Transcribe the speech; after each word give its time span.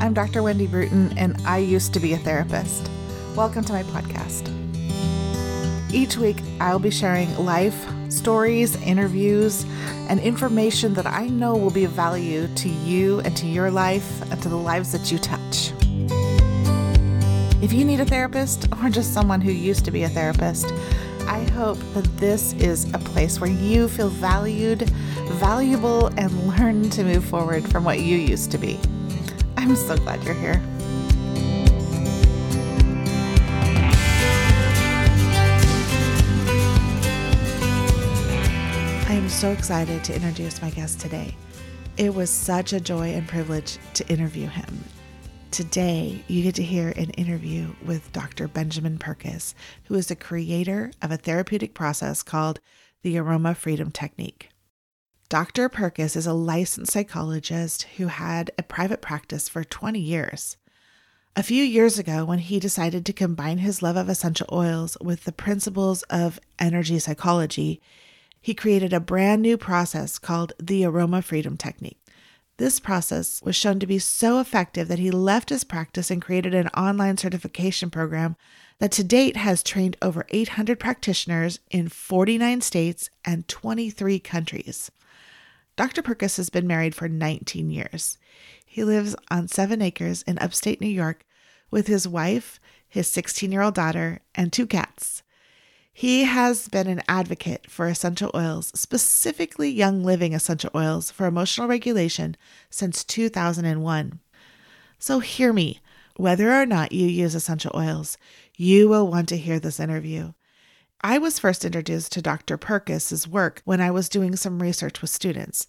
I'm 0.00 0.14
Dr. 0.14 0.42
Wendy 0.42 0.66
Bruton, 0.66 1.12
and 1.18 1.36
I 1.44 1.58
used 1.58 1.92
to 1.92 2.00
be 2.00 2.14
a 2.14 2.16
therapist. 2.16 2.90
Welcome 3.36 3.62
to 3.64 3.74
my 3.74 3.82
podcast. 3.82 4.48
Each 5.92 6.16
week, 6.16 6.38
I'll 6.58 6.78
be 6.78 6.90
sharing 6.90 7.36
life, 7.36 7.86
stories, 8.08 8.80
interviews, 8.80 9.66
and 10.08 10.18
information 10.18 10.94
that 10.94 11.06
I 11.06 11.26
know 11.26 11.54
will 11.54 11.70
be 11.70 11.84
of 11.84 11.90
value 11.90 12.48
to 12.48 12.68
you 12.70 13.20
and 13.20 13.36
to 13.36 13.46
your 13.46 13.70
life 13.70 14.22
and 14.32 14.42
to 14.42 14.48
the 14.48 14.56
lives 14.56 14.90
that 14.92 15.12
you 15.12 15.18
touch. 15.18 15.72
If 17.62 17.74
you 17.74 17.84
need 17.84 18.00
a 18.00 18.06
therapist 18.06 18.68
or 18.82 18.88
just 18.88 19.12
someone 19.12 19.42
who 19.42 19.52
used 19.52 19.84
to 19.84 19.90
be 19.90 20.04
a 20.04 20.08
therapist, 20.08 20.72
I 21.26 21.44
hope 21.52 21.78
that 21.92 22.06
this 22.16 22.54
is 22.54 22.90
a 22.94 22.98
place 22.98 23.38
where 23.38 23.50
you 23.50 23.86
feel 23.86 24.08
valued, 24.08 24.88
valuable, 25.34 26.06
and 26.16 26.32
learn 26.48 26.88
to 26.88 27.04
move 27.04 27.26
forward 27.26 27.70
from 27.70 27.84
what 27.84 28.00
you 28.00 28.16
used 28.16 28.50
to 28.52 28.58
be. 28.58 28.80
I'm 29.70 29.76
so 29.76 29.96
glad 29.98 30.24
you're 30.24 30.34
here. 30.34 30.60
I 39.06 39.12
am 39.12 39.28
so 39.28 39.52
excited 39.52 40.02
to 40.02 40.12
introduce 40.12 40.60
my 40.60 40.70
guest 40.70 40.98
today. 40.98 41.36
It 41.96 42.12
was 42.12 42.30
such 42.30 42.72
a 42.72 42.80
joy 42.80 43.10
and 43.10 43.28
privilege 43.28 43.78
to 43.94 44.08
interview 44.08 44.48
him. 44.48 44.82
Today, 45.52 46.24
you 46.26 46.42
get 46.42 46.56
to 46.56 46.64
hear 46.64 46.88
an 46.88 47.10
interview 47.10 47.72
with 47.86 48.10
Dr. 48.10 48.48
Benjamin 48.48 48.98
Perkus, 48.98 49.54
who 49.84 49.94
is 49.94 50.08
the 50.08 50.16
creator 50.16 50.90
of 51.00 51.12
a 51.12 51.16
therapeutic 51.16 51.74
process 51.74 52.24
called 52.24 52.58
the 53.02 53.18
Aroma 53.18 53.54
Freedom 53.54 53.92
Technique. 53.92 54.48
Dr. 55.30 55.68
Perkus 55.68 56.16
is 56.16 56.26
a 56.26 56.32
licensed 56.32 56.92
psychologist 56.92 57.84
who 57.98 58.08
had 58.08 58.50
a 58.58 58.64
private 58.64 59.00
practice 59.00 59.48
for 59.48 59.62
20 59.62 60.00
years. 60.00 60.56
A 61.36 61.44
few 61.44 61.62
years 61.62 62.00
ago, 62.00 62.24
when 62.24 62.40
he 62.40 62.58
decided 62.58 63.06
to 63.06 63.12
combine 63.12 63.58
his 63.58 63.80
love 63.80 63.96
of 63.96 64.08
essential 64.08 64.48
oils 64.50 64.96
with 65.00 65.22
the 65.22 65.30
principles 65.30 66.02
of 66.10 66.40
energy 66.58 66.98
psychology, 66.98 67.80
he 68.40 68.54
created 68.54 68.92
a 68.92 68.98
brand 68.98 69.40
new 69.40 69.56
process 69.56 70.18
called 70.18 70.52
the 70.60 70.84
Aroma 70.84 71.22
Freedom 71.22 71.56
Technique. 71.56 72.04
This 72.56 72.80
process 72.80 73.40
was 73.40 73.54
shown 73.54 73.78
to 73.78 73.86
be 73.86 74.00
so 74.00 74.40
effective 74.40 74.88
that 74.88 74.98
he 74.98 75.12
left 75.12 75.50
his 75.50 75.62
practice 75.62 76.10
and 76.10 76.20
created 76.20 76.56
an 76.56 76.66
online 76.76 77.16
certification 77.18 77.88
program 77.88 78.34
that 78.80 78.90
to 78.90 79.04
date 79.04 79.36
has 79.36 79.62
trained 79.62 79.96
over 80.02 80.26
800 80.30 80.80
practitioners 80.80 81.60
in 81.70 81.88
49 81.88 82.62
states 82.62 83.10
and 83.24 83.46
23 83.46 84.18
countries. 84.18 84.90
Dr. 85.80 86.02
Perkus 86.02 86.36
has 86.36 86.50
been 86.50 86.66
married 86.66 86.94
for 86.94 87.08
19 87.08 87.70
years. 87.70 88.18
He 88.66 88.84
lives 88.84 89.16
on 89.30 89.48
seven 89.48 89.80
acres 89.80 90.20
in 90.20 90.38
upstate 90.38 90.78
New 90.78 90.86
York 90.86 91.24
with 91.70 91.86
his 91.86 92.06
wife, 92.06 92.60
his 92.86 93.08
16 93.08 93.50
year 93.50 93.62
old 93.62 93.76
daughter, 93.76 94.20
and 94.34 94.52
two 94.52 94.66
cats. 94.66 95.22
He 95.90 96.24
has 96.24 96.68
been 96.68 96.86
an 96.86 97.00
advocate 97.08 97.70
for 97.70 97.86
essential 97.86 98.30
oils, 98.34 98.70
specifically 98.74 99.70
Young 99.70 100.04
Living 100.04 100.34
essential 100.34 100.70
oils 100.74 101.10
for 101.10 101.24
emotional 101.24 101.66
regulation 101.66 102.36
since 102.68 103.02
2001. 103.02 104.20
So 104.98 105.20
hear 105.20 105.54
me, 105.54 105.80
whether 106.16 106.52
or 106.52 106.66
not 106.66 106.92
you 106.92 107.06
use 107.06 107.34
essential 107.34 107.72
oils, 107.74 108.18
you 108.54 108.86
will 108.86 109.06
want 109.06 109.30
to 109.30 109.38
hear 109.38 109.58
this 109.58 109.80
interview. 109.80 110.34
I 111.02 111.16
was 111.16 111.38
first 111.38 111.64
introduced 111.64 112.12
to 112.12 112.22
Dr. 112.22 112.58
Perkus's 112.58 113.26
work 113.26 113.62
when 113.64 113.80
I 113.80 113.90
was 113.90 114.10
doing 114.10 114.36
some 114.36 114.60
research 114.60 115.00
with 115.00 115.08
students. 115.08 115.66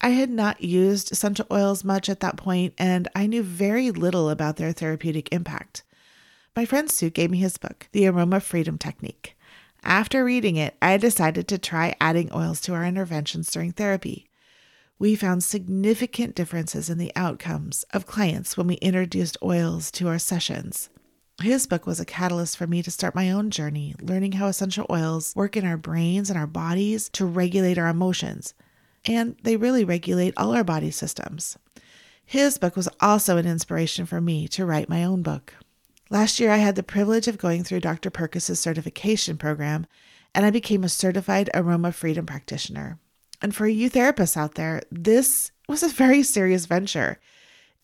I 0.00 0.10
had 0.10 0.30
not 0.30 0.62
used 0.62 1.12
essential 1.12 1.46
oils 1.50 1.84
much 1.84 2.08
at 2.08 2.20
that 2.20 2.38
point, 2.38 2.72
and 2.78 3.06
I 3.14 3.26
knew 3.26 3.42
very 3.42 3.90
little 3.90 4.30
about 4.30 4.56
their 4.56 4.72
therapeutic 4.72 5.30
impact. 5.30 5.82
My 6.56 6.64
friend 6.64 6.90
Sue 6.90 7.10
gave 7.10 7.30
me 7.30 7.36
his 7.36 7.58
book, 7.58 7.86
The 7.92 8.06
Aroma 8.06 8.40
Freedom 8.40 8.78
Technique. 8.78 9.36
After 9.84 10.24
reading 10.24 10.56
it, 10.56 10.74
I 10.80 10.96
decided 10.96 11.48
to 11.48 11.58
try 11.58 11.94
adding 12.00 12.32
oils 12.32 12.62
to 12.62 12.72
our 12.72 12.84
interventions 12.84 13.50
during 13.50 13.72
therapy. 13.72 14.30
We 14.98 15.16
found 15.16 15.44
significant 15.44 16.34
differences 16.34 16.88
in 16.88 16.96
the 16.96 17.12
outcomes 17.14 17.84
of 17.92 18.06
clients 18.06 18.56
when 18.56 18.68
we 18.68 18.74
introduced 18.76 19.36
oils 19.42 19.90
to 19.92 20.08
our 20.08 20.18
sessions. 20.18 20.88
His 21.40 21.66
book 21.66 21.86
was 21.86 21.98
a 21.98 22.04
catalyst 22.04 22.56
for 22.56 22.66
me 22.66 22.82
to 22.82 22.90
start 22.90 23.14
my 23.14 23.30
own 23.30 23.50
journey, 23.50 23.94
learning 24.00 24.32
how 24.32 24.46
essential 24.46 24.86
oils 24.90 25.32
work 25.34 25.56
in 25.56 25.64
our 25.64 25.76
brains 25.76 26.30
and 26.30 26.38
our 26.38 26.46
bodies 26.46 27.08
to 27.10 27.24
regulate 27.24 27.78
our 27.78 27.88
emotions. 27.88 28.54
And 29.04 29.36
they 29.42 29.56
really 29.56 29.84
regulate 29.84 30.34
all 30.36 30.54
our 30.54 30.62
body 30.62 30.90
systems. 30.90 31.58
His 32.24 32.58
book 32.58 32.76
was 32.76 32.88
also 33.00 33.36
an 33.36 33.46
inspiration 33.46 34.06
for 34.06 34.20
me 34.20 34.46
to 34.48 34.64
write 34.64 34.88
my 34.88 35.04
own 35.04 35.22
book. 35.22 35.54
Last 36.10 36.38
year, 36.38 36.50
I 36.50 36.58
had 36.58 36.76
the 36.76 36.82
privilege 36.82 37.26
of 37.26 37.38
going 37.38 37.64
through 37.64 37.80
Dr. 37.80 38.10
Perkus's 38.10 38.60
certification 38.60 39.36
program, 39.36 39.86
and 40.34 40.46
I 40.46 40.50
became 40.50 40.84
a 40.84 40.88
certified 40.88 41.50
aroma 41.54 41.90
freedom 41.90 42.26
practitioner. 42.26 42.98
And 43.40 43.54
for 43.54 43.66
you 43.66 43.90
therapists 43.90 44.36
out 44.36 44.54
there, 44.54 44.82
this 44.90 45.50
was 45.68 45.82
a 45.82 45.88
very 45.88 46.22
serious 46.22 46.66
venture. 46.66 47.18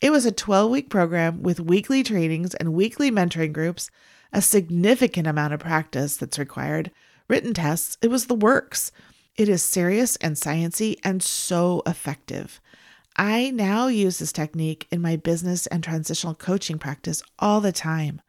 It 0.00 0.10
was 0.10 0.24
a 0.24 0.32
12 0.32 0.70
week 0.70 0.90
program 0.90 1.42
with 1.42 1.58
weekly 1.58 2.04
trainings 2.04 2.54
and 2.54 2.72
weekly 2.72 3.10
mentoring 3.10 3.52
groups, 3.52 3.90
a 4.32 4.40
significant 4.40 5.26
amount 5.26 5.54
of 5.54 5.60
practice 5.60 6.16
that's 6.16 6.38
required, 6.38 6.92
written 7.26 7.52
tests. 7.52 7.98
It 8.00 8.08
was 8.08 8.26
the 8.26 8.34
works. 8.34 8.92
It 9.36 9.48
is 9.48 9.62
serious 9.62 10.16
and 10.16 10.36
sciency 10.36 10.98
and 11.02 11.22
so 11.22 11.82
effective. 11.84 12.60
I 13.16 13.50
now 13.50 13.88
use 13.88 14.18
this 14.20 14.32
technique 14.32 14.86
in 14.92 15.02
my 15.02 15.16
business 15.16 15.66
and 15.66 15.82
transitional 15.82 16.36
coaching 16.36 16.78
practice 16.78 17.20
all 17.40 17.60
the 17.60 17.72
time. 17.72 18.20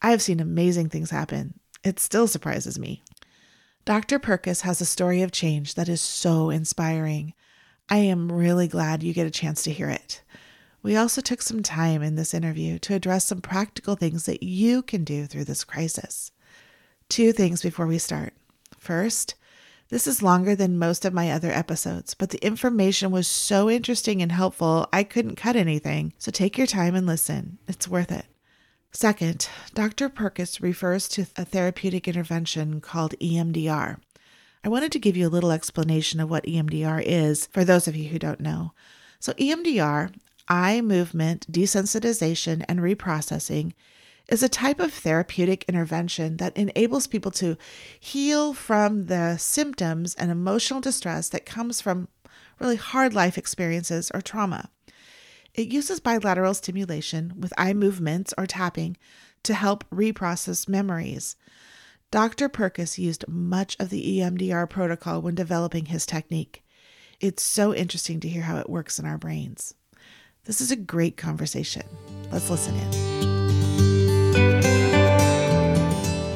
I 0.00 0.12
have 0.12 0.22
seen 0.22 0.38
amazing 0.38 0.90
things 0.90 1.10
happen. 1.10 1.54
It 1.82 1.98
still 1.98 2.28
surprises 2.28 2.78
me. 2.78 3.02
Dr. 3.84 4.20
Perkus 4.20 4.60
has 4.62 4.80
a 4.80 4.86
story 4.86 5.22
of 5.22 5.32
change 5.32 5.74
that 5.74 5.88
is 5.88 6.00
so 6.00 6.50
inspiring. 6.50 7.34
I 7.88 7.98
am 7.98 8.30
really 8.30 8.68
glad 8.68 9.02
you 9.02 9.12
get 9.12 9.26
a 9.26 9.30
chance 9.30 9.62
to 9.64 9.72
hear 9.72 9.88
it. 9.88 10.22
We 10.86 10.94
also 10.94 11.20
took 11.20 11.42
some 11.42 11.64
time 11.64 12.00
in 12.00 12.14
this 12.14 12.32
interview 12.32 12.78
to 12.78 12.94
address 12.94 13.24
some 13.24 13.40
practical 13.40 13.96
things 13.96 14.24
that 14.26 14.44
you 14.44 14.82
can 14.82 15.02
do 15.02 15.26
through 15.26 15.46
this 15.46 15.64
crisis. 15.64 16.30
Two 17.08 17.32
things 17.32 17.60
before 17.60 17.88
we 17.88 17.98
start. 17.98 18.34
First, 18.78 19.34
this 19.88 20.06
is 20.06 20.22
longer 20.22 20.54
than 20.54 20.78
most 20.78 21.04
of 21.04 21.12
my 21.12 21.32
other 21.32 21.50
episodes, 21.50 22.14
but 22.14 22.30
the 22.30 22.38
information 22.46 23.10
was 23.10 23.26
so 23.26 23.68
interesting 23.68 24.22
and 24.22 24.30
helpful, 24.30 24.86
I 24.92 25.02
couldn't 25.02 25.34
cut 25.34 25.56
anything. 25.56 26.12
So 26.18 26.30
take 26.30 26.56
your 26.56 26.68
time 26.68 26.94
and 26.94 27.04
listen. 27.04 27.58
It's 27.66 27.88
worth 27.88 28.12
it. 28.12 28.26
Second, 28.92 29.48
Dr. 29.74 30.08
Perkus 30.08 30.62
refers 30.62 31.08
to 31.08 31.26
a 31.34 31.44
therapeutic 31.44 32.06
intervention 32.06 32.80
called 32.80 33.18
EMDR. 33.20 33.98
I 34.62 34.68
wanted 34.68 34.92
to 34.92 35.00
give 35.00 35.16
you 35.16 35.26
a 35.26 35.34
little 35.34 35.50
explanation 35.50 36.20
of 36.20 36.30
what 36.30 36.44
EMDR 36.44 37.02
is 37.04 37.46
for 37.46 37.64
those 37.64 37.88
of 37.88 37.96
you 37.96 38.10
who 38.10 38.20
don't 38.20 38.38
know. 38.38 38.70
So, 39.18 39.32
EMDR, 39.32 40.12
eye 40.48 40.80
movement 40.80 41.50
desensitization 41.50 42.64
and 42.68 42.80
reprocessing, 42.80 43.72
is 44.28 44.42
a 44.42 44.48
type 44.48 44.80
of 44.80 44.92
therapeutic 44.92 45.64
intervention 45.68 46.36
that 46.38 46.56
enables 46.56 47.06
people 47.06 47.30
to 47.30 47.56
heal 47.98 48.52
from 48.52 49.06
the 49.06 49.36
symptoms 49.36 50.14
and 50.16 50.30
emotional 50.30 50.80
distress 50.80 51.28
that 51.28 51.46
comes 51.46 51.80
from 51.80 52.08
really 52.58 52.76
hard 52.76 53.14
life 53.14 53.38
experiences 53.38 54.10
or 54.12 54.20
trauma. 54.20 54.70
It 55.54 55.68
uses 55.68 56.00
bilateral 56.00 56.54
stimulation 56.54 57.34
with 57.38 57.52
eye 57.56 57.72
movements 57.72 58.34
or 58.36 58.46
tapping 58.46 58.96
to 59.44 59.54
help 59.54 59.88
reprocess 59.90 60.68
memories. 60.68 61.36
Dr. 62.10 62.48
Perkus 62.48 62.98
used 62.98 63.26
much 63.28 63.76
of 63.78 63.90
the 63.90 64.18
EMDR 64.18 64.68
protocol 64.68 65.22
when 65.22 65.34
developing 65.34 65.86
his 65.86 66.04
technique. 66.04 66.64
It's 67.20 67.42
so 67.42 67.74
interesting 67.74 68.20
to 68.20 68.28
hear 68.28 68.42
how 68.42 68.58
it 68.58 68.68
works 68.68 68.98
in 68.98 69.06
our 69.06 69.18
brains. 69.18 69.74
This 70.46 70.60
is 70.60 70.70
a 70.70 70.76
great 70.76 71.16
conversation. 71.16 71.82
Let's 72.30 72.48
listen 72.48 72.76
in. 72.76 72.92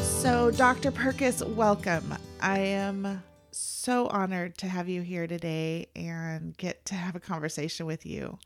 So, 0.02 0.50
Dr. 0.50 0.90
Perkus, 0.90 1.46
welcome. 1.54 2.16
I 2.40 2.58
am 2.58 3.22
so 3.52 4.08
honored 4.08 4.58
to 4.58 4.66
have 4.66 4.88
you 4.88 5.02
here 5.02 5.28
today 5.28 5.86
and 5.94 6.56
get 6.56 6.84
to 6.86 6.96
have 6.96 7.14
a 7.14 7.20
conversation 7.20 7.86
with 7.86 8.04
you. 8.04 8.36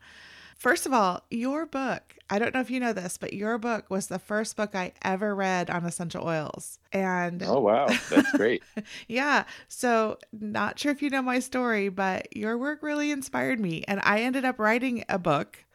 First 0.55 0.85
of 0.85 0.93
all, 0.93 1.21
your 1.29 1.65
book, 1.65 2.15
I 2.29 2.39
don't 2.39 2.53
know 2.53 2.61
if 2.61 2.71
you 2.71 2.79
know 2.79 2.93
this, 2.93 3.17
but 3.17 3.33
your 3.33 3.57
book 3.57 3.89
was 3.89 4.07
the 4.07 4.17
first 4.17 4.55
book 4.55 4.73
I 4.73 4.93
ever 5.03 5.35
read 5.35 5.69
on 5.69 5.85
essential 5.85 6.25
oils. 6.25 6.79
And 6.93 7.43
oh, 7.43 7.59
wow, 7.59 7.87
that's 8.09 8.31
great. 8.31 8.63
yeah. 9.07 9.43
So, 9.67 10.17
not 10.31 10.79
sure 10.79 10.91
if 10.93 11.01
you 11.01 11.09
know 11.09 11.21
my 11.21 11.39
story, 11.39 11.89
but 11.89 12.35
your 12.35 12.57
work 12.57 12.81
really 12.81 13.11
inspired 13.11 13.59
me. 13.59 13.83
And 13.87 13.99
I 14.03 14.21
ended 14.21 14.45
up 14.45 14.57
writing 14.57 15.03
a 15.09 15.19
book, 15.19 15.65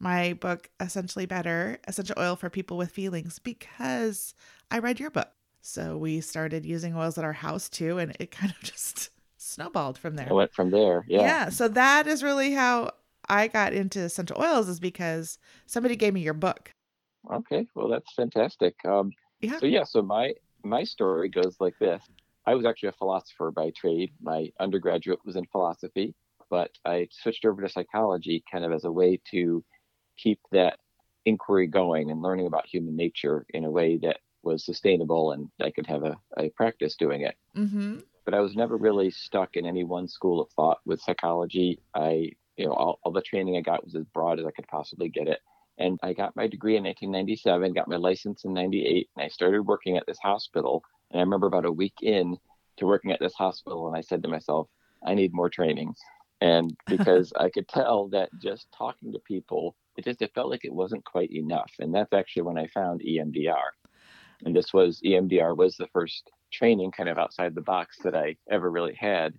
my 0.00 0.32
book, 0.34 0.68
Essentially 0.80 1.26
Better 1.26 1.78
Essential 1.86 2.16
Oil 2.18 2.34
for 2.34 2.50
People 2.50 2.76
with 2.76 2.90
Feelings, 2.90 3.38
because 3.38 4.34
I 4.70 4.80
read 4.80 4.98
your 4.98 5.10
book. 5.10 5.30
So, 5.62 5.96
we 5.96 6.20
started 6.20 6.66
using 6.66 6.96
oils 6.96 7.16
at 7.16 7.24
our 7.24 7.32
house 7.32 7.68
too, 7.68 7.98
and 7.98 8.16
it 8.18 8.32
kind 8.32 8.52
of 8.52 8.60
just 8.64 9.10
snowballed 9.38 9.96
from 9.96 10.16
there. 10.16 10.26
I 10.28 10.34
went 10.34 10.52
from 10.52 10.70
there. 10.70 11.04
Yeah. 11.06 11.20
Yeah. 11.20 11.48
So, 11.50 11.68
that 11.68 12.08
is 12.08 12.24
really 12.24 12.52
how 12.52 12.90
I 13.28 13.48
got 13.48 13.72
into 13.72 14.00
essential 14.00 14.40
oils 14.40 14.68
is 14.68 14.80
because 14.80 15.38
somebody 15.66 15.96
gave 15.96 16.14
me 16.14 16.20
your 16.20 16.34
book. 16.34 16.72
Okay, 17.32 17.66
well 17.74 17.88
that's 17.88 18.12
fantastic. 18.14 18.74
Um, 18.84 19.10
Yeah. 19.40 19.58
So 19.58 19.66
yeah, 19.66 19.84
so 19.84 20.02
my 20.02 20.32
my 20.62 20.84
story 20.84 21.28
goes 21.28 21.56
like 21.60 21.78
this. 21.78 22.02
I 22.46 22.54
was 22.54 22.66
actually 22.66 22.90
a 22.90 22.92
philosopher 22.92 23.50
by 23.50 23.72
trade. 23.76 24.12
My 24.20 24.50
undergraduate 24.60 25.20
was 25.24 25.36
in 25.36 25.44
philosophy, 25.46 26.14
but 26.50 26.70
I 26.84 27.08
switched 27.10 27.44
over 27.44 27.62
to 27.62 27.68
psychology 27.68 28.42
kind 28.50 28.64
of 28.64 28.72
as 28.72 28.84
a 28.84 28.92
way 28.92 29.20
to 29.30 29.64
keep 30.16 30.40
that 30.52 30.78
inquiry 31.24 31.66
going 31.66 32.10
and 32.10 32.22
learning 32.22 32.46
about 32.46 32.66
human 32.66 32.96
nature 32.96 33.46
in 33.50 33.64
a 33.64 33.70
way 33.70 33.96
that 33.98 34.18
was 34.42 34.64
sustainable 34.64 35.32
and 35.32 35.48
I 35.60 35.70
could 35.70 35.86
have 35.86 36.04
a, 36.04 36.16
a 36.36 36.50
practice 36.50 36.96
doing 36.96 37.22
it. 37.22 37.34
Mm-hmm. 37.56 38.00
But 38.24 38.34
I 38.34 38.40
was 38.40 38.54
never 38.54 38.76
really 38.76 39.10
stuck 39.10 39.50
in 39.54 39.66
any 39.66 39.84
one 39.84 40.08
school 40.08 40.40
of 40.40 40.50
thought 40.50 40.78
with 40.84 41.00
psychology. 41.00 41.80
I, 41.94 42.30
you 42.56 42.66
know, 42.66 42.72
all, 42.72 42.98
all 43.02 43.12
the 43.12 43.20
training 43.20 43.56
I 43.56 43.60
got 43.60 43.84
was 43.84 43.94
as 43.94 44.04
broad 44.12 44.38
as 44.38 44.46
I 44.46 44.50
could 44.50 44.68
possibly 44.68 45.08
get 45.08 45.28
it. 45.28 45.40
And 45.78 45.98
I 46.02 46.12
got 46.12 46.36
my 46.36 46.46
degree 46.46 46.76
in 46.76 46.84
1997, 46.84 47.72
got 47.72 47.88
my 47.88 47.96
license 47.96 48.44
in 48.44 48.52
98, 48.52 49.08
and 49.16 49.24
I 49.24 49.28
started 49.28 49.62
working 49.62 49.96
at 49.96 50.06
this 50.06 50.18
hospital. 50.18 50.84
And 51.10 51.20
I 51.20 51.22
remember 51.24 51.48
about 51.48 51.64
a 51.64 51.72
week 51.72 51.94
in 52.02 52.36
to 52.76 52.86
working 52.86 53.12
at 53.12 53.20
this 53.20 53.34
hospital, 53.34 53.88
and 53.88 53.96
I 53.96 54.00
said 54.00 54.22
to 54.22 54.28
myself, 54.28 54.68
I 55.04 55.14
need 55.14 55.34
more 55.34 55.50
training. 55.50 55.94
And 56.40 56.76
because 56.86 57.32
I 57.38 57.50
could 57.50 57.68
tell 57.68 58.08
that 58.08 58.30
just 58.40 58.68
talking 58.76 59.12
to 59.12 59.18
people, 59.20 59.74
it 59.96 60.04
just 60.04 60.22
it 60.22 60.32
felt 60.34 60.50
like 60.50 60.64
it 60.64 60.72
wasn't 60.72 61.04
quite 61.04 61.32
enough. 61.32 61.70
And 61.78 61.94
that's 61.94 62.12
actually 62.12 62.42
when 62.42 62.58
I 62.58 62.66
found 62.68 63.00
EMDR. 63.00 63.70
And 64.44 64.54
this 64.54 64.72
was 64.72 65.00
EMDR 65.04 65.56
was 65.56 65.76
the 65.76 65.86
first 65.88 66.30
training 66.52 66.90
kind 66.92 67.08
of 67.08 67.18
outside 67.18 67.54
the 67.54 67.60
box 67.60 67.96
that 68.04 68.14
I 68.14 68.36
ever 68.50 68.70
really 68.70 68.94
had. 68.94 69.34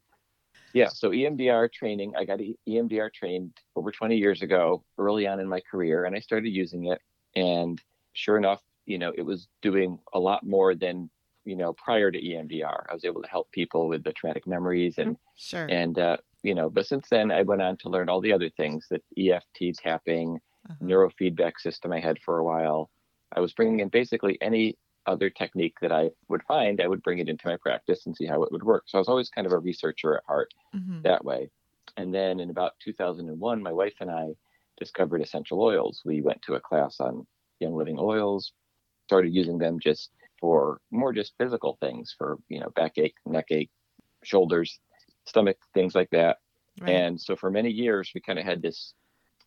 Yeah, 0.75 0.89
so 0.89 1.11
EMDR 1.11 1.71
training, 1.71 2.15
I 2.17 2.25
got 2.25 2.39
EMDR 2.67 3.09
trained 3.09 3.57
over 3.77 3.91
20 3.91 4.17
years 4.17 4.41
ago, 4.41 4.83
early 4.97 5.25
on 5.25 5.39
in 5.39 5.47
my 5.47 5.61
career, 5.61 6.03
and 6.05 6.15
I 6.15 6.19
started 6.19 6.49
using 6.49 6.87
it. 6.87 7.01
And 7.33 7.81
sure 8.13 8.37
enough, 8.37 8.61
you 8.85 8.97
know, 8.99 9.13
it 9.17 9.21
was 9.23 9.47
doing 9.61 9.99
a 10.13 10.19
lot 10.19 10.45
more 10.45 10.75
than, 10.75 11.09
you 11.45 11.55
know, 11.55 11.73
prior 11.73 12.11
to 12.11 12.19
EMDR. 12.19 12.85
I 12.89 12.93
was 12.93 13.05
able 13.05 13.21
to 13.23 13.29
help 13.29 13.49
people 13.53 13.87
with 13.87 14.03
the 14.03 14.11
traumatic 14.13 14.45
memories 14.47 14.97
and 14.97 15.17
Sure. 15.37 15.67
and 15.69 15.97
uh, 15.97 16.17
you 16.43 16.53
know, 16.55 16.69
but 16.69 16.85
since 16.87 17.07
then 17.09 17.31
I 17.31 17.41
went 17.43 17.61
on 17.61 17.77
to 17.77 17.89
learn 17.89 18.09
all 18.09 18.21
the 18.21 18.33
other 18.33 18.49
things 18.49 18.87
that 18.89 19.01
EFT 19.17 19.73
tapping, 19.73 20.39
Uh-huh. 20.69 20.75
neurofeedback 20.85 21.59
system 21.59 21.93
I 21.93 21.99
had 22.01 22.19
for 22.21 22.37
a 22.39 22.43
while. 22.43 22.89
I 23.33 23.39
was 23.39 23.53
bringing 23.53 23.79
in 23.79 23.89
basically 23.89 24.37
any 24.41 24.77
other 25.07 25.29
technique 25.29 25.75
that 25.81 25.91
I 25.91 26.11
would 26.29 26.43
find, 26.43 26.81
I 26.81 26.87
would 26.87 27.03
bring 27.03 27.19
it 27.19 27.29
into 27.29 27.47
my 27.47 27.57
practice 27.57 28.05
and 28.05 28.15
see 28.15 28.25
how 28.25 28.43
it 28.43 28.51
would 28.51 28.63
work. 28.63 28.83
So 28.87 28.97
I 28.97 28.99
was 28.99 29.07
always 29.07 29.29
kind 29.29 29.47
of 29.47 29.53
a 29.53 29.59
researcher 29.59 30.17
at 30.17 30.23
heart 30.25 30.53
Mhm. 30.73 31.03
that 31.03 31.23
way. 31.23 31.49
And 31.97 32.13
then 32.13 32.39
in 32.39 32.49
about 32.49 32.79
2001, 32.79 33.61
my 33.61 33.71
wife 33.71 33.95
and 34.01 34.11
I 34.11 34.35
discovered 34.77 35.21
essential 35.21 35.61
oils. 35.61 36.01
We 36.05 36.21
went 36.21 36.41
to 36.43 36.55
a 36.55 36.59
class 36.59 36.99
on 36.99 37.25
Young 37.59 37.75
Living 37.75 37.97
oils, 37.99 38.53
started 39.05 39.33
using 39.33 39.57
them 39.57 39.79
just 39.79 40.11
for 40.39 40.81
more 40.91 41.13
just 41.13 41.37
physical 41.37 41.77
things 41.79 42.13
for, 42.17 42.37
you 42.49 42.59
know, 42.59 42.69
backache, 42.75 43.15
neck 43.25 43.47
ache, 43.51 43.71
shoulders, 44.23 44.79
stomach, 45.25 45.57
things 45.73 45.95
like 45.95 46.09
that. 46.09 46.39
Right. 46.81 46.89
And 46.89 47.21
so 47.21 47.35
for 47.35 47.49
many 47.49 47.69
years, 47.69 48.11
we 48.13 48.21
kind 48.21 48.39
of 48.39 48.45
had 48.45 48.61
this 48.61 48.93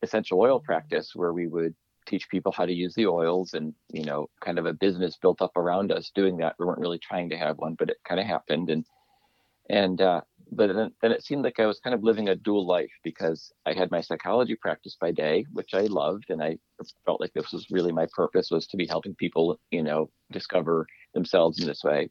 essential 0.02 0.40
oil 0.40 0.60
practice 0.60 1.14
where 1.14 1.32
we 1.32 1.46
would 1.46 1.74
teach 2.08 2.28
people 2.28 2.52
how 2.52 2.66
to 2.66 2.72
use 2.72 2.94
the 2.94 3.06
oils 3.06 3.54
and, 3.54 3.74
you 3.92 4.04
know, 4.04 4.28
kind 4.40 4.58
of 4.58 4.66
a 4.66 4.72
business 4.72 5.16
built 5.20 5.42
up 5.42 5.56
around 5.56 5.92
us 5.92 6.10
doing 6.14 6.38
that. 6.38 6.56
We 6.58 6.66
weren't 6.66 6.80
really 6.80 6.98
trying 6.98 7.28
to 7.30 7.36
have 7.36 7.58
one, 7.58 7.74
but 7.78 7.90
it 7.90 7.98
kind 8.06 8.20
of 8.20 8.26
happened. 8.26 8.70
And, 8.70 8.84
and, 9.70 10.00
uh, 10.00 10.22
but 10.50 10.74
then, 10.74 10.92
then 11.02 11.12
it 11.12 11.24
seemed 11.24 11.44
like 11.44 11.60
I 11.60 11.66
was 11.66 11.80
kind 11.80 11.94
of 11.94 12.02
living 12.02 12.28
a 12.28 12.34
dual 12.34 12.66
life 12.66 12.90
because 13.04 13.52
I 13.66 13.74
had 13.74 13.90
my 13.90 14.00
psychology 14.00 14.56
practice 14.56 14.96
by 14.98 15.12
day, 15.12 15.44
which 15.52 15.74
I 15.74 15.82
loved. 15.82 16.30
And 16.30 16.42
I 16.42 16.58
felt 17.04 17.20
like 17.20 17.34
this 17.34 17.52
was 17.52 17.70
really 17.70 17.92
my 17.92 18.06
purpose 18.14 18.50
was 18.50 18.66
to 18.68 18.76
be 18.76 18.86
helping 18.86 19.14
people, 19.14 19.60
you 19.70 19.82
know, 19.82 20.10
discover 20.32 20.86
themselves 21.12 21.60
in 21.60 21.66
this 21.66 21.84
way. 21.84 22.08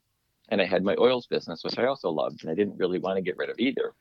And 0.49 0.61
I 0.61 0.65
had 0.65 0.83
my 0.83 0.95
oils 0.99 1.27
business, 1.27 1.63
which 1.63 1.79
I 1.79 1.87
also 1.87 2.09
loved. 2.09 2.43
And 2.43 2.51
I 2.51 2.55
didn't 2.55 2.77
really 2.77 2.99
want 2.99 3.17
to 3.17 3.23
get 3.23 3.37
rid 3.37 3.49
of 3.49 3.57
either. 3.59 3.93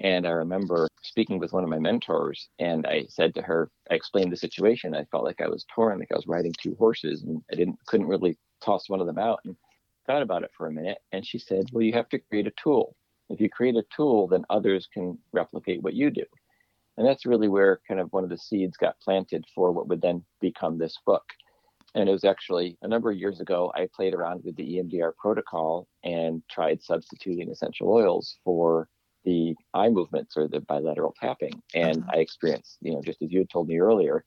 And 0.00 0.26
I 0.26 0.30
remember 0.30 0.88
speaking 1.02 1.38
with 1.38 1.52
one 1.52 1.62
of 1.62 1.68
my 1.68 1.78
mentors, 1.78 2.48
and 2.58 2.86
I 2.86 3.04
said 3.08 3.34
to 3.34 3.42
her, 3.42 3.70
I 3.90 3.94
explained 3.94 4.32
the 4.32 4.36
situation. 4.36 4.94
I 4.94 5.04
felt 5.04 5.24
like 5.24 5.42
I 5.42 5.48
was 5.48 5.66
torn, 5.74 5.98
like 5.98 6.10
I 6.10 6.16
was 6.16 6.26
riding 6.26 6.54
two 6.54 6.74
horses, 6.76 7.22
and 7.22 7.42
I 7.52 7.56
didn't 7.56 7.78
couldn't 7.86 8.08
really 8.08 8.38
toss 8.64 8.88
one 8.88 9.00
of 9.00 9.06
them 9.06 9.18
out. 9.18 9.40
And 9.44 9.56
thought 10.06 10.22
about 10.22 10.42
it 10.42 10.50
for 10.56 10.66
a 10.66 10.72
minute, 10.72 10.98
and 11.12 11.26
she 11.26 11.38
said, 11.38 11.66
"Well, 11.72 11.82
you 11.82 11.92
have 11.92 12.08
to 12.10 12.18
create 12.18 12.46
a 12.46 12.52
tool. 12.52 12.96
If 13.28 13.40
you 13.40 13.50
create 13.50 13.76
a 13.76 13.84
tool, 13.94 14.26
then 14.26 14.44
others 14.48 14.88
can 14.92 15.18
replicate 15.32 15.82
what 15.82 15.94
you 15.94 16.10
do." 16.10 16.24
And 16.96 17.06
that's 17.06 17.26
really 17.26 17.48
where 17.48 17.80
kind 17.86 18.00
of 18.00 18.12
one 18.12 18.24
of 18.24 18.30
the 18.30 18.38
seeds 18.38 18.76
got 18.78 19.00
planted 19.00 19.44
for 19.54 19.70
what 19.70 19.88
would 19.88 20.00
then 20.00 20.24
become 20.40 20.78
this 20.78 20.98
book. 21.04 21.24
And 21.94 22.08
it 22.08 22.12
was 22.12 22.24
actually 22.24 22.78
a 22.82 22.88
number 22.88 23.10
of 23.10 23.18
years 23.18 23.40
ago, 23.40 23.72
I 23.74 23.88
played 23.94 24.14
around 24.14 24.44
with 24.44 24.56
the 24.56 24.76
EMDR 24.76 25.12
protocol 25.16 25.88
and 26.04 26.42
tried 26.48 26.82
substituting 26.82 27.50
essential 27.50 27.90
oils 27.90 28.38
for 28.44 28.88
the 29.24 29.54
eye 29.74 29.88
movements 29.88 30.36
or 30.36 30.48
the 30.48 30.60
bilateral 30.60 31.14
tapping. 31.20 31.62
And 31.74 31.98
Uh-huh. 32.02 32.12
I 32.14 32.18
experienced, 32.20 32.78
you 32.80 32.92
know, 32.92 33.02
just 33.02 33.20
as 33.22 33.30
you 33.30 33.40
had 33.40 33.50
told 33.50 33.68
me 33.68 33.78
earlier, 33.78 34.24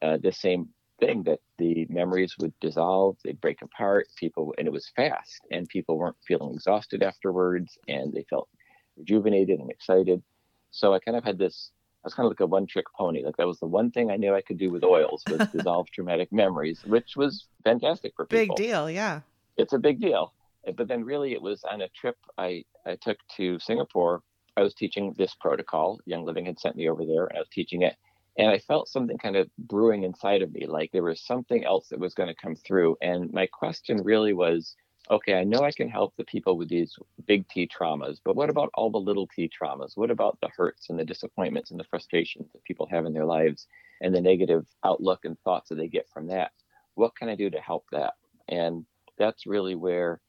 uh, 0.00 0.16
the 0.22 0.32
same 0.32 0.68
thing 1.00 1.22
that 1.24 1.40
the 1.58 1.86
memories 1.90 2.34
would 2.38 2.52
dissolve, 2.60 3.16
they'd 3.24 3.40
break 3.40 3.60
apart, 3.62 4.06
people, 4.16 4.54
and 4.56 4.66
it 4.68 4.72
was 4.72 4.88
fast, 4.94 5.40
and 5.50 5.68
people 5.68 5.98
weren't 5.98 6.16
feeling 6.26 6.54
exhausted 6.54 7.02
afterwards, 7.02 7.76
and 7.88 8.12
they 8.12 8.24
felt 8.30 8.48
rejuvenated 8.96 9.58
and 9.58 9.70
excited. 9.70 10.22
So 10.70 10.94
I 10.94 11.00
kind 11.00 11.16
of 11.16 11.24
had 11.24 11.38
this. 11.38 11.72
I 12.04 12.06
was 12.06 12.14
kind 12.14 12.26
of 12.26 12.30
like 12.30 12.40
a 12.40 12.46
one-trick 12.46 12.86
pony. 12.96 13.24
Like 13.24 13.36
that 13.36 13.46
was 13.46 13.60
the 13.60 13.66
one 13.66 13.90
thing 13.90 14.10
I 14.10 14.16
knew 14.16 14.34
I 14.34 14.40
could 14.42 14.58
do 14.58 14.70
with 14.70 14.82
oils 14.84 15.22
was 15.30 15.46
dissolve 15.52 15.88
traumatic 15.90 16.32
memories, 16.32 16.82
which 16.86 17.16
was 17.16 17.46
fantastic 17.64 18.12
for 18.16 18.24
people. 18.26 18.56
Big 18.56 18.66
deal. 18.66 18.90
Yeah. 18.90 19.20
it's 19.56 19.72
a 19.72 19.78
big 19.78 20.00
deal. 20.00 20.32
But 20.76 20.88
then 20.88 21.04
really 21.04 21.32
it 21.32 21.42
was 21.42 21.64
on 21.64 21.82
a 21.82 21.88
trip 21.88 22.16
I, 22.38 22.64
I 22.86 22.96
took 22.96 23.18
to 23.36 23.58
Singapore. 23.58 24.22
I 24.56 24.62
was 24.62 24.74
teaching 24.74 25.14
this 25.16 25.34
protocol. 25.40 25.98
Young 26.06 26.24
Living 26.24 26.46
had 26.46 26.58
sent 26.58 26.76
me 26.76 26.88
over 26.88 27.04
there 27.04 27.26
and 27.26 27.36
I 27.36 27.40
was 27.40 27.48
teaching 27.52 27.82
it. 27.82 27.96
And 28.38 28.48
I 28.48 28.58
felt 28.58 28.88
something 28.88 29.18
kind 29.18 29.36
of 29.36 29.50
brewing 29.58 30.04
inside 30.04 30.40
of 30.40 30.52
me, 30.52 30.66
like 30.66 30.90
there 30.92 31.02
was 31.02 31.20
something 31.20 31.64
else 31.64 31.88
that 31.88 32.00
was 32.00 32.14
going 32.14 32.28
to 32.28 32.42
come 32.42 32.56
through. 32.56 32.96
And 33.02 33.30
my 33.32 33.46
question 33.46 34.02
really 34.02 34.32
was, 34.32 34.74
okay, 35.10 35.34
I 35.34 35.44
know 35.44 35.60
I 35.60 35.72
can 35.72 35.88
help 35.88 36.14
the 36.16 36.24
people 36.24 36.56
with 36.56 36.68
these 36.68 36.94
big 37.26 37.46
T 37.48 37.68
traumas, 37.68 38.18
but 38.24 38.36
what 38.36 38.48
about 38.48 38.70
all 38.74 38.90
the 38.90 38.98
little 38.98 39.26
T 39.26 39.50
traumas? 39.50 39.96
What 39.96 40.10
about 40.10 40.38
the 40.40 40.48
hurts 40.56 40.88
and 40.88 40.98
the 40.98 41.04
disappointments 41.04 41.70
and 41.70 41.78
the 41.78 41.84
frustrations 41.84 42.50
that 42.52 42.64
people 42.64 42.86
have 42.90 43.04
in 43.04 43.12
their 43.12 43.26
lives 43.26 43.66
and 44.00 44.14
the 44.14 44.20
negative 44.20 44.64
outlook 44.84 45.24
and 45.24 45.38
thoughts 45.40 45.68
that 45.68 45.74
they 45.74 45.88
get 45.88 46.08
from 46.08 46.28
that? 46.28 46.52
What 46.94 47.16
can 47.16 47.28
I 47.28 47.34
do 47.34 47.50
to 47.50 47.60
help 47.60 47.84
that? 47.92 48.14
And 48.48 48.86
that's 49.18 49.46
really 49.46 49.74
where, 49.74 50.20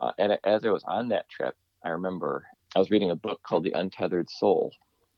uh, 0.00 0.12
and 0.18 0.38
as 0.44 0.64
I 0.64 0.70
was 0.70 0.84
on 0.84 1.08
that 1.08 1.28
trip, 1.28 1.54
I 1.84 1.90
remember 1.90 2.46
I 2.74 2.78
was 2.78 2.90
reading 2.90 3.10
a 3.10 3.16
book 3.16 3.40
called 3.42 3.64
The 3.64 3.72
Untethered 3.72 4.28
Soul 4.30 4.72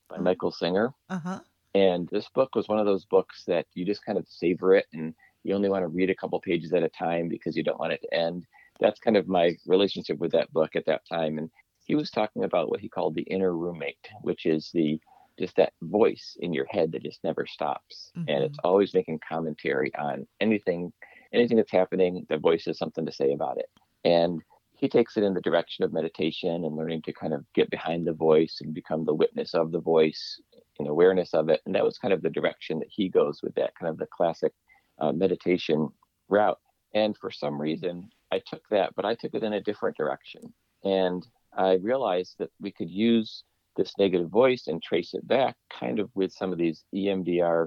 by 0.08 0.16
Oh. 0.18 0.22
Michael 0.22 0.52
Singer. 0.52 0.92
Uh 1.08 1.18
huh. 1.18 1.40
And 1.74 2.08
this 2.10 2.28
book 2.34 2.54
was 2.54 2.68
one 2.68 2.78
of 2.78 2.86
those 2.86 3.04
books 3.04 3.44
that 3.46 3.66
you 3.74 3.84
just 3.84 4.04
kind 4.04 4.18
of 4.18 4.26
savor 4.28 4.74
it 4.74 4.86
and 4.92 5.14
you 5.44 5.54
only 5.54 5.68
want 5.68 5.82
to 5.82 5.88
read 5.88 6.10
a 6.10 6.14
couple 6.14 6.40
pages 6.40 6.72
at 6.72 6.82
a 6.82 6.88
time 6.88 7.28
because 7.28 7.56
you 7.56 7.62
don't 7.62 7.78
want 7.78 7.92
it 7.92 8.02
to 8.02 8.14
end. 8.14 8.44
That's 8.80 8.98
kind 9.00 9.16
of 9.16 9.28
my 9.28 9.56
relationship 9.66 10.18
with 10.18 10.32
that 10.32 10.52
book 10.52 10.74
at 10.74 10.86
that 10.86 11.02
time. 11.08 11.38
And 11.38 11.48
he 11.84 11.94
was 11.94 12.10
talking 12.10 12.44
about 12.44 12.70
what 12.70 12.80
he 12.80 12.88
called 12.88 13.14
the 13.14 13.22
inner 13.22 13.56
roommate, 13.56 14.08
which 14.22 14.46
is 14.46 14.70
the 14.74 15.00
just 15.38 15.56
that 15.56 15.72
voice 15.82 16.36
in 16.40 16.52
your 16.52 16.66
head 16.66 16.92
that 16.92 17.02
just 17.02 17.22
never 17.24 17.46
stops. 17.46 18.10
And 18.14 18.44
it's 18.44 18.58
always 18.64 18.92
making 18.92 19.20
commentary 19.26 19.94
on 19.94 20.26
anything 20.40 20.92
anything 21.32 21.56
that's 21.56 21.70
happening, 21.70 22.26
the 22.28 22.36
voice 22.38 22.64
has 22.64 22.76
something 22.76 23.06
to 23.06 23.12
say 23.12 23.32
about 23.32 23.58
it. 23.58 23.70
And 24.04 24.42
he 24.80 24.88
takes 24.88 25.18
it 25.18 25.24
in 25.24 25.34
the 25.34 25.42
direction 25.42 25.84
of 25.84 25.92
meditation 25.92 26.64
and 26.64 26.74
learning 26.74 27.02
to 27.02 27.12
kind 27.12 27.34
of 27.34 27.44
get 27.54 27.68
behind 27.68 28.06
the 28.06 28.14
voice 28.14 28.58
and 28.62 28.72
become 28.72 29.04
the 29.04 29.14
witness 29.14 29.52
of 29.52 29.72
the 29.72 29.80
voice 29.80 30.40
and 30.78 30.88
awareness 30.88 31.34
of 31.34 31.50
it. 31.50 31.60
And 31.66 31.74
that 31.74 31.84
was 31.84 31.98
kind 31.98 32.14
of 32.14 32.22
the 32.22 32.30
direction 32.30 32.78
that 32.78 32.88
he 32.90 33.10
goes 33.10 33.40
with 33.42 33.54
that 33.56 33.74
kind 33.78 33.90
of 33.90 33.98
the 33.98 34.06
classic 34.06 34.52
uh, 34.98 35.12
meditation 35.12 35.88
route. 36.30 36.58
And 36.94 37.14
for 37.18 37.30
some 37.30 37.60
reason, 37.60 38.08
I 38.32 38.40
took 38.46 38.62
that, 38.70 38.94
but 38.96 39.04
I 39.04 39.14
took 39.14 39.34
it 39.34 39.42
in 39.42 39.52
a 39.52 39.60
different 39.60 39.98
direction. 39.98 40.54
And 40.82 41.26
I 41.54 41.74
realized 41.74 42.36
that 42.38 42.50
we 42.58 42.70
could 42.70 42.90
use 42.90 43.44
this 43.76 43.92
negative 43.98 44.30
voice 44.30 44.66
and 44.66 44.82
trace 44.82 45.12
it 45.12 45.28
back 45.28 45.56
kind 45.78 45.98
of 46.00 46.08
with 46.14 46.32
some 46.32 46.52
of 46.52 46.58
these 46.58 46.84
EMDR, 46.94 47.66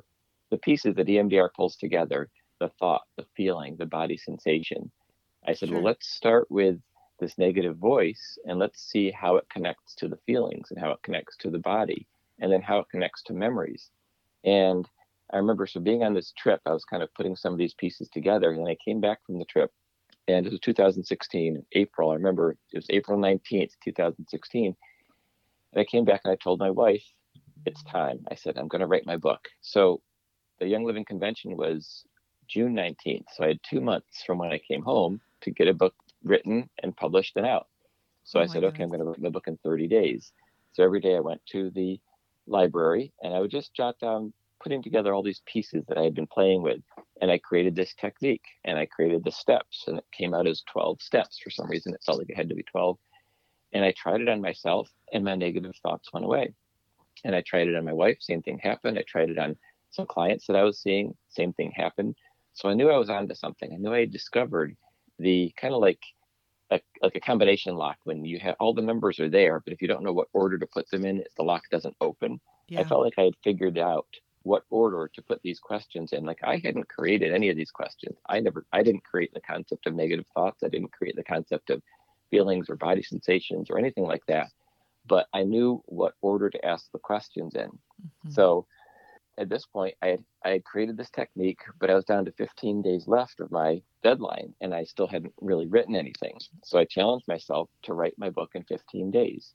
the 0.49 0.57
pieces 0.57 0.95
that 0.95 1.05
EMDR 1.05 1.49
pulls 1.55 1.75
together 1.75 2.27
the 2.59 2.69
thought, 2.79 3.03
the 3.17 3.25
feeling, 3.37 3.75
the 3.77 3.85
body 3.85 4.17
sensation. 4.17 4.91
I 5.47 5.53
said, 5.53 5.69
Sure. 5.69 5.77
well, 5.77 5.85
let's 5.85 6.07
start 6.07 6.47
with 6.49 6.79
this 7.19 7.37
negative 7.37 7.77
voice 7.77 8.37
and 8.45 8.59
let's 8.59 8.81
see 8.81 9.11
how 9.11 9.37
it 9.37 9.47
connects 9.49 9.95
to 9.95 10.07
the 10.07 10.19
feelings 10.25 10.71
and 10.71 10.79
how 10.79 10.91
it 10.91 11.01
connects 11.03 11.37
to 11.37 11.49
the 11.49 11.59
body 11.59 12.07
and 12.39 12.51
then 12.51 12.61
how 12.61 12.79
it 12.79 12.89
connects 12.89 13.23
to 13.23 13.33
memories. 13.33 13.89
And 14.43 14.87
I 15.31 15.37
remember, 15.37 15.65
so 15.65 15.79
being 15.79 16.03
on 16.03 16.13
this 16.13 16.33
trip, 16.37 16.61
I 16.65 16.73
was 16.73 16.85
kind 16.85 17.01
of 17.01 17.13
putting 17.13 17.35
some 17.35 17.53
of 17.53 17.59
these 17.59 17.73
pieces 17.73 18.09
together. 18.09 18.51
And 18.51 18.67
I 18.67 18.77
came 18.83 18.99
back 18.99 19.19
from 19.25 19.39
the 19.39 19.45
trip 19.45 19.71
and 20.27 20.45
it 20.45 20.51
was 20.51 20.59
2016, 20.59 21.65
April. 21.73 22.11
I 22.11 22.15
remember 22.15 22.57
it 22.71 22.77
was 22.77 22.87
April 22.89 23.17
19th, 23.17 23.71
2016. 23.83 24.75
And 25.73 25.81
I 25.81 25.85
came 25.85 26.05
back 26.05 26.21
and 26.23 26.31
I 26.31 26.35
told 26.35 26.59
my 26.59 26.69
wife, 26.69 27.03
it's 27.65 27.83
time. 27.83 28.25
I 28.29 28.35
said, 28.35 28.57
I'm 28.57 28.67
going 28.67 28.81
to 28.81 28.87
write 28.87 29.05
my 29.05 29.17
book. 29.17 29.47
So 29.61 30.01
the 30.59 30.67
Young 30.67 30.83
Living 30.83 31.05
Convention 31.05 31.57
was 31.57 32.03
June 32.47 32.75
19th. 32.75 33.25
So 33.33 33.43
I 33.43 33.47
had 33.49 33.59
two 33.63 33.81
months 33.81 34.23
from 34.25 34.37
when 34.37 34.51
I 34.51 34.59
came 34.59 34.83
home 34.83 35.21
to 35.41 35.51
get 35.51 35.67
a 35.67 35.73
book 35.73 35.95
written 36.23 36.69
and 36.81 36.95
published 36.95 37.35
and 37.35 37.45
out. 37.45 37.67
So 38.23 38.39
oh 38.39 38.43
I 38.43 38.45
said, 38.45 38.61
goodness. 38.61 38.73
okay, 38.73 38.83
I'm 38.83 38.89
going 38.89 38.99
to 38.99 39.05
write 39.05 39.21
my 39.21 39.29
book 39.29 39.47
in 39.47 39.57
30 39.57 39.87
days. 39.87 40.31
So 40.73 40.83
every 40.83 40.99
day 40.99 41.15
I 41.15 41.19
went 41.19 41.41
to 41.51 41.69
the 41.71 41.99
library 42.47 43.13
and 43.21 43.33
I 43.33 43.39
would 43.39 43.51
just 43.51 43.73
jot 43.73 43.99
down, 43.99 44.33
putting 44.61 44.81
together 44.81 45.13
all 45.13 45.23
these 45.23 45.41
pieces 45.45 45.83
that 45.87 45.97
I 45.97 46.03
had 46.03 46.15
been 46.15 46.27
playing 46.27 46.61
with. 46.61 46.81
And 47.21 47.29
I 47.29 47.37
created 47.37 47.75
this 47.75 47.93
technique 47.93 48.45
and 48.65 48.77
I 48.77 48.85
created 48.85 49.23
the 49.23 49.31
steps 49.31 49.85
and 49.87 49.97
it 49.97 50.05
came 50.11 50.33
out 50.33 50.47
as 50.47 50.63
12 50.71 51.01
steps. 51.01 51.39
For 51.43 51.49
some 51.49 51.69
reason, 51.69 51.93
it 51.93 52.03
felt 52.05 52.17
like 52.17 52.29
it 52.29 52.37
had 52.37 52.49
to 52.49 52.55
be 52.55 52.63
12. 52.63 52.97
And 53.73 53.83
I 53.83 53.93
tried 53.97 54.21
it 54.21 54.29
on 54.29 54.41
myself 54.41 54.89
and 55.11 55.23
my 55.23 55.35
negative 55.35 55.75
thoughts 55.81 56.11
went 56.13 56.25
away. 56.25 56.53
And 57.23 57.35
I 57.35 57.41
tried 57.41 57.67
it 57.67 57.75
on 57.75 57.85
my 57.85 57.93
wife, 57.93 58.17
same 58.19 58.41
thing 58.41 58.59
happened. 58.59 58.97
I 58.97 59.03
tried 59.07 59.29
it 59.29 59.37
on 59.37 59.55
some 59.91 60.07
clients 60.07 60.47
that 60.47 60.55
I 60.55 60.63
was 60.63 60.79
seeing, 60.79 61.15
same 61.29 61.53
thing 61.53 61.71
happened. 61.75 62.15
So 62.53 62.69
I 62.69 62.73
knew 62.73 62.89
I 62.89 62.97
was 62.97 63.09
onto 63.09 63.35
something. 63.35 63.71
I 63.71 63.77
knew 63.77 63.93
I 63.93 64.01
had 64.01 64.11
discovered 64.11 64.75
the 65.19 65.53
kind 65.57 65.73
of 65.73 65.81
like 65.81 65.99
a, 66.71 66.81
like 67.01 67.15
a 67.15 67.19
combination 67.19 67.75
lock 67.75 67.97
when 68.03 68.25
you 68.25 68.39
have 68.39 68.55
all 68.59 68.73
the 68.73 68.81
numbers 68.81 69.19
are 69.19 69.29
there, 69.29 69.59
but 69.59 69.73
if 69.73 69.81
you 69.81 69.87
don't 69.87 70.03
know 70.03 70.13
what 70.13 70.27
order 70.33 70.57
to 70.57 70.67
put 70.67 70.89
them 70.89 71.05
in, 71.05 71.23
the 71.37 71.43
lock 71.43 71.63
doesn't 71.71 71.95
open. 72.01 72.39
Yeah. 72.67 72.81
I 72.81 72.83
felt 72.83 73.03
like 73.03 73.13
I 73.17 73.23
had 73.23 73.35
figured 73.43 73.77
out 73.77 74.07
what 74.43 74.63
order 74.69 75.09
to 75.13 75.21
put 75.21 75.41
these 75.41 75.59
questions 75.59 76.13
in. 76.13 76.25
Like 76.25 76.39
I 76.43 76.57
hadn't 76.57 76.89
created 76.89 77.33
any 77.33 77.49
of 77.49 77.55
these 77.55 77.71
questions. 77.71 78.17
I 78.27 78.39
never, 78.39 78.65
I 78.73 78.83
didn't 78.83 79.03
create 79.03 79.33
the 79.33 79.41
concept 79.41 79.87
of 79.87 79.95
negative 79.95 80.25
thoughts. 80.33 80.63
I 80.63 80.69
didn't 80.69 80.91
create 80.91 81.15
the 81.15 81.23
concept 81.23 81.69
of 81.69 81.81
feelings 82.29 82.69
or 82.69 82.75
body 82.75 83.03
sensations 83.03 83.69
or 83.69 83.77
anything 83.77 84.03
like 84.03 84.25
that. 84.27 84.49
But 85.05 85.27
I 85.33 85.43
knew 85.43 85.81
what 85.85 86.13
order 86.21 86.49
to 86.49 86.65
ask 86.65 86.91
the 86.91 86.99
questions 86.99 87.55
in. 87.55 87.67
Mm-hmm. 87.67 88.31
So 88.31 88.65
at 89.37 89.49
this 89.49 89.65
point, 89.65 89.95
I 90.01 90.07
had, 90.07 90.23
I 90.45 90.49
had 90.51 90.63
created 90.63 90.97
this 90.97 91.09
technique, 91.09 91.59
but 91.79 91.89
I 91.89 91.95
was 91.95 92.05
down 92.05 92.25
to 92.25 92.31
15 92.33 92.81
days 92.81 93.07
left 93.07 93.39
of 93.39 93.51
my 93.51 93.81
deadline 94.03 94.53
and 94.61 94.73
I 94.73 94.83
still 94.83 95.07
hadn't 95.07 95.33
really 95.41 95.67
written 95.67 95.95
anything. 95.95 96.37
So 96.63 96.77
I 96.77 96.85
challenged 96.85 97.27
myself 97.27 97.69
to 97.83 97.93
write 97.93 98.13
my 98.17 98.29
book 98.29 98.51
in 98.53 98.63
15 98.63 99.11
days. 99.11 99.53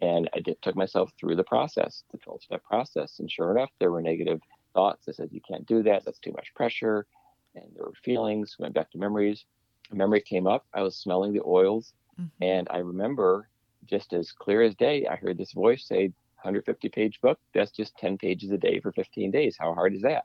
And 0.00 0.28
I 0.34 0.40
did, 0.40 0.60
took 0.60 0.76
myself 0.76 1.10
through 1.18 1.36
the 1.36 1.44
process, 1.44 2.04
the 2.12 2.18
12 2.18 2.42
step 2.42 2.64
process. 2.64 3.18
And 3.18 3.30
sure 3.30 3.50
enough, 3.50 3.70
there 3.80 3.90
were 3.90 4.02
negative 4.02 4.40
thoughts. 4.74 5.08
I 5.08 5.12
said, 5.12 5.30
You 5.32 5.40
can't 5.40 5.66
do 5.66 5.82
that. 5.84 6.04
That's 6.04 6.18
too 6.18 6.32
much 6.32 6.52
pressure. 6.54 7.06
And 7.54 7.64
there 7.74 7.86
were 7.86 7.94
feelings, 8.04 8.56
went 8.58 8.74
back 8.74 8.90
to 8.90 8.98
memories. 8.98 9.46
A 9.90 9.94
memory 9.94 10.20
came 10.20 10.46
up. 10.46 10.66
I 10.74 10.82
was 10.82 10.96
smelling 10.96 11.32
the 11.32 11.42
oils. 11.46 11.94
Mm-hmm. 12.20 12.44
And 12.44 12.68
I 12.70 12.78
remember 12.78 13.48
just 13.86 14.12
as 14.12 14.32
clear 14.32 14.62
as 14.62 14.74
day, 14.74 15.06
I 15.06 15.16
heard 15.16 15.38
this 15.38 15.52
voice 15.52 15.86
say, 15.86 16.12
150 16.42 16.88
page 16.90 17.20
book, 17.22 17.38
that's 17.54 17.70
just 17.70 17.96
10 17.96 18.18
pages 18.18 18.50
a 18.50 18.58
day 18.58 18.78
for 18.80 18.92
15 18.92 19.30
days. 19.30 19.56
How 19.58 19.72
hard 19.74 19.94
is 19.94 20.02
that? 20.02 20.24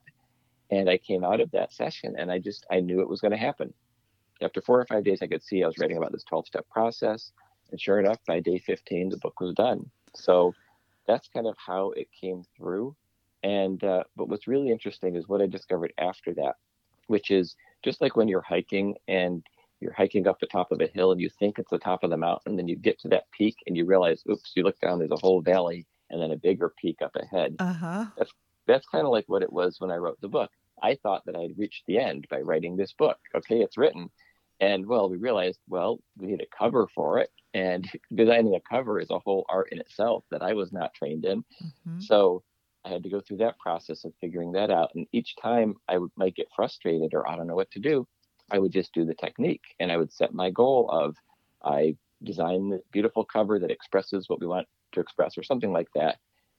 And 0.71 0.89
I 0.89 0.97
came 0.97 1.23
out 1.23 1.41
of 1.41 1.51
that 1.51 1.73
session 1.73 2.15
and 2.17 2.31
I 2.31 2.39
just, 2.39 2.65
I 2.71 2.79
knew 2.79 3.01
it 3.01 3.09
was 3.09 3.21
going 3.21 3.31
to 3.31 3.37
happen. 3.37 3.73
After 4.41 4.61
four 4.61 4.79
or 4.79 4.85
five 4.85 5.03
days, 5.03 5.19
I 5.21 5.27
could 5.27 5.43
see 5.43 5.63
I 5.63 5.67
was 5.67 5.77
writing 5.77 5.97
about 5.97 6.13
this 6.13 6.23
12 6.23 6.47
step 6.47 6.67
process. 6.69 7.31
And 7.71 7.79
sure 7.79 7.99
enough, 7.99 8.19
by 8.25 8.39
day 8.39 8.57
15, 8.57 9.09
the 9.09 9.17
book 9.17 9.39
was 9.39 9.53
done. 9.53 9.89
So 10.15 10.53
that's 11.07 11.27
kind 11.27 11.45
of 11.45 11.55
how 11.57 11.91
it 11.91 12.07
came 12.19 12.43
through. 12.57 12.95
And, 13.43 13.83
uh, 13.83 14.03
but 14.15 14.29
what's 14.29 14.47
really 14.47 14.71
interesting 14.71 15.15
is 15.15 15.27
what 15.27 15.41
I 15.41 15.47
discovered 15.47 15.93
after 15.97 16.33
that, 16.35 16.55
which 17.07 17.31
is 17.31 17.55
just 17.83 18.01
like 18.01 18.15
when 18.15 18.27
you're 18.27 18.41
hiking 18.41 18.95
and 19.07 19.45
you're 19.79 19.93
hiking 19.93 20.27
up 20.27 20.39
the 20.39 20.47
top 20.47 20.71
of 20.71 20.79
a 20.79 20.87
hill 20.87 21.11
and 21.11 21.19
you 21.19 21.29
think 21.29 21.57
it's 21.57 21.71
the 21.71 21.79
top 21.79 22.03
of 22.03 22.11
the 22.11 22.17
mountain, 22.17 22.55
then 22.55 22.67
you 22.67 22.75
get 22.75 22.99
to 22.99 23.07
that 23.09 23.29
peak 23.31 23.55
and 23.67 23.75
you 23.75 23.85
realize, 23.85 24.23
oops, 24.29 24.51
you 24.55 24.63
look 24.63 24.79
down, 24.79 24.99
there's 24.99 25.11
a 25.11 25.17
whole 25.17 25.41
valley 25.41 25.85
and 26.09 26.21
then 26.21 26.31
a 26.31 26.37
bigger 26.37 26.71
peak 26.79 26.97
up 27.01 27.15
ahead. 27.15 27.55
Uh-huh. 27.59 28.05
That's 28.17 28.31
that's 28.67 28.87
kind 28.87 29.05
of 29.05 29.11
like 29.11 29.25
what 29.27 29.41
it 29.41 29.51
was 29.51 29.79
when 29.79 29.91
I 29.91 29.95
wrote 29.95 30.21
the 30.21 30.29
book. 30.29 30.51
I 30.81 30.95
thought 30.95 31.25
that 31.25 31.35
I'd 31.35 31.57
reached 31.57 31.83
the 31.87 31.99
end 31.99 32.27
by 32.29 32.41
writing 32.41 32.75
this 32.75 32.93
book. 32.93 33.17
Okay, 33.35 33.61
it's 33.61 33.77
written. 33.77 34.09
And 34.59 34.85
well, 34.85 35.09
we 35.09 35.17
realized, 35.17 35.59
well, 35.67 35.99
we 36.17 36.27
need 36.27 36.41
a 36.41 36.57
cover 36.57 36.87
for 36.93 37.19
it. 37.19 37.29
And 37.53 37.89
designing 38.15 38.55
a 38.55 38.61
cover 38.61 38.99
is 38.99 39.09
a 39.09 39.19
whole 39.19 39.45
art 39.49 39.69
in 39.71 39.79
itself 39.79 40.23
that 40.31 40.43
I 40.43 40.53
was 40.53 40.71
not 40.71 40.93
trained 40.93 41.25
in. 41.25 41.39
Mm-hmm. 41.39 41.99
So 41.99 42.43
I 42.85 42.89
had 42.89 43.03
to 43.03 43.09
go 43.09 43.21
through 43.21 43.37
that 43.37 43.59
process 43.59 44.05
of 44.05 44.13
figuring 44.21 44.51
that 44.53 44.71
out. 44.71 44.91
And 44.95 45.07
each 45.11 45.35
time 45.41 45.75
I 45.87 45.97
would, 45.97 46.11
might 46.15 46.35
get 46.35 46.47
frustrated 46.55 47.13
or 47.13 47.27
I 47.27 47.35
don't 47.35 47.47
know 47.47 47.55
what 47.55 47.71
to 47.71 47.79
do, 47.79 48.07
I 48.51 48.59
would 48.59 48.71
just 48.71 48.93
do 48.93 49.05
the 49.05 49.15
technique 49.15 49.63
and 49.79 49.91
I 49.91 49.97
would 49.97 50.11
set 50.11 50.33
my 50.33 50.49
goal 50.49 50.89
of 50.91 51.15
I 51.63 51.95
design 52.23 52.69
this 52.69 52.81
beautiful 52.91 53.25
cover 53.25 53.59
that 53.59 53.71
expresses 53.71 54.27
what 54.27 54.39
we 54.39 54.47
want 54.47 54.67
to 54.91 54.99
express 54.99 55.37
or 55.37 55.43
something 55.43 55.71
like 55.71 55.87
that. 55.95 56.17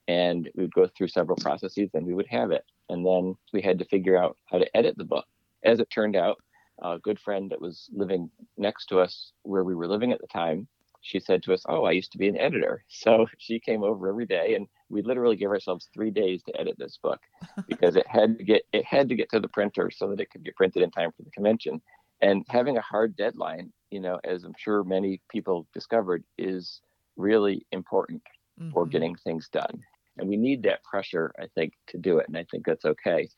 And 0.09 0.49
we 0.57 0.65
would 0.65 0.75
go 0.75 0.89
through 0.89 1.09
several 1.09 1.37
processes 1.37 1.91
and 1.95 2.07
we 2.07 2.15
would 2.15 2.27
have 2.29 2.51
it. 2.51 2.65
And 2.93 3.07
then 3.07 3.37
we 3.53 3.63
had 3.63 3.79
to 3.79 3.87
figure 3.87 4.17
out 4.17 4.37
how 4.51 4.59
to 4.59 4.77
edit 4.77 4.99
the 4.99 5.05
book. 5.05 5.25
As 5.65 5.81
it 5.81 5.89
turned 5.91 6.15
out, 6.15 6.37
a 6.83 6.99
good 6.99 7.19
friend 7.19 7.51
that 7.51 7.61
was 7.61 7.89
living 7.93 8.31
next 8.59 8.87
to 8.87 9.01
us 9.01 9.33
where 9.45 9.65
we 9.65 9.75
were 9.75 9.89
living 9.89 10.13
at 10.13 10.21
the 10.21 10.27
time, 10.27 10.69
she 11.01 11.19
said 11.19 11.43
to 11.43 11.55
us, 11.55 11.65
Oh, 11.69 11.85
I 11.85 11.93
used 11.93 12.13
to 12.13 12.19
be 12.19 12.29
an 12.29 12.39
editor. 12.39 12.85
So 12.89 13.27
she 13.39 13.59
came 13.59 13.83
over 13.83 14.09
every 14.09 14.27
day 14.27 14.55
and 14.55 14.67
we 14.91 15.03
literally 15.03 15.37
gave 15.37 15.49
ourselves 15.49 15.89
three 15.95 16.11
days 16.11 16.43
to 16.45 16.61
edit 16.61 16.77
this 16.79 16.99
book 17.03 17.21
because 17.69 17.97
it 17.97 18.07
had 18.07 18.39
to 18.39 18.45
get 18.45 18.63
it 18.73 18.85
had 18.85 19.09
to 19.09 19.15
get 19.15 19.31
to 19.31 19.41
the 19.41 19.49
printer 19.49 19.91
so 19.91 20.09
that 20.09 20.21
it 20.21 20.31
could 20.31 20.45
get 20.45 20.57
printed 20.57 20.83
in 20.83 20.91
time 20.91 21.11
for 21.17 21.23
the 21.23 21.31
convention. 21.31 21.81
And 22.21 22.45
having 22.49 22.77
a 22.77 22.83
hard 22.83 23.17
deadline, 23.17 23.73
you 23.91 24.01
know, 24.01 24.21
as 24.23 24.45
I'm 24.45 24.55
sure 24.57 24.85
many 24.85 25.21
people 25.29 25.67
discovered, 25.75 26.23
is 26.39 26.83
really 27.17 27.67
important 27.73 28.23
mm-hmm. 28.61 28.73
for 28.73 28.87
getting 28.87 29.17
things 29.17 29.49
done. 29.49 29.83
And 30.19 30.29
we 30.29 30.37
need 30.37 30.63
that 30.65 30.85
pressure, 30.85 31.33
I 31.39 31.47
think, 31.55 31.73
to 31.89 31.99
do 31.99 32.19
it. 32.19 32.29
And 32.29 32.37
I 32.37 32.45
think 32.51 32.67
that's 32.67 32.85
okay. 32.85 33.29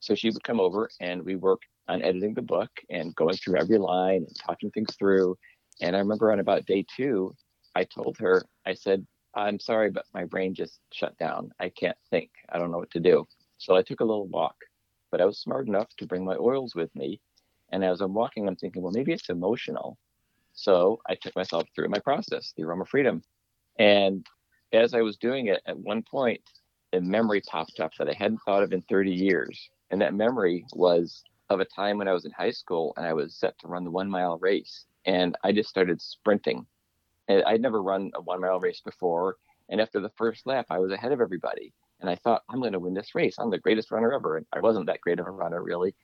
So 0.00 0.14
she 0.14 0.30
would 0.30 0.44
come 0.44 0.60
over 0.60 0.88
and 1.00 1.22
we 1.22 1.36
worked 1.36 1.66
on 1.88 2.02
editing 2.02 2.34
the 2.34 2.42
book 2.42 2.70
and 2.88 3.14
going 3.14 3.36
through 3.36 3.56
every 3.56 3.78
line 3.78 4.24
and 4.26 4.36
talking 4.36 4.70
things 4.70 4.94
through. 4.96 5.36
And 5.80 5.96
I 5.96 5.98
remember 5.98 6.32
on 6.32 6.40
about 6.40 6.66
day 6.66 6.84
two, 6.94 7.34
I 7.74 7.84
told 7.84 8.16
her, 8.18 8.42
I 8.66 8.74
said, 8.74 9.06
I'm 9.34 9.58
sorry, 9.60 9.90
but 9.90 10.06
my 10.12 10.24
brain 10.24 10.54
just 10.54 10.80
shut 10.92 11.16
down. 11.18 11.52
I 11.60 11.68
can't 11.68 11.96
think. 12.10 12.30
I 12.48 12.58
don't 12.58 12.70
know 12.70 12.78
what 12.78 12.90
to 12.92 13.00
do. 13.00 13.26
So 13.58 13.76
I 13.76 13.82
took 13.82 14.00
a 14.00 14.04
little 14.04 14.26
walk, 14.26 14.56
but 15.10 15.20
I 15.20 15.24
was 15.24 15.38
smart 15.38 15.68
enough 15.68 15.88
to 15.98 16.06
bring 16.06 16.24
my 16.24 16.36
oils 16.36 16.74
with 16.74 16.94
me. 16.96 17.20
And 17.70 17.84
as 17.84 18.00
I'm 18.00 18.14
walking, 18.14 18.48
I'm 18.48 18.56
thinking, 18.56 18.82
well, 18.82 18.92
maybe 18.92 19.12
it's 19.12 19.28
emotional. 19.28 19.98
So 20.52 21.00
I 21.08 21.14
took 21.14 21.36
myself 21.36 21.68
through 21.74 21.88
my 21.88 22.00
process, 22.00 22.52
the 22.56 22.64
aroma 22.64 22.84
freedom. 22.86 23.22
And 23.78 24.26
as 24.72 24.94
I 24.94 25.02
was 25.02 25.16
doing 25.16 25.46
it, 25.46 25.62
at 25.66 25.78
one 25.78 26.02
point, 26.02 26.40
a 26.92 27.00
memory 27.00 27.40
popped 27.40 27.80
up 27.80 27.92
that 27.98 28.08
I 28.08 28.12
hadn't 28.12 28.40
thought 28.44 28.62
of 28.62 28.72
in 28.72 28.82
30 28.82 29.10
years. 29.10 29.70
And 29.90 30.00
that 30.00 30.14
memory 30.14 30.64
was 30.72 31.22
of 31.48 31.60
a 31.60 31.64
time 31.64 31.98
when 31.98 32.08
I 32.08 32.12
was 32.12 32.24
in 32.24 32.30
high 32.32 32.50
school 32.50 32.92
and 32.96 33.04
I 33.04 33.12
was 33.12 33.34
set 33.34 33.58
to 33.60 33.68
run 33.68 33.84
the 33.84 33.90
one 33.90 34.08
mile 34.08 34.38
race. 34.38 34.84
And 35.04 35.36
I 35.42 35.52
just 35.52 35.68
started 35.68 36.00
sprinting. 36.00 36.66
And 37.28 37.42
I'd 37.44 37.60
never 37.60 37.82
run 37.82 38.10
a 38.14 38.20
one 38.20 38.40
mile 38.40 38.60
race 38.60 38.80
before. 38.84 39.36
And 39.68 39.80
after 39.80 40.00
the 40.00 40.10
first 40.16 40.46
lap, 40.46 40.66
I 40.70 40.78
was 40.78 40.92
ahead 40.92 41.12
of 41.12 41.20
everybody. 41.20 41.72
And 42.00 42.08
I 42.08 42.16
thought, 42.16 42.42
I'm 42.48 42.60
going 42.60 42.72
to 42.72 42.80
win 42.80 42.94
this 42.94 43.14
race. 43.14 43.36
I'm 43.38 43.50
the 43.50 43.58
greatest 43.58 43.90
runner 43.90 44.12
ever. 44.12 44.36
And 44.36 44.46
I 44.52 44.60
wasn't 44.60 44.86
that 44.86 45.00
great 45.00 45.20
of 45.20 45.26
a 45.26 45.30
runner, 45.30 45.62
really. 45.62 45.94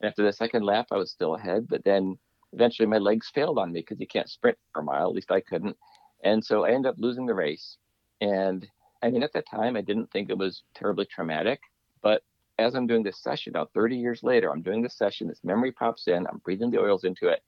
And 0.00 0.08
after 0.08 0.22
the 0.22 0.32
second 0.32 0.64
lap, 0.64 0.86
I 0.90 0.96
was 0.96 1.10
still 1.10 1.34
ahead. 1.34 1.66
But 1.68 1.84
then 1.84 2.18
eventually 2.52 2.86
my 2.86 2.98
legs 2.98 3.30
failed 3.34 3.58
on 3.58 3.72
me 3.72 3.80
because 3.80 4.00
you 4.00 4.06
can't 4.06 4.28
sprint 4.28 4.58
for 4.72 4.80
a 4.80 4.84
mile. 4.84 5.08
At 5.08 5.14
least 5.14 5.32
I 5.32 5.40
couldn't. 5.40 5.76
And 6.24 6.44
so 6.44 6.64
I 6.64 6.70
ended 6.70 6.90
up 6.90 6.96
losing 6.98 7.26
the 7.26 7.34
race. 7.34 7.78
And 8.20 8.66
I 9.02 9.10
mean, 9.10 9.22
at 9.22 9.32
that 9.34 9.48
time, 9.48 9.76
I 9.76 9.82
didn't 9.82 10.10
think 10.10 10.30
it 10.30 10.38
was 10.38 10.62
terribly 10.74 11.06
traumatic. 11.06 11.60
But 12.02 12.22
as 12.58 12.74
I'm 12.74 12.86
doing 12.86 13.02
this 13.02 13.22
session 13.22 13.52
now, 13.54 13.66
30 13.74 13.96
years 13.96 14.22
later, 14.22 14.50
I'm 14.50 14.62
doing 14.62 14.82
this 14.82 14.96
session, 14.96 15.28
this 15.28 15.44
memory 15.44 15.72
pops 15.72 16.08
in, 16.08 16.26
I'm 16.26 16.38
breathing 16.44 16.70
the 16.70 16.80
oils 16.80 17.04
into 17.04 17.28
it. 17.28 17.42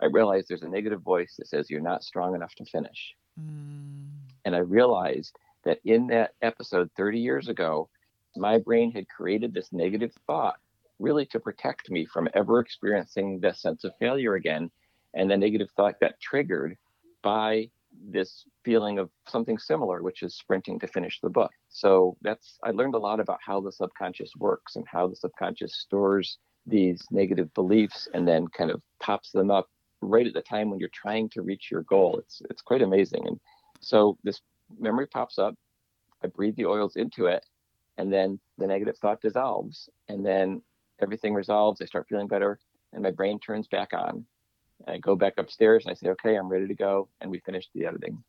I 0.00 0.06
realize 0.06 0.46
there's 0.46 0.62
a 0.62 0.68
negative 0.68 1.02
voice 1.02 1.34
that 1.38 1.48
says, 1.48 1.70
You're 1.70 1.80
not 1.80 2.04
strong 2.04 2.34
enough 2.34 2.54
to 2.56 2.64
finish. 2.64 3.14
Mm. 3.40 4.08
And 4.44 4.56
I 4.56 4.58
realized 4.58 5.36
that 5.64 5.78
in 5.84 6.08
that 6.08 6.32
episode 6.42 6.90
30 6.96 7.20
years 7.20 7.48
ago, 7.48 7.88
my 8.36 8.58
brain 8.58 8.90
had 8.92 9.08
created 9.08 9.54
this 9.54 9.72
negative 9.72 10.12
thought 10.26 10.56
really 10.98 11.26
to 11.26 11.40
protect 11.40 11.90
me 11.90 12.06
from 12.06 12.28
ever 12.34 12.60
experiencing 12.60 13.40
the 13.40 13.52
sense 13.52 13.84
of 13.84 13.92
failure 13.98 14.34
again. 14.34 14.70
And 15.14 15.30
the 15.30 15.36
negative 15.36 15.68
thought 15.76 16.00
got 16.00 16.18
triggered 16.20 16.76
by 17.22 17.70
this 18.10 18.44
feeling 18.64 18.98
of 18.98 19.10
something 19.28 19.58
similar, 19.58 20.02
which 20.02 20.22
is 20.22 20.34
sprinting 20.34 20.78
to 20.80 20.86
finish 20.86 21.20
the 21.20 21.30
book. 21.30 21.52
So 21.68 22.16
that's, 22.22 22.58
I 22.64 22.70
learned 22.70 22.94
a 22.94 22.98
lot 22.98 23.20
about 23.20 23.38
how 23.44 23.60
the 23.60 23.72
subconscious 23.72 24.32
works 24.36 24.76
and 24.76 24.84
how 24.90 25.06
the 25.08 25.16
subconscious 25.16 25.74
stores 25.76 26.38
these 26.66 27.04
negative 27.10 27.52
beliefs 27.54 28.08
and 28.14 28.26
then 28.26 28.46
kind 28.48 28.70
of 28.70 28.80
pops 29.00 29.30
them 29.32 29.50
up 29.50 29.68
right 30.00 30.26
at 30.26 30.34
the 30.34 30.42
time 30.42 30.70
when 30.70 30.78
you're 30.78 30.90
trying 30.92 31.28
to 31.30 31.42
reach 31.42 31.70
your 31.70 31.82
goal. 31.82 32.18
It's, 32.18 32.42
it's 32.50 32.62
quite 32.62 32.82
amazing. 32.82 33.26
And 33.26 33.40
so 33.80 34.18
this 34.24 34.40
memory 34.78 35.06
pops 35.06 35.38
up, 35.38 35.54
I 36.22 36.28
breathe 36.28 36.56
the 36.56 36.66
oils 36.66 36.96
into 36.96 37.26
it, 37.26 37.44
and 37.98 38.12
then 38.12 38.40
the 38.58 38.66
negative 38.66 38.96
thought 38.98 39.20
dissolves. 39.20 39.88
And 40.08 40.24
then 40.24 40.62
everything 41.00 41.34
resolves. 41.34 41.80
I 41.80 41.86
start 41.86 42.06
feeling 42.08 42.28
better, 42.28 42.58
and 42.92 43.02
my 43.02 43.10
brain 43.10 43.38
turns 43.38 43.68
back 43.68 43.92
on. 43.92 44.24
I 44.86 44.98
go 44.98 45.16
back 45.16 45.34
upstairs 45.38 45.84
and 45.84 45.92
I 45.92 45.94
say, 45.94 46.08
okay, 46.10 46.36
I'm 46.36 46.48
ready 46.48 46.66
to 46.66 46.74
go. 46.74 47.08
And 47.20 47.30
we 47.30 47.40
finish 47.40 47.68
the 47.74 47.86
editing. 47.86 48.22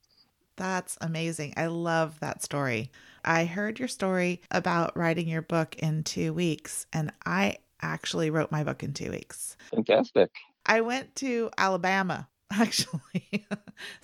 That's 0.55 0.97
amazing. 1.01 1.53
I 1.57 1.67
love 1.67 2.19
that 2.19 2.43
story. 2.43 2.91
I 3.25 3.45
heard 3.45 3.79
your 3.79 3.87
story 3.87 4.41
about 4.51 4.95
writing 4.95 5.27
your 5.27 5.41
book 5.41 5.75
in 5.77 6.03
two 6.03 6.31
weeks, 6.33 6.85
and 6.93 7.11
I 7.25 7.57
actually 7.81 8.29
wrote 8.29 8.51
my 8.51 8.63
book 8.63 8.83
in 8.83 8.93
two 8.93 9.11
weeks. 9.11 9.57
Fantastic. 9.71 10.29
I 10.65 10.81
went 10.81 11.15
to 11.17 11.49
Alabama 11.57 12.27
actually. 12.51 13.45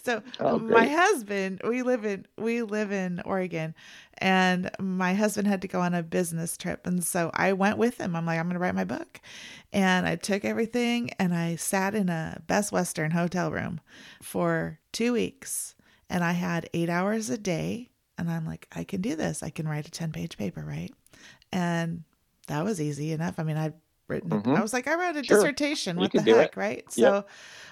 so 0.03 0.21
Oh, 0.39 0.57
my 0.59 0.87
husband, 0.87 1.61
we 1.63 1.81
live 1.83 2.05
in 2.05 2.25
we 2.37 2.61
live 2.63 2.91
in 2.91 3.21
Oregon, 3.25 3.75
and 4.17 4.71
my 4.79 5.13
husband 5.13 5.47
had 5.47 5.61
to 5.61 5.67
go 5.67 5.81
on 5.81 5.93
a 5.93 6.01
business 6.03 6.57
trip, 6.57 6.87
and 6.87 7.03
so 7.03 7.31
I 7.33 7.53
went 7.53 7.77
with 7.77 7.99
him. 7.99 8.15
I'm 8.15 8.25
like, 8.25 8.39
I'm 8.39 8.45
going 8.45 8.53
to 8.55 8.59
write 8.59 8.75
my 8.75 8.85
book, 8.85 9.19
and 9.71 10.07
I 10.07 10.15
took 10.15 10.43
everything 10.45 11.11
and 11.19 11.33
I 11.33 11.55
sat 11.57 11.93
in 11.95 12.09
a 12.09 12.41
Best 12.47 12.71
Western 12.71 13.11
hotel 13.11 13.51
room 13.51 13.81
for 14.21 14.79
two 14.91 15.13
weeks, 15.13 15.75
and 16.09 16.23
I 16.23 16.31
had 16.31 16.69
eight 16.73 16.89
hours 16.89 17.29
a 17.29 17.37
day, 17.37 17.89
and 18.17 18.31
I'm 18.31 18.45
like, 18.45 18.67
I 18.75 18.83
can 18.83 19.01
do 19.01 19.15
this. 19.15 19.43
I 19.43 19.49
can 19.51 19.67
write 19.67 19.87
a 19.87 19.91
ten 19.91 20.11
page 20.11 20.37
paper, 20.37 20.63
right? 20.65 20.93
And 21.51 22.03
that 22.47 22.63
was 22.63 22.81
easy 22.81 23.11
enough. 23.11 23.37
I 23.37 23.43
mean, 23.43 23.57
I'd 23.57 23.73
written. 24.07 24.31
Mhm. 24.31 24.57
I 24.57 24.61
was 24.61 24.73
like, 24.73 24.87
I 24.87 24.95
wrote 24.95 25.15
a 25.17 25.21
Sure. 25.21 25.37
dissertation. 25.37 25.97
What 25.97 26.13
the 26.13 26.21
heck, 26.21 26.57
right? 26.57 26.91
So, 26.91 27.25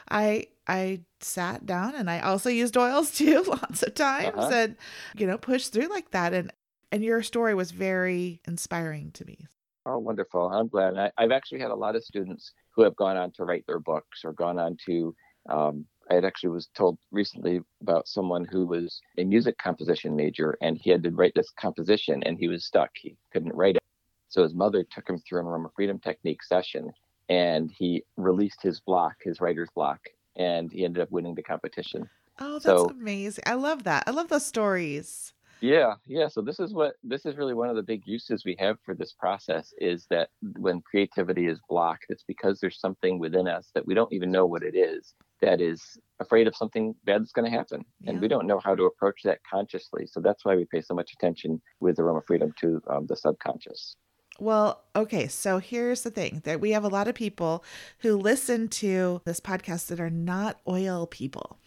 I 0.10 0.48
I 0.68 1.02
sat 1.22 1.66
down 1.66 1.96
and 1.96 2.10
I 2.10 2.20
also 2.20 2.50
used 2.50 2.78
oils 2.78 3.12
too, 3.18 3.44
lots 3.48 3.84
of 3.84 3.96
times, 3.96 4.36
Uh-huh. 4.38 4.50
and 4.54 4.76
you 5.16 5.26
know, 5.28 5.38
pushed 5.38 5.74
through 5.74 5.88
like 5.90 6.12
that. 6.12 6.34
And 6.34 6.52
and 6.92 7.04
your 7.04 7.22
story 7.24 7.54
was 7.54 7.72
very 7.72 8.40
inspiring 8.48 9.12
to 9.12 9.26
me. 9.26 9.46
Oh, 9.86 9.98
wonderful. 10.00 10.50
I'm 10.50 10.68
glad. 10.70 10.98
I, 10.98 11.12
I've 11.18 11.32
actually 11.32 11.60
had 11.60 11.72
a 11.72 11.76
lot 11.76 11.96
of 11.96 12.04
students 12.04 12.52
who 12.72 12.84
have 12.84 12.96
gone 12.96 13.18
on 13.18 13.32
to 13.32 13.44
write 13.44 13.66
their 13.68 13.80
books 13.80 14.22
or 14.24 14.34
gone 14.34 14.58
on 14.60 14.78
to. 14.86 15.16
Um, 15.50 15.86
I 16.10 16.16
had 16.16 16.24
actually 16.26 16.50
was 16.52 16.68
told 16.76 16.98
recently 17.12 17.60
about 17.82 18.08
someone 18.08 18.46
who 18.46 18.66
was 18.66 19.02
a 19.18 19.26
music 19.26 19.58
composition 19.58 20.16
major 20.16 20.58
and 20.62 20.78
he 20.78 20.90
had 20.90 21.04
to 21.04 21.12
write 21.12 21.34
this 21.36 21.50
composition 21.60 22.24
and 22.24 22.38
he 22.38 22.48
was 22.48 22.66
stuck. 22.66 22.92
He 22.96 23.18
couldn't 23.34 23.54
write 23.56 23.76
it. 23.76 23.82
So 24.30 24.44
his 24.44 24.54
mother 24.54 24.86
took 24.90 25.10
him 25.10 25.20
through 25.20 25.42
an 25.42 25.48
Aroma 25.48 25.70
Freedom 25.76 26.00
Technique 26.00 26.44
session 26.44 26.92
and 27.28 27.70
he 27.70 28.04
released 28.16 28.62
his 28.62 28.80
block, 28.80 29.16
his 29.22 29.42
writer's 29.42 29.70
block, 29.76 30.00
and 30.38 30.72
he 30.72 30.86
ended 30.86 31.02
up 31.02 31.12
winning 31.12 31.36
the 31.36 31.44
competition. 31.44 32.10
Oh, 32.40 32.54
that's 32.54 32.66
So- 32.66 32.90
amazing. 32.90 33.44
I 33.48 33.56
love 33.56 33.84
that. 33.84 34.04
I 34.08 34.12
love 34.12 34.30
those 34.30 34.46
stories. 34.46 35.34
Yeah, 35.60 35.96
yeah. 36.06 36.28
So 36.28 36.42
this 36.42 36.60
is 36.60 36.72
what 36.72 36.94
this 37.04 37.26
is 37.26 37.36
really 37.36 37.56
one 37.56 37.70
of 37.70 37.76
the 37.76 37.82
big 37.82 38.04
uses 38.06 38.46
we 38.46 38.56
have 38.60 38.78
for 38.86 38.94
this 38.94 39.14
process 39.14 39.74
is 39.80 40.06
that 40.12 40.30
when 40.60 40.82
creativity 40.82 41.48
is 41.48 41.60
blocked, 41.68 42.06
it's 42.10 42.24
because 42.24 42.60
there's 42.60 42.80
something 42.80 43.18
within 43.18 43.48
us 43.48 43.72
that 43.74 43.86
we 43.86 43.96
don't 43.96 44.14
even 44.14 44.32
know 44.32 44.46
what 44.46 44.62
it 44.62 44.76
is 44.76 45.16
that 45.42 45.60
is 45.60 45.98
afraid 46.20 46.48
of 46.48 46.56
something 46.56 46.94
bad 47.06 47.22
that's 47.22 47.32
going 47.32 47.50
to 47.50 47.58
happen, 47.58 47.84
and 48.06 48.22
we 48.22 48.28
don't 48.28 48.46
know 48.46 48.60
how 48.60 48.76
to 48.76 48.84
approach 48.86 49.22
that 49.24 49.40
consciously. 49.50 50.06
So 50.06 50.20
that's 50.20 50.46
why 50.46 50.56
we 50.56 50.66
pay 50.66 50.82
so 50.82 50.94
much 50.94 51.12
attention 51.14 51.60
with 51.80 51.96
the 51.96 52.04
Aroma 52.04 52.22
Freedom 52.28 52.54
to 52.60 52.80
um, 52.90 53.08
the 53.08 53.16
subconscious. 53.16 53.96
Well, 54.40 54.84
okay, 54.96 55.28
so 55.28 55.58
here's 55.60 56.04
the 56.04 56.12
thing 56.12 56.42
that 56.46 56.62
we 56.62 56.72
have 56.72 56.84
a 56.84 56.90
lot 56.90 57.08
of 57.08 57.16
people 57.16 57.64
who 58.00 58.16
listen 58.18 58.68
to 58.70 59.22
this 59.26 59.40
podcast 59.40 59.88
that 59.88 60.00
are 60.00 60.10
not 60.10 60.60
oil 60.68 61.08
people. 61.08 61.58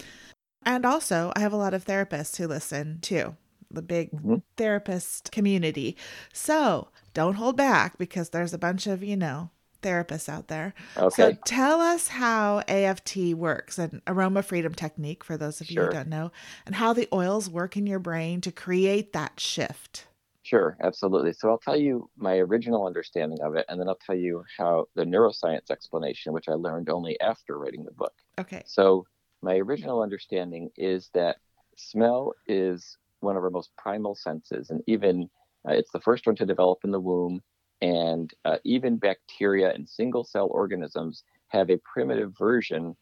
And 0.64 0.84
also, 0.84 1.32
I 1.34 1.40
have 1.40 1.52
a 1.52 1.56
lot 1.56 1.74
of 1.74 1.84
therapists 1.84 2.36
who 2.36 2.46
listen 2.46 3.00
too, 3.00 3.36
the 3.70 3.82
big 3.82 4.12
Mhm. 4.12 4.42
therapist 4.56 5.32
community. 5.32 5.96
So 6.32 6.88
don't 7.14 7.34
hold 7.34 7.56
back 7.56 7.98
because 7.98 8.30
there's 8.30 8.54
a 8.54 8.58
bunch 8.58 8.86
of, 8.86 9.02
you 9.02 9.16
know, 9.16 9.50
therapists 9.82 10.28
out 10.28 10.48
there. 10.48 10.74
Okay. 10.96 11.32
So 11.32 11.38
tell 11.44 11.80
us 11.80 12.08
how 12.08 12.62
AFT 12.68 13.32
works, 13.34 13.78
an 13.78 14.02
aroma 14.06 14.42
freedom 14.42 14.74
technique 14.74 15.24
for 15.24 15.36
those 15.38 15.60
of 15.60 15.70
you 15.70 15.80
who 15.82 15.88
don't 15.88 16.08
know, 16.08 16.30
and 16.66 16.74
how 16.74 16.92
the 16.92 17.08
oils 17.12 17.48
work 17.48 17.76
in 17.76 17.86
your 17.86 17.98
brain 17.98 18.40
to 18.42 18.52
create 18.52 19.12
that 19.14 19.40
shift. 19.40 20.06
Sure, 20.50 20.76
absolutely. 20.82 21.32
So 21.32 21.48
I'll 21.48 21.58
tell 21.58 21.76
you 21.76 22.10
my 22.16 22.38
original 22.38 22.84
understanding 22.84 23.38
of 23.40 23.54
it, 23.54 23.64
and 23.68 23.80
then 23.80 23.86
I'll 23.88 24.00
tell 24.04 24.16
you 24.16 24.42
how 24.58 24.86
the 24.96 25.04
neuroscience 25.04 25.70
explanation, 25.70 26.32
which 26.32 26.48
I 26.48 26.54
learned 26.54 26.90
only 26.90 27.20
after 27.20 27.56
writing 27.56 27.84
the 27.84 27.92
book. 27.92 28.14
Okay. 28.36 28.64
So, 28.66 29.06
my 29.42 29.54
original 29.58 30.02
understanding 30.02 30.70
is 30.76 31.08
that 31.14 31.36
smell 31.76 32.34
is 32.48 32.98
one 33.20 33.36
of 33.36 33.44
our 33.44 33.50
most 33.50 33.70
primal 33.78 34.16
senses, 34.16 34.70
and 34.70 34.82
even 34.88 35.30
uh, 35.68 35.72
it's 35.72 35.92
the 35.92 36.00
first 36.00 36.26
one 36.26 36.34
to 36.34 36.44
develop 36.44 36.80
in 36.82 36.90
the 36.90 36.98
womb. 36.98 37.40
And 37.80 38.34
uh, 38.44 38.56
even 38.64 38.96
bacteria 38.96 39.72
and 39.72 39.88
single 39.88 40.24
cell 40.24 40.48
organisms 40.50 41.22
have 41.48 41.70
a 41.70 41.78
primitive 41.84 42.36
version. 42.36 42.96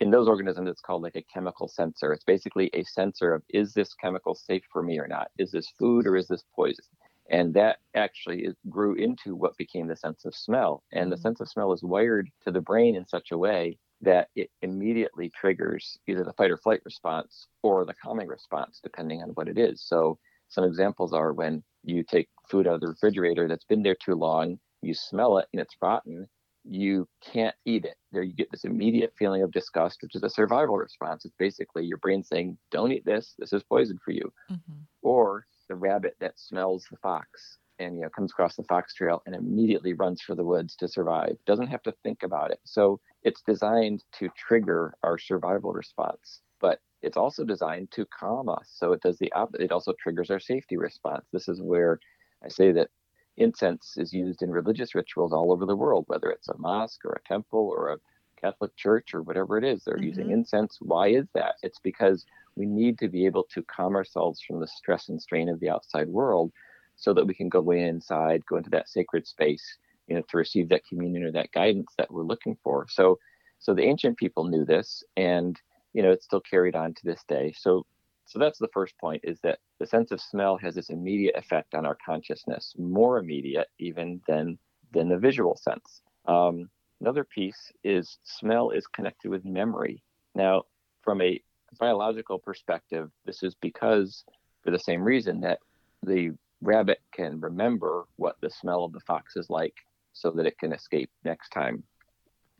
In 0.00 0.10
those 0.10 0.28
organisms, 0.28 0.68
it's 0.70 0.80
called 0.80 1.02
like 1.02 1.16
a 1.16 1.22
chemical 1.22 1.68
sensor. 1.68 2.12
It's 2.12 2.24
basically 2.24 2.70
a 2.72 2.82
sensor 2.84 3.34
of 3.34 3.42
is 3.48 3.74
this 3.74 3.94
chemical 3.94 4.34
safe 4.34 4.64
for 4.72 4.82
me 4.82 4.98
or 4.98 5.08
not? 5.08 5.30
Is 5.38 5.50
this 5.52 5.68
food 5.78 6.06
or 6.06 6.16
is 6.16 6.28
this 6.28 6.44
poison? 6.54 6.84
And 7.30 7.54
that 7.54 7.78
actually 7.94 8.44
is, 8.44 8.54
grew 8.68 8.94
into 8.94 9.34
what 9.36 9.56
became 9.56 9.86
the 9.88 9.96
sense 9.96 10.24
of 10.24 10.34
smell. 10.34 10.84
And 10.92 11.10
the 11.12 11.16
Mhm. 11.16 11.22
sense 11.22 11.40
of 11.40 11.48
smell 11.48 11.72
is 11.72 11.82
wired 11.82 12.30
to 12.42 12.50
the 12.52 12.60
brain 12.60 12.94
in 12.96 13.06
such 13.06 13.30
a 13.32 13.38
way 13.38 13.78
that 14.00 14.30
it 14.36 14.50
immediately 14.62 15.30
triggers 15.30 15.98
either 16.06 16.24
the 16.24 16.32
fight 16.34 16.50
or 16.52 16.56
flight 16.58 16.80
response 16.84 17.48
or 17.62 17.84
the 17.84 17.94
calming 17.94 18.28
response, 18.28 18.80
depending 18.80 19.22
on 19.22 19.30
what 19.30 19.48
it 19.48 19.58
is. 19.58 19.82
So, 19.82 20.18
some 20.48 20.64
examples 20.64 21.12
are 21.12 21.32
when 21.32 21.64
you 21.82 22.02
take 22.04 22.28
food 22.48 22.66
out 22.66 22.74
of 22.74 22.80
the 22.80 22.88
refrigerator 22.88 23.48
that's 23.48 23.64
been 23.64 23.82
there 23.82 23.96
too 23.96 24.14
long, 24.14 24.60
you 24.82 24.94
smell 24.94 25.38
it 25.38 25.48
and 25.52 25.60
it's 25.60 25.76
rotten, 25.82 26.28
you 26.68 27.08
can't 27.22 27.56
eat 27.64 27.84
it. 27.84 27.96
There, 28.12 28.22
you 28.22 28.34
get 28.34 28.50
this 28.50 28.64
immediate 28.64 29.14
feeling 29.18 29.42
of 29.42 29.50
disgust, 29.52 30.02
which 30.02 30.14
is 30.14 30.22
a 30.22 30.30
survival 30.30 30.76
response. 30.76 31.24
It's 31.24 31.34
basically 31.38 31.84
your 31.84 31.98
brain 31.98 32.22
saying, 32.22 32.58
Don't 32.70 32.92
eat 32.92 33.04
this, 33.04 33.34
this 33.38 33.52
is 33.52 33.62
poison 33.64 33.98
for 34.04 34.12
you 34.12 34.32
Mhm. 34.48 34.86
or 35.02 35.46
the 35.68 35.74
rabbit 35.74 36.16
that 36.20 36.38
smells 36.38 36.86
the 36.90 36.96
fox 36.98 37.58
and 37.78 37.96
you 37.96 38.02
know 38.02 38.10
comes 38.10 38.32
across 38.32 38.56
the 38.56 38.64
fox 38.64 38.94
trail 38.94 39.22
and 39.26 39.34
immediately 39.34 39.92
runs 39.92 40.22
for 40.22 40.34
the 40.34 40.44
woods 40.44 40.74
to 40.76 40.88
survive 40.88 41.36
doesn't 41.46 41.68
have 41.68 41.82
to 41.82 41.92
think 42.02 42.22
about 42.22 42.50
it 42.50 42.60
so 42.64 43.00
it's 43.22 43.42
designed 43.42 44.02
to 44.12 44.28
trigger 44.30 44.94
our 45.02 45.18
survival 45.18 45.72
response 45.72 46.40
but 46.60 46.80
it's 47.02 47.16
also 47.16 47.44
designed 47.44 47.90
to 47.90 48.06
calm 48.06 48.48
us 48.48 48.70
so 48.74 48.92
it 48.92 49.02
does 49.02 49.18
the 49.18 49.32
opposite 49.32 49.60
it 49.60 49.72
also 49.72 49.92
triggers 50.00 50.30
our 50.30 50.40
safety 50.40 50.76
response 50.76 51.26
this 51.32 51.48
is 51.48 51.60
where 51.62 51.98
i 52.44 52.48
say 52.48 52.72
that 52.72 52.88
incense 53.38 53.96
is 53.96 54.12
used 54.12 54.42
in 54.42 54.50
religious 54.50 54.94
rituals 54.94 55.32
all 55.32 55.52
over 55.52 55.66
the 55.66 55.76
world 55.76 56.04
whether 56.08 56.30
it's 56.30 56.48
a 56.48 56.58
mosque 56.58 57.04
or 57.04 57.12
a 57.12 57.28
temple 57.28 57.68
or 57.76 57.92
a 57.92 57.98
catholic 58.40 58.74
church 58.76 59.14
or 59.14 59.22
whatever 59.22 59.58
it 59.58 59.64
is 59.64 59.84
they're 59.84 59.98
using 60.02 60.28
Mhm. 60.28 60.32
incense 60.32 60.78
why 60.80 61.08
is 61.08 61.26
that 61.34 61.56
it's 61.62 61.80
because 61.80 62.24
we 62.56 62.66
need 62.66 62.98
to 62.98 63.08
be 63.08 63.26
able 63.26 63.44
to 63.44 63.62
calm 63.64 63.94
ourselves 63.96 64.40
from 64.42 64.60
the 64.60 64.66
stress 64.68 65.08
and 65.08 65.20
strain 65.22 65.48
of 65.48 65.60
the 65.60 65.70
outside 65.70 66.08
world 66.08 66.52
so 66.96 67.14
that 67.14 67.26
we 67.26 67.34
can 67.34 67.48
go 67.48 67.70
inside, 67.70 68.44
go 68.46 68.56
into 68.56 68.70
that 68.70 68.88
sacred 68.88 69.26
space, 69.26 69.78
you 70.08 70.16
know, 70.16 70.22
to 70.28 70.36
receive 70.36 70.68
that 70.68 70.84
communion 70.88 71.22
or 71.24 71.32
that 71.32 71.52
guidance 71.52 71.92
that 71.96 72.10
we're 72.12 72.24
looking 72.24 72.56
for. 72.62 72.86
So 72.90 73.18
so 73.60 73.74
the 73.74 73.84
ancient 73.84 74.18
people 74.18 74.44
knew 74.44 74.64
this 74.64 75.02
and 75.16 75.56
you 75.92 76.02
know 76.02 76.10
it's 76.10 76.24
still 76.24 76.40
carried 76.40 76.76
on 76.76 76.94
to 76.94 77.04
this 77.04 77.24
day. 77.28 77.52
So 77.56 77.86
so 78.28 78.38
that's 78.38 78.58
the 78.58 78.68
first 78.72 78.96
point 78.98 79.22
is 79.24 79.40
that 79.40 79.58
the 79.80 79.86
sense 79.86 80.10
of 80.12 80.20
smell 80.20 80.56
has 80.58 80.74
this 80.74 80.90
immediate 80.90 81.34
effect 81.34 81.74
on 81.74 81.86
our 81.86 81.96
consciousness, 82.04 82.74
more 82.78 83.18
immediate 83.18 83.68
even 83.78 84.20
than 84.28 84.58
than 84.92 85.08
the 85.08 85.18
visual 85.18 85.56
sense. 85.56 86.02
Um, 86.26 86.68
another 87.00 87.24
piece 87.24 87.72
is 87.82 88.18
smell 88.24 88.70
is 88.70 88.86
connected 88.86 89.30
with 89.30 89.44
memory. 89.44 90.02
Now, 90.34 90.64
from 91.02 91.20
a 91.22 91.40
biological 91.78 92.38
perspective, 92.38 93.10
this 93.24 93.42
is 93.42 93.54
because, 93.54 94.24
for 94.62 94.70
the 94.70 94.78
same 94.78 95.02
reason, 95.02 95.40
that 95.40 95.60
the 96.02 96.32
rabbit 96.60 97.00
can 97.12 97.40
remember 97.40 98.04
what 98.16 98.36
the 98.40 98.50
smell 98.50 98.84
of 98.84 98.92
the 98.92 99.00
fox 99.00 99.36
is 99.36 99.48
like 99.48 99.74
so 100.12 100.30
that 100.32 100.46
it 100.46 100.58
can 100.58 100.72
escape 100.72 101.10
next 101.24 101.50
time. 101.50 101.82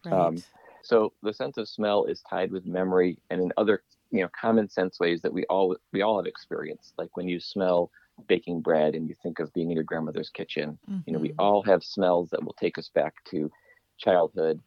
Right. 0.04 0.14
Um, 0.14 0.42
So 0.82 1.12
the 1.22 1.32
sense 1.32 1.56
of 1.58 1.68
smell 1.68 2.04
is 2.04 2.22
tied 2.22 2.50
with 2.52 2.64
memory 2.64 3.18
and 3.30 3.42
in 3.42 3.52
other, 3.56 3.82
you 4.10 4.22
know, 4.22 4.28
common 4.38 4.68
sense 4.68 4.98
ways 5.00 5.20
that 5.22 5.32
we 5.32 5.44
all 5.46 5.76
we 5.92 6.02
all 6.02 6.16
have 6.18 6.26
experienced. 6.26 6.94
Like 6.98 7.16
when 7.16 7.28
you 7.28 7.40
smell 7.40 7.90
baking 8.26 8.60
bread 8.60 8.94
and 8.94 9.08
you 9.08 9.14
think 9.22 9.38
of 9.38 9.52
being 9.52 9.70
in 9.70 9.76
your 9.76 9.84
grandmother's 9.84 10.30
kitchen. 10.30 10.78
You 11.06 11.12
know, 11.12 11.18
we 11.20 11.30
Mhm. 11.30 11.34
all 11.38 11.62
have 11.62 11.84
smells 11.84 12.30
that 12.30 12.42
will 12.42 12.54
take 12.54 12.78
us 12.78 12.88
back 12.88 13.14
to 13.30 13.50
childhood. 13.96 14.60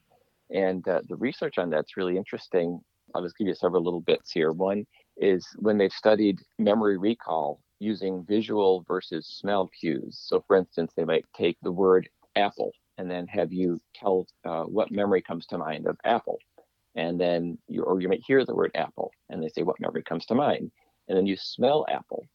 And 0.49 0.87
uh, 0.87 1.01
the 1.07 1.15
research 1.15 1.57
on 1.57 1.69
that's 1.69 1.97
really 1.97 2.17
interesting. 2.17 2.81
I'll 3.13 3.23
just 3.23 3.37
give 3.37 3.47
you 3.47 3.55
several 3.55 3.83
little 3.83 4.01
bits 4.01 4.31
here. 4.31 4.51
One 4.51 4.85
is 5.17 5.45
when 5.59 5.77
they've 5.77 5.91
studied 5.91 6.39
memory 6.59 6.97
recall 6.97 7.61
using 7.79 8.23
visual 8.25 8.83
versus 8.87 9.27
smell 9.27 9.69
cues. 9.79 10.17
So, 10.17 10.41
for 10.47 10.55
instance, 10.55 10.93
they 10.95 11.03
might 11.05 11.25
take 11.35 11.57
the 11.61 11.71
word 11.71 12.09
apple 12.35 12.71
and 12.97 13.09
then 13.09 13.27
have 13.27 13.51
you 13.51 13.79
tell 13.95 14.27
uh, 14.45 14.63
what 14.63 14.91
memory 14.91 15.21
comes 15.21 15.45
to 15.47 15.57
mind 15.57 15.87
of 15.87 15.97
apple. 16.05 16.39
And 16.95 17.19
then 17.19 17.57
you, 17.67 17.83
or 17.83 18.01
you 18.01 18.09
might 18.09 18.23
hear 18.25 18.45
the 18.45 18.55
word 18.55 18.71
apple 18.75 19.11
and 19.29 19.41
they 19.41 19.49
say, 19.49 19.63
what 19.63 19.79
memory 19.79 20.03
comes 20.03 20.25
to 20.27 20.35
mind? 20.35 20.71
And 21.07 21.17
then 21.17 21.25
you 21.25 21.37
smell 21.37 21.85
apple. 21.89 22.25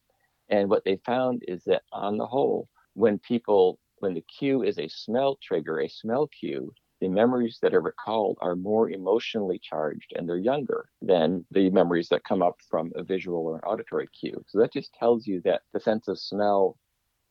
And 0.49 0.69
what 0.69 0.83
they 0.85 0.97
found 1.05 1.43
is 1.47 1.63
that 1.65 1.83
on 1.91 2.17
the 2.17 2.25
whole, 2.25 2.67
when 2.93 3.19
people, 3.19 3.79
when 3.99 4.13
the 4.13 4.23
cue 4.39 4.63
is 4.63 4.79
a 4.79 4.87
smell 4.87 5.37
trigger, 5.41 5.79
a 5.79 5.89
smell 5.89 6.27
cue, 6.27 6.71
the 6.99 7.07
memories 7.07 7.59
that 7.61 7.75
are 7.75 7.81
recalled 7.81 8.37
are 8.41 8.55
more 8.55 8.89
emotionally 8.89 9.59
charged 9.61 10.13
and 10.15 10.27
they're 10.27 10.37
younger 10.37 10.89
than 11.01 11.45
the 11.51 11.69
memories 11.69 12.09
that 12.09 12.23
come 12.23 12.41
up 12.41 12.55
from 12.69 12.91
a 12.95 13.03
visual 13.03 13.45
or 13.45 13.55
an 13.55 13.61
auditory 13.61 14.07
cue. 14.19 14.43
So 14.47 14.59
that 14.59 14.73
just 14.73 14.93
tells 14.93 15.27
you 15.27 15.41
that 15.45 15.61
the 15.73 15.79
sense 15.79 16.07
of 16.07 16.19
smell 16.19 16.77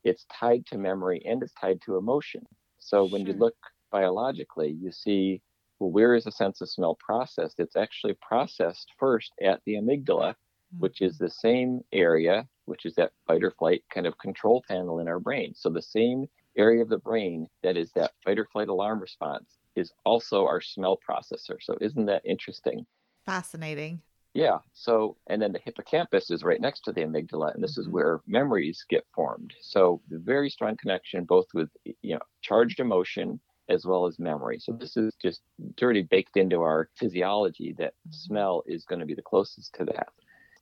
it's 0.03 0.25
tied 0.33 0.65
to 0.67 0.77
memory 0.77 1.21
and 1.25 1.43
it's 1.43 1.53
tied 1.59 1.81
to 1.81 1.97
emotion. 1.97 2.45
So 2.79 3.05
when 3.05 3.25
you 3.25 3.33
look 3.33 3.55
biologically, 3.91 4.77
you 4.79 4.91
see 4.91 5.41
well, 5.79 5.91
where 5.91 6.15
is 6.15 6.23
the 6.23 6.31
sense 6.31 6.61
of 6.61 6.69
smell 6.69 6.97
processed? 6.99 7.59
It's 7.59 7.75
actually 7.75 8.15
processed 8.21 8.91
first 8.97 9.31
at 9.41 9.61
the 9.65 9.75
amygdala, 9.75 10.31
mm-hmm. 10.31 10.79
which 10.79 11.01
is 11.01 11.17
the 11.17 11.29
same 11.29 11.81
area, 11.91 12.47
which 12.65 12.85
is 12.85 12.95
that 12.95 13.11
fight 13.27 13.43
or 13.43 13.51
flight 13.51 13.83
kind 13.93 14.07
of 14.07 14.17
control 14.17 14.63
panel 14.67 14.99
in 14.99 15.07
our 15.07 15.19
brain. 15.19 15.53
So 15.55 15.69
the 15.69 15.81
same 15.81 16.27
area 16.57 16.81
of 16.81 16.89
the 16.89 16.97
brain 16.97 17.47
that 17.63 17.77
is 17.77 17.91
that 17.93 18.11
fight 18.23 18.39
or 18.39 18.47
flight 18.51 18.69
alarm 18.69 18.99
response 18.99 19.57
is 19.75 19.91
also 20.05 20.45
our 20.45 20.61
smell 20.61 20.97
processor. 21.07 21.57
So 21.61 21.77
isn't 21.79 22.07
that 22.07 22.23
interesting? 22.25 22.85
Fascinating. 23.25 24.01
Yeah. 24.33 24.59
So, 24.73 25.17
and 25.27 25.41
then 25.41 25.51
the 25.51 25.59
hippocampus 25.59 26.29
is 26.29 26.43
right 26.43 26.61
next 26.61 26.81
to 26.81 26.91
the 26.91 27.01
amygdala, 27.01 27.53
and 27.53 27.63
this 27.63 27.71
mm-hmm. 27.71 27.81
is 27.81 27.89
where 27.89 28.21
memories 28.27 28.85
get 28.87 29.03
formed. 29.13 29.53
So, 29.61 30.01
the 30.09 30.19
very 30.19 30.49
strong 30.49 30.77
connection 30.77 31.23
both 31.23 31.47
with 31.53 31.69
you 31.85 32.13
know 32.15 32.21
charged 32.41 32.79
emotion 32.79 33.39
as 33.69 33.85
well 33.85 34.05
as 34.05 34.19
memory. 34.19 34.59
So 34.59 34.71
this 34.71 34.97
is 34.97 35.13
just 35.21 35.41
dirty 35.75 36.01
baked 36.01 36.37
into 36.37 36.61
our 36.61 36.89
physiology 36.95 37.75
that 37.77 37.93
mm-hmm. 37.93 38.11
smell 38.11 38.63
is 38.65 38.85
going 38.85 38.99
to 38.99 39.05
be 39.05 39.15
the 39.15 39.21
closest 39.21 39.73
to 39.75 39.85
that. 39.85 40.09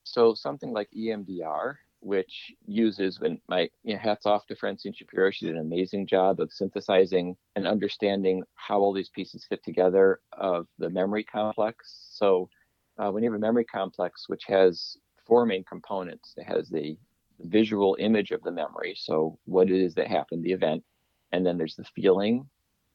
So 0.03 0.33
something 0.33 0.71
like 0.71 0.89
EMDR, 0.95 1.75
which 1.99 2.53
uses 2.67 3.19
when 3.19 3.41
my 3.47 3.69
you 3.83 3.93
know, 3.93 3.99
hats 3.99 4.25
off 4.25 4.45
to 4.47 4.55
Francine 4.55 4.93
Shapiro. 4.93 5.31
She 5.31 5.47
did 5.47 5.55
an 5.55 5.61
amazing 5.61 6.05
job 6.05 6.39
of 6.39 6.51
synthesizing 6.51 7.35
and 7.55 7.65
understanding 7.65 8.43
how 8.53 8.79
all 8.79 8.93
these 8.93 9.09
pieces 9.09 9.45
fit 9.49 9.63
together 9.63 10.19
of 10.33 10.67
the 10.77 10.89
memory 10.89 11.23
complex. 11.23 12.09
So 12.11 12.49
uh, 12.97 13.11
when 13.11 13.23
you 13.23 13.31
have 13.31 13.37
a 13.37 13.41
memory 13.41 13.65
complex, 13.65 14.25
which 14.27 14.43
has 14.45 14.97
four 15.25 15.45
main 15.45 15.63
components, 15.63 16.35
it 16.37 16.43
has 16.43 16.69
the 16.69 16.97
visual 17.39 17.97
image 17.99 18.31
of 18.31 18.41
the 18.43 18.51
memory. 18.51 18.93
So 18.95 19.39
what 19.45 19.69
it 19.69 19.81
is 19.81 19.95
that 19.95 20.07
happened, 20.07 20.43
the 20.43 20.53
event, 20.53 20.83
and 21.31 21.45
then 21.45 21.57
there's 21.57 21.75
the 21.75 21.83
feeling, 21.83 22.47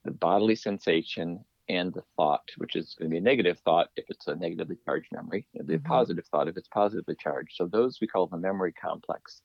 the 0.05 0.11
bodily 0.11 0.57
sensation, 0.57 1.45
and 1.69 1.95
the 1.95 2.03
thought, 2.17 2.43
which 2.57 2.75
is 2.75 2.97
going 2.99 3.09
to 3.09 3.15
be 3.15 3.19
a 3.19 3.21
negative 3.21 3.59
thought 3.65 3.91
if 3.97 4.05
it's 4.09 4.27
a 4.27 4.35
negatively 4.35 4.77
charged 4.85 5.09
memory, 5.13 5.47
and 5.55 5.69
the 5.69 5.75
mm-hmm. 5.75 5.87
positive 5.87 6.27
thought 6.27 6.49
if 6.49 6.57
it's 6.57 6.69
positively 6.69 7.15
charged. 7.19 7.55
So 7.55 7.67
those 7.67 7.99
we 8.01 8.09
call 8.09 8.27
the 8.27 8.37
memory 8.37 8.73
complex. 8.73 9.43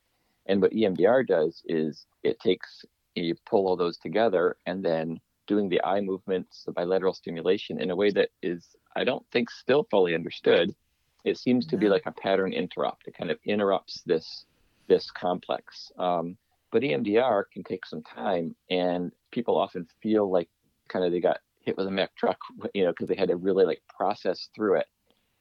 And 0.48 0.62
what 0.62 0.72
EMDR 0.72 1.28
does 1.28 1.62
is 1.66 2.06
it 2.24 2.40
takes 2.40 2.84
you 3.16 3.36
pull 3.46 3.68
all 3.68 3.76
those 3.78 3.98
together 3.98 4.58
and 4.66 4.84
then 4.84 5.20
doing 5.48 5.70
the 5.70 5.84
eye 5.84 6.02
movements, 6.02 6.64
the 6.66 6.72
bilateral 6.72 7.14
stimulation 7.14 7.80
in 7.80 7.92
a 7.92 7.96
way 7.96 8.10
that 8.12 8.30
is, 8.42 8.76
I 8.96 9.04
don't 9.04 9.26
think, 9.32 9.50
still 9.50 9.88
fully 9.90 10.16
understood. 10.16 10.74
It 11.24 11.38
seems 11.38 11.66
to 11.68 11.78
be 11.78 11.88
like 11.90 12.04
a 12.06 12.12
pattern 12.12 12.54
interrupt. 12.54 13.08
It 13.08 13.18
kind 13.18 13.32
of 13.32 13.40
interrupts 13.46 14.02
this 14.06 14.46
this 14.88 15.10
complex. 15.10 15.92
Um, 15.98 16.38
but 16.76 16.84
EMDR 16.84 17.46
can 17.54 17.64
take 17.64 17.86
some 17.86 18.04
time, 18.04 18.54
and 18.70 19.14
people 19.32 19.58
often 19.58 19.88
feel 20.04 20.30
like 20.30 20.50
kind 20.90 21.06
of 21.06 21.14
they 21.14 21.22
got 21.22 21.38
hit 21.62 21.78
with 21.78 21.88
a 21.88 21.90
Mack 21.90 22.14
truck, 22.18 22.38
you 22.74 22.84
know, 22.84 22.90
because 22.90 23.08
they 23.08 23.16
had 23.16 23.30
to 23.30 23.38
really 23.38 23.64
like 23.64 23.82
process 23.88 24.50
through 24.54 24.80
it. 24.80 24.88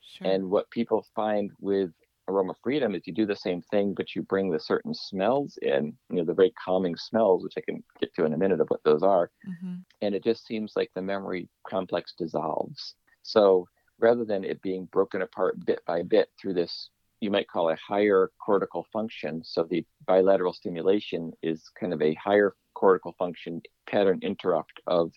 Sure. 0.00 0.30
And 0.30 0.48
what 0.48 0.70
people 0.70 1.04
find 1.12 1.50
with 1.58 1.90
aroma 2.28 2.54
freedom 2.62 2.94
is 2.94 3.02
you 3.04 3.12
do 3.12 3.26
the 3.26 3.34
same 3.34 3.62
thing, 3.62 3.94
but 3.94 4.14
you 4.14 4.22
bring 4.22 4.48
the 4.48 4.60
certain 4.60 4.94
smells 4.94 5.58
in, 5.60 5.96
you 6.08 6.18
know, 6.18 6.24
the 6.24 6.34
very 6.34 6.52
calming 6.52 6.94
smells, 6.94 7.42
which 7.42 7.54
I 7.58 7.62
can 7.62 7.82
get 7.98 8.14
to 8.14 8.24
in 8.26 8.32
a 8.32 8.38
minute 8.38 8.60
of 8.60 8.68
what 8.68 8.84
those 8.84 9.02
are. 9.02 9.32
Mm-hmm. 9.44 9.74
And 10.02 10.14
it 10.14 10.22
just 10.22 10.46
seems 10.46 10.74
like 10.76 10.92
the 10.94 11.02
memory 11.02 11.48
complex 11.68 12.14
dissolves. 12.16 12.94
So 13.24 13.66
rather 13.98 14.24
than 14.24 14.44
it 14.44 14.62
being 14.62 14.84
broken 14.92 15.22
apart 15.22 15.56
bit 15.66 15.80
by 15.84 16.02
bit 16.02 16.28
through 16.40 16.54
this, 16.54 16.90
you 17.20 17.30
might 17.30 17.48
call 17.48 17.70
a 17.70 17.76
higher 17.76 18.30
cortical 18.44 18.86
function. 18.92 19.42
So 19.44 19.64
the 19.64 19.84
bilateral 20.06 20.52
stimulation 20.52 21.32
is 21.42 21.70
kind 21.78 21.92
of 21.92 22.02
a 22.02 22.14
higher 22.14 22.54
cortical 22.74 23.14
function 23.18 23.62
pattern 23.88 24.18
interrupt 24.22 24.80
of 24.86 25.12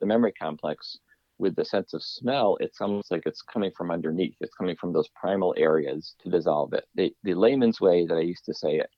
the 0.00 0.06
memory 0.06 0.32
complex 0.32 0.98
with 1.38 1.54
the 1.54 1.64
sense 1.64 1.94
of 1.94 2.02
smell, 2.02 2.56
it's 2.60 2.80
almost 2.80 3.10
like 3.10 3.22
it's 3.24 3.42
coming 3.42 3.70
from 3.76 3.90
underneath. 3.90 4.34
It's 4.40 4.54
coming 4.54 4.76
from 4.76 4.92
those 4.92 5.08
primal 5.08 5.54
areas 5.56 6.14
to 6.22 6.30
dissolve 6.30 6.72
it. 6.72 6.84
The, 6.96 7.14
the 7.22 7.34
layman's 7.34 7.80
way 7.80 8.06
that 8.06 8.16
I 8.16 8.20
used 8.20 8.44
to 8.46 8.54
say 8.54 8.76
it 8.76 8.90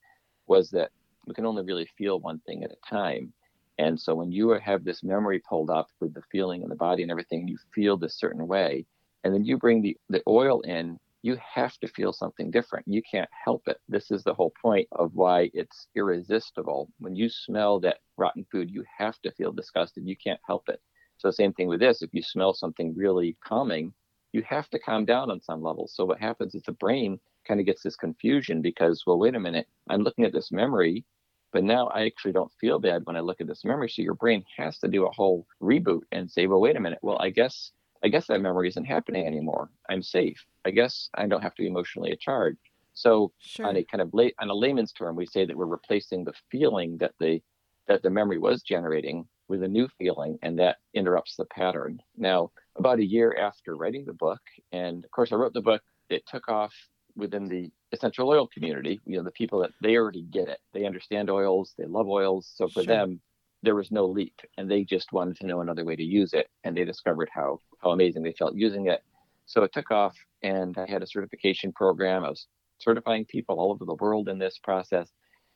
was 0.47 0.71
that 0.71 0.89
we 1.27 1.35
can 1.35 1.45
only 1.45 1.63
really 1.63 1.87
feel 1.97 2.19
one 2.19 2.39
thing 2.39 2.63
at 2.63 2.71
a 2.71 2.89
time. 2.89 3.31
And 3.77 3.99
so 3.99 4.15
when 4.15 4.31
you 4.31 4.49
have 4.49 4.83
this 4.83 5.03
memory 5.03 5.39
pulled 5.47 5.69
up 5.69 5.87
with 5.99 6.13
the 6.13 6.23
feeling 6.31 6.63
in 6.63 6.69
the 6.69 6.75
body 6.75 7.03
and 7.03 7.11
everything, 7.11 7.47
you 7.47 7.57
feel 7.73 7.95
this 7.95 8.17
certain 8.17 8.47
way. 8.47 8.85
And 9.23 9.33
then 9.33 9.45
you 9.45 9.57
bring 9.57 9.81
the, 9.81 9.95
the 10.09 10.23
oil 10.27 10.61
in, 10.61 10.99
you 11.23 11.37
have 11.53 11.77
to 11.79 11.87
feel 11.87 12.13
something 12.13 12.49
different. 12.49 12.87
You 12.87 13.01
can't 13.09 13.29
help 13.45 13.67
it. 13.67 13.77
This 13.87 14.11
is 14.11 14.23
the 14.23 14.33
whole 14.33 14.53
point 14.61 14.87
of 14.93 15.13
why 15.13 15.51
it's 15.53 15.87
irresistible. 15.95 16.89
When 16.99 17.15
you 17.15 17.29
smell 17.29 17.79
that 17.81 17.99
rotten 18.17 18.45
food, 18.51 18.71
you 18.71 18.83
have 18.97 19.19
to 19.21 19.31
feel 19.31 19.51
disgusted. 19.51 20.07
You 20.07 20.15
can't 20.17 20.39
help 20.45 20.67
it. 20.69 20.81
So 21.17 21.29
same 21.29 21.53
thing 21.53 21.67
with 21.67 21.79
this. 21.79 22.01
If 22.01 22.13
you 22.13 22.23
smell 22.23 22.53
something 22.53 22.95
really 22.95 23.37
calming, 23.43 23.93
you 24.33 24.41
have 24.43 24.69
to 24.69 24.79
calm 24.79 25.05
down 25.05 25.29
on 25.29 25.41
some 25.41 25.61
level. 25.61 25.87
So 25.87 26.05
what 26.05 26.19
happens 26.19 26.55
is 26.55 26.63
the 26.63 26.71
brain 26.71 27.19
kind 27.47 27.59
of 27.59 27.65
gets 27.65 27.83
this 27.83 27.95
confusion 27.95 28.61
because, 28.61 29.03
well, 29.05 29.19
wait 29.19 29.35
a 29.35 29.39
minute, 29.39 29.67
I'm 29.89 30.01
looking 30.01 30.25
at 30.25 30.33
this 30.33 30.51
memory, 30.51 31.05
but 31.51 31.63
now 31.63 31.87
I 31.87 32.05
actually 32.05 32.31
don't 32.31 32.51
feel 32.59 32.79
bad 32.79 33.05
when 33.05 33.15
I 33.15 33.19
look 33.19 33.41
at 33.41 33.47
this 33.47 33.65
memory. 33.65 33.89
So 33.89 34.01
your 34.01 34.15
brain 34.15 34.43
has 34.57 34.79
to 34.79 34.87
do 34.87 35.05
a 35.05 35.11
whole 35.11 35.45
reboot 35.61 36.01
and 36.11 36.31
say, 36.31 36.47
well, 36.47 36.61
wait 36.61 36.75
a 36.75 36.79
minute. 36.79 36.99
Well, 37.01 37.19
I 37.19 37.29
guess 37.29 37.71
I 38.03 38.07
guess 38.07 38.27
that 38.27 38.41
memory 38.41 38.67
isn't 38.69 38.85
happening 38.85 39.25
anymore. 39.27 39.69
I'm 39.89 40.01
safe. 40.01 40.43
I 40.65 40.71
guess 40.71 41.09
I 41.15 41.27
don't 41.27 41.41
have 41.41 41.55
to 41.55 41.63
be 41.63 41.67
emotionally 41.67 42.15
charged. 42.19 42.59
So 42.93 43.31
sure. 43.39 43.67
on 43.67 43.77
a 43.77 43.83
kind 43.83 44.01
of 44.01 44.13
lay, 44.13 44.33
on 44.39 44.49
a 44.49 44.53
layman's 44.53 44.91
term, 44.91 45.15
we 45.15 45.25
say 45.25 45.45
that 45.45 45.55
we're 45.55 45.65
replacing 45.65 46.23
the 46.23 46.33
feeling 46.51 46.97
that 46.97 47.13
the 47.19 47.41
that 47.87 48.03
the 48.03 48.09
memory 48.09 48.37
was 48.37 48.61
generating 48.61 49.25
with 49.47 49.63
a 49.63 49.67
new 49.67 49.87
feeling, 49.97 50.37
and 50.41 50.57
that 50.59 50.77
interrupts 50.93 51.35
the 51.35 51.45
pattern. 51.45 51.99
Now, 52.15 52.51
about 52.77 52.99
a 52.99 53.05
year 53.05 53.35
after 53.37 53.75
writing 53.75 54.05
the 54.05 54.13
book, 54.13 54.41
and 54.71 55.03
of 55.03 55.11
course, 55.11 55.31
I 55.31 55.35
wrote 55.35 55.53
the 55.53 55.61
book, 55.61 55.81
it 56.09 56.23
took 56.27 56.47
off 56.47 56.73
within 57.15 57.47
the 57.47 57.69
essential 57.91 58.29
oil 58.29 58.47
community. 58.47 58.99
You 59.05 59.17
know, 59.17 59.23
the 59.23 59.31
people 59.31 59.59
that 59.59 59.71
they 59.81 59.97
already 59.97 60.23
get 60.23 60.47
it, 60.47 60.59
they 60.73 60.85
understand 60.85 61.29
oils, 61.29 61.73
they 61.77 61.85
love 61.85 62.07
oils. 62.07 62.51
So 62.55 62.67
for 62.67 62.83
sure. 62.83 62.85
them, 62.85 63.21
there 63.63 63.75
was 63.75 63.91
no 63.91 64.05
leap, 64.05 64.39
and 64.57 64.69
they 64.69 64.83
just 64.83 65.11
wanted 65.11 65.37
to 65.37 65.45
know 65.45 65.61
another 65.61 65.85
way 65.85 65.95
to 65.95 66.03
use 66.03 66.33
it, 66.33 66.49
and 66.63 66.75
they 66.75 66.83
discovered 66.83 67.29
how 67.33 67.59
how 67.79 67.91
amazing 67.91 68.23
they 68.23 68.33
felt 68.33 68.55
using 68.55 68.87
it. 68.87 69.03
So 69.45 69.63
it 69.63 69.73
took 69.73 69.91
off, 69.91 70.15
and 70.43 70.77
I 70.77 70.89
had 70.89 71.03
a 71.03 71.07
certification 71.07 71.71
program. 71.71 72.23
I 72.23 72.29
was 72.29 72.47
certifying 72.79 73.25
people 73.25 73.59
all 73.59 73.71
over 73.71 73.85
the 73.85 73.95
world 73.95 74.29
in 74.29 74.39
this 74.39 74.57
process. 74.63 75.11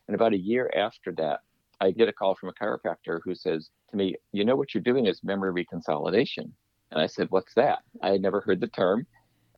And 0.07 0.15
about 0.15 0.33
a 0.33 0.37
year 0.37 0.71
after 0.75 1.11
that, 1.13 1.39
I 1.81 1.91
get 1.91 2.09
a 2.09 2.13
call 2.13 2.35
from 2.35 2.49
a 2.49 2.53
chiropractor 2.53 3.19
who 3.23 3.35
says 3.35 3.69
to 3.91 3.97
me, 3.97 4.15
You 4.31 4.45
know 4.45 4.55
what 4.55 4.73
you're 4.73 4.83
doing 4.83 5.07
is 5.07 5.23
memory 5.23 5.65
reconsolidation. 5.65 6.51
And 6.91 7.01
I 7.01 7.07
said, 7.07 7.27
What's 7.31 7.53
that? 7.55 7.79
I 8.01 8.09
had 8.11 8.21
never 8.21 8.41
heard 8.41 8.61
the 8.61 8.67
term. 8.67 9.05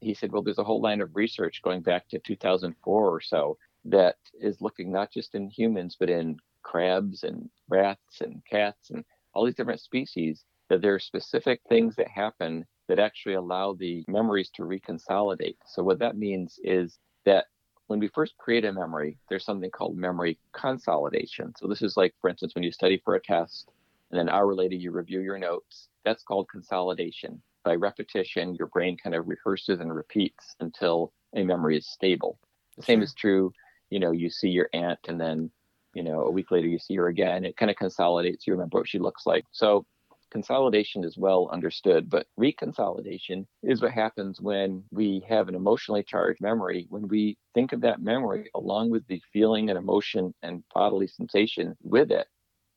He 0.02 0.14
said, 0.14 0.32
Well, 0.32 0.42
there's 0.42 0.58
a 0.58 0.64
whole 0.64 0.82
line 0.82 1.02
of 1.02 1.16
research 1.16 1.62
going 1.64 1.82
back 1.82 2.08
to 2.10 2.20
2004 2.20 3.10
or 3.10 3.22
so 3.22 3.58
that 3.86 4.16
is 4.40 4.62
looking 4.62 4.92
not 4.92 5.12
just 5.12 5.36
in 5.36 5.50
humans, 5.50 5.96
but 6.00 6.10
in 6.10 6.38
crabs 6.68 7.24
and 7.24 7.50
rats 7.70 8.22
and 8.22 8.42
cats 8.50 8.90
and 8.90 9.04
all 9.34 9.46
these 9.46 9.56
different 9.56 9.80
species, 9.80 10.44
that 10.70 10.82
there 10.82 10.94
are 10.94 11.00
specific 11.00 11.62
things 11.70 11.96
that 11.96 12.08
happen 12.10 12.66
that 12.88 13.00
actually 13.00 13.36
allow 13.36 13.74
the 13.74 14.04
memories 14.08 14.50
to 14.56 14.64
reconsolidate. 14.64 15.58
So, 15.66 15.84
what 15.84 16.00
that 16.00 16.18
means 16.18 16.60
is 16.64 17.00
that 17.26 17.46
when 17.88 18.00
we 18.00 18.10
first 18.10 18.38
create 18.38 18.66
a 18.66 18.72
memory, 18.72 19.18
there's 19.30 19.46
something 19.46 19.72
called 19.72 19.96
memory 19.96 20.38
consolidation. 20.54 21.54
So 21.58 21.68
this 21.68 21.82
is 21.82 21.96
like, 21.96 22.14
for 22.20 22.30
instance, 22.30 22.54
when 22.54 22.64
you 22.64 22.72
study 22.72 23.02
for 23.04 23.16
a 23.16 23.22
test 23.22 23.72
and 24.12 24.20
then 24.20 24.28
an 24.28 24.34
hour 24.34 24.54
later 24.54 24.76
you 24.76 24.92
review 24.92 25.22
your 25.22 25.38
notes, 25.38 25.88
that's 26.04 26.24
called 26.24 26.50
consolidation. 26.50 27.42
By 27.64 27.76
repetition, 27.76 28.56
your 28.56 28.68
brain 28.68 28.98
kind 29.02 29.16
of 29.16 29.26
rehearses 29.26 29.80
and 29.80 29.94
repeats 29.94 30.56
until 30.60 31.14
a 31.36 31.44
memory 31.44 31.78
is 31.78 31.88
stable. 31.88 32.40
The 32.78 32.84
same 32.84 33.02
is 33.02 33.14
true, 33.14 33.52
you 33.90 34.00
know, 34.00 34.12
you 34.12 34.30
see 34.30 34.50
your 34.50 34.70
aunt 34.74 35.00
and 35.08 35.20
then, 35.20 35.50
you 35.98 36.04
know, 36.04 36.22
a 36.22 36.32
week 36.32 36.52
later 36.52 36.68
you 36.68 36.78
see 36.78 36.96
her 36.96 37.08
again. 37.08 37.44
It 37.44 37.58
kind 37.58 37.72
of 37.72 37.76
consolidates. 37.76 38.46
You 38.46 38.54
remember 38.54 38.78
what 38.78 38.88
she 38.88 39.00
looks 39.00 39.26
like. 39.26 39.46
So 39.52 39.84
consolidation 40.30 41.04
is 41.04 41.18
well 41.18 41.50
understood, 41.52 42.08
but 42.08 42.28
reconsolidation 42.40 43.48
is 43.64 43.82
what 43.82 43.94
happens 43.94 44.40
when 44.40 44.84
we 44.92 45.26
have 45.28 45.48
an 45.48 45.56
emotionally 45.56 46.04
charged 46.04 46.40
memory. 46.40 46.86
When 46.90 47.08
we 47.08 47.36
think 47.56 47.74
of 47.74 47.82
that 47.82 48.00
memory 48.00 48.52
along 48.54 48.92
with 48.92 49.08
the 49.08 49.20
feeling 49.34 49.72
and 49.72 49.80
emotion 49.80 50.36
and 50.44 50.64
bodily 50.72 51.08
sensation 51.08 51.76
with 51.82 52.12
it, 52.12 52.28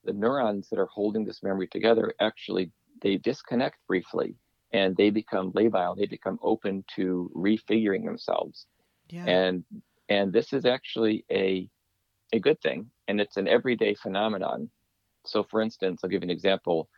the 0.04 0.14
neurons 0.14 0.70
that 0.70 0.78
are 0.78 0.86
holding 0.86 1.26
this 1.26 1.42
memory 1.42 1.68
together 1.68 2.14
actually 2.22 2.72
they 3.02 3.18
disconnect 3.18 3.76
briefly 3.86 4.34
and 4.72 4.96
they 4.96 5.10
become 5.10 5.52
labile, 5.52 5.94
they 5.94 6.06
become 6.06 6.38
open 6.42 6.84
to 6.96 7.30
refiguring 7.36 8.06
themselves. 8.06 8.66
Yeah. 9.10 9.26
And 9.26 9.64
and 10.08 10.32
this 10.32 10.54
is 10.54 10.64
actually 10.64 11.26
a 11.30 11.68
a 12.32 12.38
good 12.38 12.60
thing 12.60 12.90
and 13.10 13.20
it's 13.20 13.36
an 13.36 13.48
everyday 13.48 13.94
phenomenon. 13.94 14.70
So 15.26 15.42
for 15.42 15.60
instance, 15.60 16.00
I'll 16.02 16.10
give 16.10 16.22
you 16.22 16.28
an 16.28 16.30
example 16.30 16.88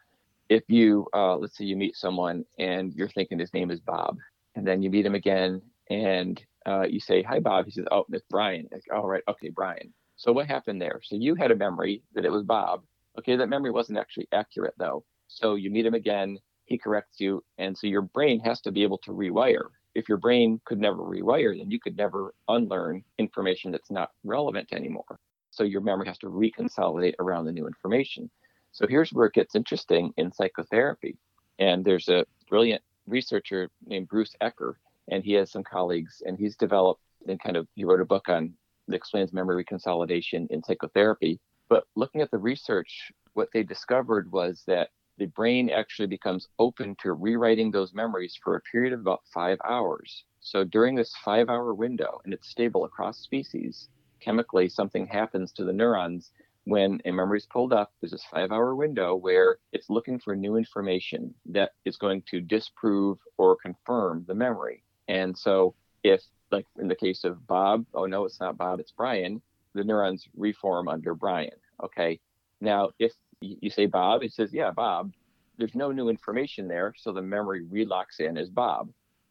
if 0.50 0.62
you 0.68 1.06
uh, 1.14 1.36
let's 1.36 1.56
say 1.56 1.64
you 1.64 1.76
meet 1.76 1.96
someone 1.96 2.44
and 2.58 2.92
you're 2.92 3.08
thinking 3.08 3.38
his 3.38 3.54
name 3.54 3.70
is 3.70 3.80
Bob, 3.80 4.18
and 4.54 4.66
then 4.66 4.82
you 4.82 4.90
meet 4.90 5.06
him 5.06 5.14
again 5.14 5.62
and 5.90 6.40
uh, 6.66 6.82
you 6.82 7.00
say 7.00 7.22
hi 7.22 7.40
Bob, 7.40 7.64
he 7.64 7.70
says 7.70 7.86
oh 7.90 8.04
it's 8.12 8.26
Brian. 8.28 8.68
Like, 8.70 8.84
oh 8.92 9.06
right, 9.06 9.22
okay 9.26 9.48
Brian. 9.48 9.92
So 10.16 10.32
what 10.32 10.46
happened 10.46 10.80
there? 10.82 11.00
So 11.02 11.16
you 11.16 11.34
had 11.34 11.50
a 11.50 11.56
memory 11.56 12.02
that 12.14 12.26
it 12.26 12.30
was 12.30 12.44
Bob. 12.44 12.82
Okay, 13.18 13.34
that 13.36 13.48
memory 13.48 13.70
wasn't 13.70 13.98
actually 13.98 14.28
accurate 14.32 14.74
though. 14.78 15.04
So 15.28 15.54
you 15.54 15.70
meet 15.70 15.86
him 15.86 15.94
again, 15.94 16.38
he 16.66 16.76
corrects 16.76 17.20
you, 17.20 17.42
and 17.56 17.76
so 17.76 17.86
your 17.86 18.02
brain 18.02 18.38
has 18.40 18.60
to 18.62 18.70
be 18.70 18.82
able 18.82 18.98
to 18.98 19.12
rewire. 19.12 19.68
If 19.94 20.08
your 20.10 20.18
brain 20.18 20.60
could 20.66 20.78
never 20.78 20.98
rewire, 20.98 21.56
then 21.58 21.70
you 21.70 21.80
could 21.80 21.96
never 21.96 22.34
unlearn 22.48 23.02
information 23.18 23.72
that's 23.72 23.90
not 23.90 24.10
relevant 24.24 24.72
anymore. 24.72 25.18
So 25.52 25.64
your 25.64 25.82
memory 25.82 26.08
has 26.08 26.18
to 26.18 26.26
mm-hmm. 26.26 26.64
reconsolidate 26.64 27.14
around 27.20 27.44
the 27.44 27.52
new 27.52 27.66
information. 27.66 28.30
So 28.72 28.86
here's 28.88 29.12
where 29.12 29.26
it 29.26 29.34
gets 29.34 29.54
interesting 29.54 30.12
in 30.16 30.32
psychotherapy. 30.32 31.18
And 31.58 31.84
there's 31.84 32.08
a 32.08 32.24
brilliant 32.48 32.82
researcher 33.06 33.70
named 33.86 34.08
Bruce 34.08 34.34
Ecker, 34.42 34.74
and 35.10 35.22
he 35.22 35.34
has 35.34 35.52
some 35.52 35.62
colleagues, 35.62 36.22
and 36.24 36.38
he's 36.38 36.56
developed 36.56 37.02
and 37.28 37.38
kind 37.38 37.56
of 37.56 37.68
he 37.74 37.84
wrote 37.84 38.00
a 38.00 38.06
book 38.06 38.28
on 38.28 38.54
that 38.88 38.96
explains 38.96 39.32
memory 39.32 39.62
reconsolidation 39.62 40.50
in 40.50 40.62
psychotherapy. 40.64 41.38
But 41.68 41.84
looking 41.94 42.22
at 42.22 42.30
the 42.30 42.38
research, 42.38 43.12
what 43.34 43.48
they 43.52 43.62
discovered 43.62 44.32
was 44.32 44.64
that 44.66 44.88
the 45.18 45.26
brain 45.26 45.70
actually 45.70 46.08
becomes 46.08 46.48
open 46.58 46.96
to 47.00 47.12
rewriting 47.12 47.70
those 47.70 47.94
memories 47.94 48.38
for 48.42 48.56
a 48.56 48.60
period 48.62 48.92
of 48.92 49.00
about 49.00 49.20
five 49.32 49.58
hours. 49.68 50.24
So 50.40 50.64
during 50.64 50.94
this 50.94 51.14
five 51.24 51.48
hour 51.48 51.74
window, 51.74 52.20
and 52.24 52.32
it's 52.32 52.48
stable 52.48 52.84
across 52.86 53.18
species, 53.18 53.88
chemically 54.22 54.68
something 54.68 55.06
happens 55.06 55.52
to 55.52 55.64
the 55.64 55.72
neurons 55.72 56.30
when 56.64 57.00
a 57.04 57.10
memory 57.10 57.38
is 57.38 57.46
pulled 57.46 57.72
up, 57.72 57.92
there's 58.00 58.12
this 58.12 58.24
five 58.30 58.52
hour 58.52 58.74
window 58.74 59.16
where 59.16 59.58
it's 59.72 59.90
looking 59.90 60.18
for 60.18 60.36
new 60.36 60.56
information 60.56 61.34
that 61.46 61.72
is 61.84 61.96
going 61.96 62.22
to 62.30 62.40
disprove 62.40 63.18
or 63.36 63.56
confirm 63.56 64.24
the 64.28 64.34
memory. 64.34 64.84
And 65.08 65.36
so, 65.36 65.74
if, 66.04 66.22
like 66.50 66.66
in 66.78 66.88
the 66.88 66.94
case 66.94 67.24
of 67.24 67.46
Bob, 67.46 67.84
oh 67.94 68.06
no, 68.06 68.24
it's 68.24 68.40
not 68.40 68.56
Bob, 68.56 68.78
it's 68.78 68.92
Brian, 68.92 69.42
the 69.74 69.84
neurons 69.84 70.28
reform 70.36 70.88
under 70.88 71.14
Brian. 71.14 71.50
Okay. 71.82 72.20
Now, 72.60 72.90
if 73.00 73.12
you 73.40 73.70
say 73.70 73.86
Bob, 73.86 74.22
it 74.22 74.32
says, 74.32 74.52
yeah, 74.52 74.70
Bob, 74.70 75.12
there's 75.58 75.74
no 75.74 75.90
new 75.90 76.08
information 76.08 76.68
there. 76.68 76.94
So 76.96 77.12
the 77.12 77.22
memory 77.22 77.64
relocks 77.64 78.20
in 78.20 78.38
as 78.38 78.48
Bob. 78.48 78.90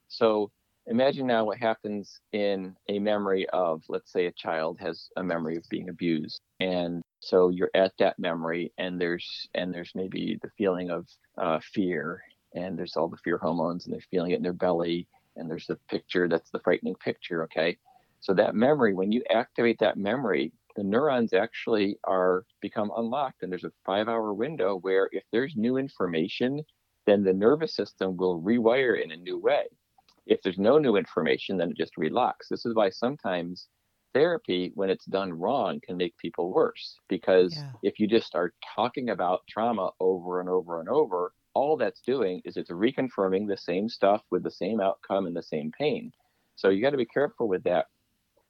So 0.10 0.52
imagine 0.88 1.28
now 1.28 1.46
what 1.46 1.58
happens 1.58 2.20
in 2.32 2.76
a 2.90 3.00
memory 3.00 3.48
of, 3.50 3.84
let's 3.88 4.12
say, 4.12 4.26
a 4.26 4.32
child 4.32 4.78
has 4.80 5.10
a 5.18 5.24
memory 5.24 5.56
of 5.58 5.64
being 5.70 5.90
abused. 5.90 6.42
And 6.60 7.02
so 7.20 7.50
you're 7.50 7.72
at 7.76 7.94
that 8.00 8.18
memory 8.20 8.72
and 8.78 9.00
there's 9.00 9.48
and 9.54 9.74
there's 9.74 9.92
maybe 9.96 10.40
the 10.42 10.50
feeling 10.58 10.90
of 10.90 11.08
uh, 11.38 11.60
fear. 11.74 12.22
And 12.54 12.78
there's 12.78 12.98
all 12.98 13.08
the 13.08 13.18
fear 13.18 13.38
hormones 13.38 13.86
and 13.86 13.94
they're 13.94 14.02
feeling 14.12 14.32
it 14.32 14.38
in 14.38 14.44
their 14.44 14.54
belly. 14.54 15.08
And 15.36 15.50
there's 15.50 15.68
the 15.68 15.78
picture 15.90 16.28
that's 16.28 16.50
the 16.50 16.60
frightening 16.60 16.96
picture 16.96 17.44
okay? 17.44 17.78
So 18.20 18.34
that 18.34 18.56
memory 18.56 18.94
when 18.94 19.12
you 19.12 19.24
activate 19.30 19.80
that 19.80 19.98
memory 19.98 20.52
the 20.78 20.84
neurons 20.84 21.34
actually 21.34 21.98
are 22.06 22.46
become 22.62 22.92
unlocked. 22.96 23.44
And 23.44 23.52
there's 23.52 23.66
a 23.66 23.74
five 23.86 24.08
hour 24.08 24.34
window 24.34 24.78
where 24.78 25.10
if 25.12 25.24
there's 25.32 25.56
new 25.56 25.78
information 25.78 26.62
then 27.08 27.24
the 27.24 27.34
nervous 27.34 27.76
system 27.76 28.16
will 28.16 28.42
rewire 28.42 29.02
in 29.04 29.12
a 29.12 29.18
new 29.18 29.40
way 29.40 29.66
if 30.26 30.42
there's 30.42 30.60
no 30.60 30.78
new 30.78 30.96
information 30.96 31.58
then 31.58 31.72
it 31.72 31.78
just 31.78 31.96
relocks 31.98 32.48
this 32.50 32.66
is 32.66 32.76
why 32.76 32.90
sometimes 32.90 33.68
therapy, 34.14 34.72
when 34.76 34.90
it's 34.90 35.06
done 35.06 35.34
wrong, 35.34 35.80
can 35.86 35.98
make 35.98 36.18
people 36.18 36.54
worse. 36.54 36.98
Because 37.08 37.56
yeah. 37.56 37.72
if 37.84 38.00
you 38.00 38.08
just 38.08 38.28
start 38.28 38.54
talking 38.76 39.10
about 39.10 39.42
trauma 39.50 39.92
over 40.00 40.40
and 40.40 40.50
over 40.50 40.80
and 40.80 40.90
over, 40.90 41.34
all 41.54 41.78
that's 41.78 42.02
doing 42.02 42.42
is 42.46 42.58
it's 42.58 42.72
reconfirming 42.72 43.48
the 43.48 43.58
same 43.58 43.90
stuff 43.90 44.22
with 44.32 44.44
the 44.44 44.52
same 44.52 44.80
outcome 44.80 45.26
and 45.26 45.36
the 45.36 45.44
same 45.44 45.72
pain. 45.78 46.12
So 46.56 46.70
you 46.70 46.82
got 46.82 46.92
to 46.92 46.98
be 46.98 47.06
careful 47.06 47.48
with 47.48 47.64
that 47.64 47.88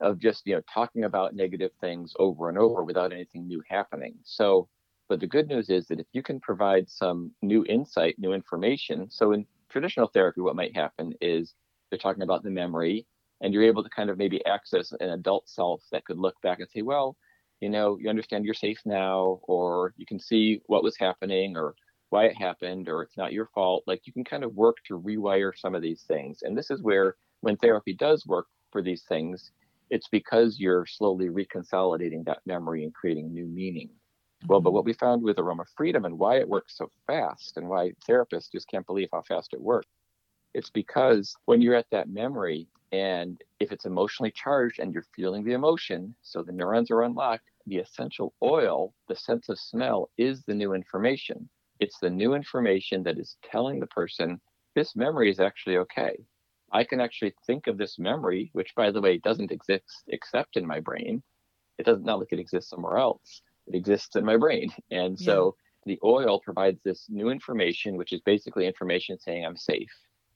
of 0.00 0.18
just, 0.18 0.42
you 0.46 0.54
know, 0.54 0.62
talking 0.72 1.04
about 1.04 1.34
negative 1.34 1.70
things 1.80 2.12
over 2.18 2.48
and 2.48 2.58
over 2.58 2.84
without 2.84 3.12
anything 3.12 3.46
new 3.46 3.62
happening. 3.68 4.14
So, 4.24 4.68
but 5.08 5.20
the 5.20 5.26
good 5.26 5.48
news 5.48 5.68
is 5.68 5.86
that 5.88 6.00
if 6.00 6.06
you 6.12 6.22
can 6.22 6.40
provide 6.40 6.88
some 6.88 7.32
new 7.42 7.64
insight, 7.68 8.18
new 8.18 8.32
information. 8.32 9.10
So 9.10 9.32
in 9.32 9.46
traditional 9.72 10.08
therapy, 10.08 10.40
what 10.40 10.56
might 10.56 10.76
happen 10.76 11.14
is 11.20 11.54
they're 11.90 11.98
talking 11.98 12.22
about 12.22 12.42
the 12.42 12.50
memory 12.50 13.06
and 13.40 13.52
you're 13.52 13.64
able 13.64 13.82
to 13.82 13.90
kind 13.90 14.10
of 14.10 14.18
maybe 14.18 14.44
access 14.46 14.92
an 15.00 15.10
adult 15.10 15.48
self 15.48 15.82
that 15.90 16.04
could 16.04 16.18
look 16.18 16.34
back 16.42 16.60
and 16.60 16.68
say, 16.70 16.82
well, 16.82 17.16
you 17.60 17.68
know, 17.68 17.96
you 17.98 18.08
understand 18.08 18.44
you're 18.44 18.54
safe 18.54 18.80
now, 18.84 19.40
or 19.44 19.94
you 19.96 20.06
can 20.06 20.18
see 20.18 20.60
what 20.66 20.82
was 20.82 20.96
happening, 20.96 21.56
or 21.56 21.74
why 22.10 22.24
it 22.24 22.36
happened, 22.36 22.88
or 22.88 23.02
it's 23.02 23.16
not 23.16 23.32
your 23.32 23.48
fault. 23.54 23.84
Like 23.86 24.02
you 24.04 24.12
can 24.12 24.24
kind 24.24 24.44
of 24.44 24.54
work 24.54 24.76
to 24.88 25.00
rewire 25.00 25.52
some 25.56 25.74
of 25.74 25.82
these 25.82 26.02
things. 26.02 26.40
And 26.42 26.56
this 26.56 26.70
is 26.70 26.82
where, 26.82 27.16
when 27.40 27.56
therapy 27.56 27.94
does 27.94 28.26
work 28.26 28.46
for 28.70 28.82
these 28.82 29.04
things, 29.08 29.52
it's 29.90 30.08
because 30.08 30.58
you're 30.58 30.86
slowly 30.86 31.28
reconsolidating 31.28 32.24
that 32.24 32.40
memory 32.46 32.84
and 32.84 32.94
creating 32.94 33.32
new 33.32 33.46
meaning. 33.46 33.90
Well, 34.46 34.60
but 34.60 34.68
mm-hmm. 34.68 34.74
what 34.74 34.84
we 34.84 34.92
found 34.92 35.22
with 35.22 35.38
Aroma 35.38 35.64
Freedom 35.76 36.04
and 36.04 36.18
why 36.18 36.36
it 36.36 36.48
works 36.48 36.76
so 36.76 36.90
fast 37.06 37.56
and 37.56 37.68
why 37.68 37.92
therapists 38.08 38.50
just 38.50 38.68
can't 38.68 38.86
believe 38.86 39.08
how 39.12 39.22
fast 39.22 39.52
it 39.52 39.60
works, 39.60 39.88
it's 40.54 40.70
because 40.70 41.34
when 41.46 41.62
you're 41.62 41.74
at 41.74 41.90
that 41.90 42.08
memory, 42.08 42.66
and 42.92 43.42
if 43.58 43.72
it's 43.72 43.86
emotionally 43.86 44.30
charged 44.30 44.78
and 44.78 44.92
you're 44.92 45.06
feeling 45.16 45.44
the 45.44 45.54
emotion, 45.54 46.14
so 46.22 46.42
the 46.42 46.52
neurons 46.52 46.90
are 46.90 47.02
unlocked, 47.02 47.48
the 47.66 47.78
essential 47.78 48.34
oil, 48.42 48.92
the 49.08 49.16
sense 49.16 49.48
of 49.48 49.58
smell, 49.58 50.10
is 50.18 50.42
the 50.44 50.54
new 50.54 50.74
information. 50.74 51.48
It's 51.80 51.98
the 52.00 52.10
new 52.10 52.34
information 52.34 53.02
that 53.04 53.18
is 53.18 53.36
telling 53.50 53.80
the 53.80 53.86
person 53.86 54.40
this 54.74 54.94
memory 54.94 55.30
is 55.30 55.40
actually 55.40 55.78
okay. 55.78 56.16
I 56.70 56.84
can 56.84 57.00
actually 57.00 57.34
think 57.46 57.66
of 57.66 57.78
this 57.78 57.98
memory, 57.98 58.50
which 58.52 58.74
by 58.74 58.90
the 58.90 59.00
way 59.00 59.18
doesn't 59.18 59.52
exist 59.52 60.04
except 60.08 60.56
in 60.56 60.66
my 60.66 60.80
brain. 60.80 61.22
It 61.78 61.86
doesn't 61.86 62.04
not 62.04 62.18
like 62.18 62.32
it 62.32 62.38
exists 62.38 62.70
somewhere 62.70 62.98
else. 62.98 63.42
It 63.66 63.74
exists 63.74 64.16
in 64.16 64.24
my 64.24 64.36
brain. 64.36 64.70
And 64.90 65.18
so 65.18 65.56
yeah. 65.86 65.94
the 65.94 66.00
oil 66.04 66.40
provides 66.40 66.80
this 66.82 67.06
new 67.08 67.30
information, 67.30 67.96
which 67.96 68.12
is 68.12 68.20
basically 68.22 68.66
information 68.66 69.18
saying 69.18 69.44
I'm 69.44 69.56
safe 69.56 69.90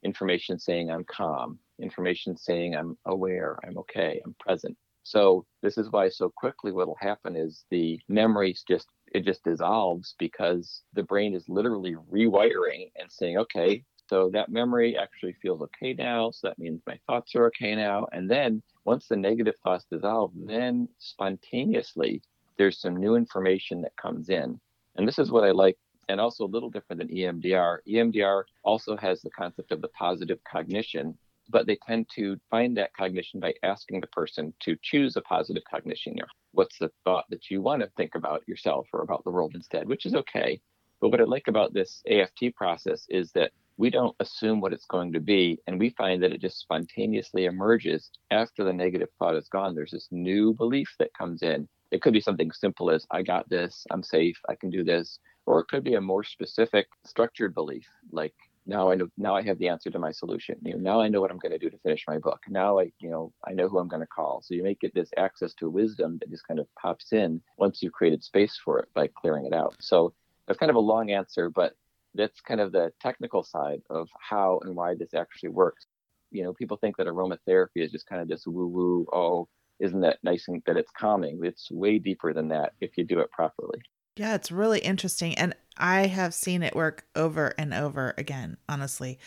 information 0.06 0.58
saying 0.58 0.90
I'm 0.90 1.04
calm, 1.04 1.58
information 1.80 2.36
saying 2.36 2.74
I'm 2.74 2.96
aware, 3.04 3.58
I'm 3.66 3.76
okay, 3.78 4.20
I'm 4.24 4.34
present. 4.38 4.76
So 5.02 5.44
this 5.62 5.78
is 5.78 5.90
why 5.90 6.08
so 6.08 6.32
quickly 6.34 6.72
what'll 6.72 6.98
happen 7.00 7.36
is 7.36 7.64
the 7.70 8.00
memories 8.08 8.64
just 8.66 8.88
it 9.12 9.24
just 9.24 9.44
dissolves 9.44 10.14
because 10.18 10.82
the 10.94 11.04
brain 11.04 11.34
is 11.34 11.48
literally 11.48 11.94
rewiring 12.12 12.90
and 12.96 13.10
saying, 13.10 13.38
okay, 13.38 13.84
so 14.08 14.30
that 14.32 14.48
memory 14.48 14.96
actually 14.98 15.34
feels 15.40 15.62
okay 15.62 15.94
now. 15.94 16.30
So 16.32 16.48
that 16.48 16.58
means 16.58 16.80
my 16.86 16.98
thoughts 17.06 17.34
are 17.36 17.46
okay 17.46 17.76
now. 17.76 18.06
And 18.12 18.28
then 18.28 18.62
once 18.84 19.06
the 19.06 19.16
negative 19.16 19.54
thoughts 19.62 19.86
dissolve, 19.90 20.32
then 20.34 20.88
spontaneously 20.98 22.22
there's 22.58 22.80
some 22.80 22.96
new 22.96 23.14
information 23.16 23.82
that 23.82 23.96
comes 23.96 24.28
in. 24.28 24.60
And 24.96 25.06
this 25.06 25.18
is 25.18 25.30
what 25.30 25.44
I 25.44 25.50
like 25.50 25.76
and 26.08 26.20
also 26.20 26.44
a 26.44 26.46
little 26.46 26.70
different 26.70 27.00
than 27.00 27.08
EMDR. 27.08 27.78
EMDR 27.88 28.44
also 28.64 28.96
has 28.96 29.20
the 29.20 29.30
concept 29.30 29.72
of 29.72 29.80
the 29.80 29.88
positive 29.88 30.38
cognition, 30.50 31.16
but 31.48 31.66
they 31.66 31.78
tend 31.86 32.06
to 32.14 32.36
find 32.50 32.76
that 32.76 32.94
cognition 32.94 33.40
by 33.40 33.54
asking 33.62 34.00
the 34.00 34.06
person 34.08 34.54
to 34.60 34.76
choose 34.82 35.16
a 35.16 35.22
positive 35.22 35.62
cognition. 35.68 36.16
What's 36.52 36.78
the 36.78 36.90
thought 37.04 37.24
that 37.30 37.50
you 37.50 37.60
want 37.60 37.82
to 37.82 37.90
think 37.96 38.14
about 38.14 38.46
yourself 38.46 38.86
or 38.92 39.02
about 39.02 39.24
the 39.24 39.30
world 39.30 39.54
instead, 39.54 39.88
which 39.88 40.06
is 40.06 40.14
okay. 40.14 40.60
But 41.00 41.10
what 41.10 41.20
I 41.20 41.24
like 41.24 41.48
about 41.48 41.74
this 41.74 42.02
AFT 42.08 42.54
process 42.56 43.04
is 43.08 43.32
that 43.32 43.52
we 43.76 43.90
don't 43.90 44.16
assume 44.20 44.62
what 44.62 44.72
it's 44.72 44.86
going 44.86 45.12
to 45.12 45.20
be, 45.20 45.58
and 45.66 45.78
we 45.78 45.90
find 45.90 46.22
that 46.22 46.32
it 46.32 46.40
just 46.40 46.58
spontaneously 46.58 47.44
emerges 47.44 48.10
after 48.30 48.64
the 48.64 48.72
negative 48.72 49.08
thought 49.18 49.36
is 49.36 49.48
gone. 49.48 49.74
There's 49.74 49.90
this 49.90 50.08
new 50.10 50.54
belief 50.54 50.88
that 50.98 51.12
comes 51.12 51.42
in. 51.42 51.68
It 51.96 52.02
could 52.02 52.12
be 52.12 52.20
something 52.20 52.50
simple 52.52 52.90
as, 52.90 53.06
I 53.10 53.22
got 53.22 53.48
this, 53.48 53.86
I'm 53.90 54.02
safe, 54.02 54.38
I 54.50 54.54
can 54.54 54.68
do 54.68 54.84
this 54.84 55.18
or 55.46 55.60
it 55.60 55.68
could 55.68 55.82
be 55.82 55.94
a 55.94 56.00
more 56.00 56.22
specific 56.22 56.88
structured 57.06 57.54
belief 57.54 57.88
like 58.10 58.34
now 58.66 58.90
i 58.90 58.94
know 58.96 59.08
now 59.16 59.34
i 59.34 59.40
have 59.40 59.58
the 59.58 59.68
answer 59.68 59.90
to 59.90 59.98
my 59.98 60.12
solution. 60.12 60.56
You 60.62 60.74
know 60.74 60.80
now 60.80 61.00
i 61.00 61.08
know 61.08 61.22
what 61.22 61.30
i'm 61.30 61.38
going 61.38 61.52
to 61.52 61.58
do 61.58 61.70
to 61.70 61.78
finish 61.78 62.04
my 62.06 62.18
book. 62.18 62.40
Now 62.50 62.78
i 62.80 62.92
you 62.98 63.08
know 63.08 63.32
i 63.48 63.52
know 63.54 63.66
who 63.66 63.78
i'm 63.78 63.88
going 63.88 64.02
to 64.02 64.14
call. 64.18 64.42
So 64.44 64.52
you 64.52 64.62
may 64.62 64.74
get 64.74 64.92
this 64.92 65.08
access 65.16 65.54
to 65.54 65.70
wisdom 65.70 66.18
that 66.20 66.30
just 66.30 66.46
kind 66.46 66.60
of 66.60 66.66
pops 66.74 67.14
in 67.14 67.40
once 67.56 67.82
you've 67.82 67.94
created 67.94 68.22
space 68.22 68.60
for 68.62 68.78
it 68.80 68.88
by 68.92 69.08
clearing 69.20 69.46
it 69.46 69.54
out. 69.54 69.74
So 69.80 70.12
that's 70.46 70.58
kind 70.58 70.70
of 70.70 70.76
a 70.76 70.90
long 70.92 71.10
answer 71.10 71.48
but 71.48 71.72
that's 72.14 72.42
kind 72.42 72.60
of 72.60 72.72
the 72.72 72.92
technical 73.00 73.42
side 73.42 73.80
of 73.88 74.08
how 74.20 74.60
and 74.64 74.76
why 74.76 74.94
this 74.94 75.14
actually 75.14 75.50
works. 75.50 75.86
You 76.30 76.42
know 76.42 76.52
people 76.52 76.76
think 76.76 76.98
that 76.98 77.06
aromatherapy 77.06 77.76
is 77.86 77.92
just 77.92 78.06
kind 78.06 78.20
of 78.20 78.28
this 78.28 78.46
woo 78.46 78.66
woo 78.66 79.06
oh 79.12 79.48
isn't 79.80 80.00
that 80.00 80.18
nice 80.22 80.48
and 80.48 80.62
that 80.66 80.76
it's 80.76 80.92
calming 80.98 81.40
it's 81.42 81.70
way 81.70 81.98
deeper 81.98 82.32
than 82.32 82.48
that 82.48 82.72
if 82.80 82.96
you 82.96 83.04
do 83.04 83.20
it 83.20 83.30
properly 83.30 83.80
yeah, 84.16 84.34
it's 84.34 84.50
really 84.50 84.80
interesting. 84.80 85.34
And 85.34 85.54
I 85.76 86.06
have 86.06 86.32
seen 86.32 86.62
it 86.62 86.74
work 86.74 87.04
over 87.14 87.52
and 87.58 87.74
over 87.74 88.14
again, 88.16 88.56
honestly. 88.68 89.18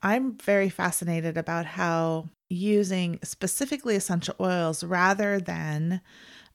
I'm 0.00 0.38
very 0.38 0.68
fascinated 0.68 1.36
about 1.36 1.66
how 1.66 2.28
using 2.48 3.18
specifically 3.24 3.96
essential 3.96 4.36
oils 4.40 4.84
rather 4.84 5.40
than 5.40 6.00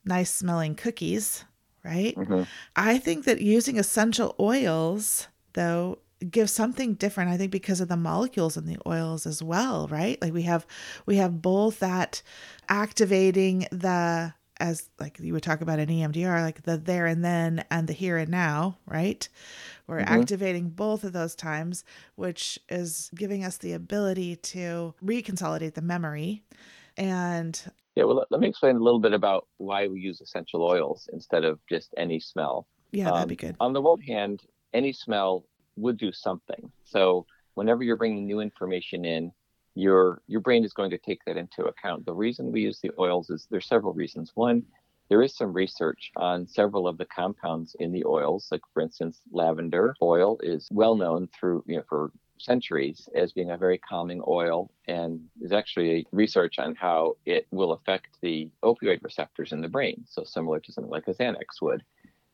nice 0.06 0.34
smelling 0.34 0.76
cookies, 0.76 1.44
right? 1.84 2.16
Mm-hmm. 2.16 2.44
I 2.76 2.98
think 2.98 3.26
that 3.26 3.42
using 3.42 3.78
essential 3.78 4.34
oils 4.40 5.28
though, 5.54 6.00
give 6.30 6.50
something 6.50 6.94
different 6.96 7.30
i 7.30 7.38
think 7.38 7.52
because 7.52 7.82
of 7.82 7.88
the 7.88 7.98
molecules 7.98 8.58
in 8.58 8.66
the 8.66 8.78
oils 8.88 9.26
as 9.26 9.42
well 9.42 9.88
right 9.88 10.22
like 10.22 10.34
we 10.34 10.44
have 10.44 10.66
we 11.06 11.18
have 11.18 11.42
both 11.42 11.80
that 11.80 12.22
activating 12.70 13.68
the 13.72 14.34
as 14.64 14.90
like 15.00 15.20
you 15.20 15.34
would 15.34 15.44
talk 15.44 15.62
about 15.62 15.80
an 15.80 15.90
EMDR, 15.90 16.42
like 16.42 16.64
the 16.64 16.78
there 16.78 17.06
and 17.06 17.24
then 17.24 17.66
and 17.70 17.88
the 17.88 17.94
here 17.94 18.18
and 18.18 18.30
now, 18.30 18.78
right? 18.86 19.28
We're 19.88 20.00
mm-hmm. 20.00 20.22
activating 20.22 20.70
both 20.70 21.04
of 21.04 21.12
those 21.12 21.36
times, 21.36 21.84
which 22.16 22.60
is 22.70 23.10
giving 23.16 23.44
us 23.44 23.58
the 23.58 23.74
ability 23.74 24.38
to 24.38 24.94
reconsolidate 25.04 25.74
the 25.74 25.82
memory. 25.82 26.44
And 26.98 27.60
yeah, 27.96 28.06
well, 28.06 28.26
let 28.30 28.40
me 28.40 28.48
explain 28.48 28.76
a 28.76 28.80
little 28.80 29.00
bit 29.00 29.14
about 29.14 29.48
why 29.58 29.88
we 29.88 30.00
use 30.00 30.22
essential 30.22 30.64
oils 30.64 31.10
instead 31.12 31.44
of 31.44 31.60
just 31.68 31.94
any 31.98 32.20
smell. 32.20 32.68
Yeah, 32.92 33.12
that'd 33.12 33.28
be 33.28 33.36
um, 33.36 33.50
good. 33.50 33.56
On 33.60 33.74
the 33.74 33.82
one 33.82 34.02
hand, 34.02 34.44
any 34.74 34.94
smell 34.94 35.46
would 35.76 35.98
do 35.98 36.12
something. 36.12 36.72
So 36.84 37.26
whenever 37.56 37.84
you're 37.84 37.98
bringing 37.98 38.26
new 38.26 38.40
information 38.40 39.06
in, 39.06 39.32
your 39.76 40.22
your 40.28 40.42
brain 40.42 40.64
is 40.64 40.74
going 40.74 40.92
to 40.92 40.98
take 40.98 41.24
that 41.26 41.38
into 41.38 41.66
account. 41.66 42.06
The 42.06 42.14
reason 42.14 42.52
we 42.52 42.62
use 42.62 42.80
the 42.80 42.92
oils 43.00 43.30
is 43.30 43.48
there's 43.50 43.68
several 43.68 43.94
reasons. 43.94 44.32
One, 44.36 44.64
there 45.10 45.24
is 45.24 45.36
some 45.36 45.52
research 45.52 46.12
on 46.16 46.48
several 46.48 46.88
of 46.88 46.98
the 46.98 47.06
compounds 47.06 47.76
in 47.80 47.92
the 47.92 48.06
oils. 48.06 48.48
Like 48.52 48.62
for 48.74 48.82
instance, 48.82 49.22
lavender 49.32 49.96
oil 50.02 50.38
is 50.44 50.68
well 50.72 50.96
known 50.96 51.28
through 51.40 51.64
you 51.66 51.78
know 51.78 51.84
for 51.90 52.12
centuries 52.40 53.08
as 53.16 53.32
being 53.32 53.52
a 53.52 53.58
very 53.58 53.78
calming 53.78 54.22
oil 54.28 54.70
and 54.88 55.22
there's 55.38 55.54
actually 55.54 56.06
research 56.12 56.60
on 56.60 56.76
how 56.76 57.16
it 57.26 57.48
will 57.52 57.72
affect 57.72 58.08
the 58.22 58.50
opioid 58.64 59.02
receptors 59.02 59.54
in 59.54 59.62
the 59.62 59.70
brain 59.70 60.04
so 60.06 60.24
similar 60.24 60.60
to 60.60 60.72
something 60.72 60.92
like 60.92 61.08
a 61.08 61.14
xanax 61.14 61.62
would 61.62 61.84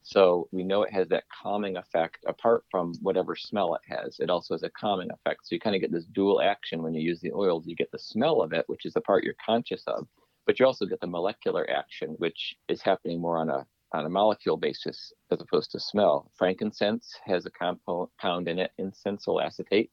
so 0.04 0.48
we 0.52 0.64
know 0.64 0.84
it 0.84 0.94
has 0.94 1.08
that 1.10 1.26
calming 1.30 1.78
effect 1.78 2.24
apart 2.28 2.64
from 2.72 2.94
whatever 3.02 3.36
smell 3.36 3.76
it 3.76 3.82
has. 3.88 4.20
It 4.20 4.30
also 4.30 4.54
has 4.54 4.64
a 4.64 4.70
calming 4.70 5.12
effect. 5.12 5.42
So 5.44 5.56
you 5.56 5.60
kind 5.60 5.76
of 5.76 5.82
get 5.82 5.92
this 5.92 6.06
dual 6.06 6.42
action 6.42 6.82
when 6.82 6.94
you 6.94 7.02
use 7.02 7.20
the 7.22 7.34
oils. 7.34 7.68
You 7.68 7.76
get 7.76 7.92
the 7.92 8.00
smell 8.00 8.42
of 8.42 8.54
it, 8.54 8.66
which 8.68 8.86
is 8.86 8.94
the 8.94 9.02
part 9.02 9.24
you're 9.24 9.36
conscious 9.46 9.84
of, 9.88 10.08
but 10.46 10.60
you 10.60 10.66
also 10.66 10.86
get 10.86 11.00
the 11.02 11.08
molecular 11.08 11.70
action, 11.70 12.16
which 12.18 12.56
is 12.68 12.82
happening 12.82 13.22
more 13.22 13.38
on 13.38 13.50
a 13.50 13.66
on 13.92 14.06
a 14.06 14.10
molecule 14.10 14.58
basis 14.58 15.12
as 15.32 15.42
opposed 15.42 15.72
to 15.72 15.80
smell. 15.80 16.32
Frankincense 16.38 17.16
has 17.26 17.46
a 17.46 17.50
compound 17.50 18.48
in 18.48 18.60
it, 18.60 18.72
incensole 18.78 19.42
acetate, 19.42 19.92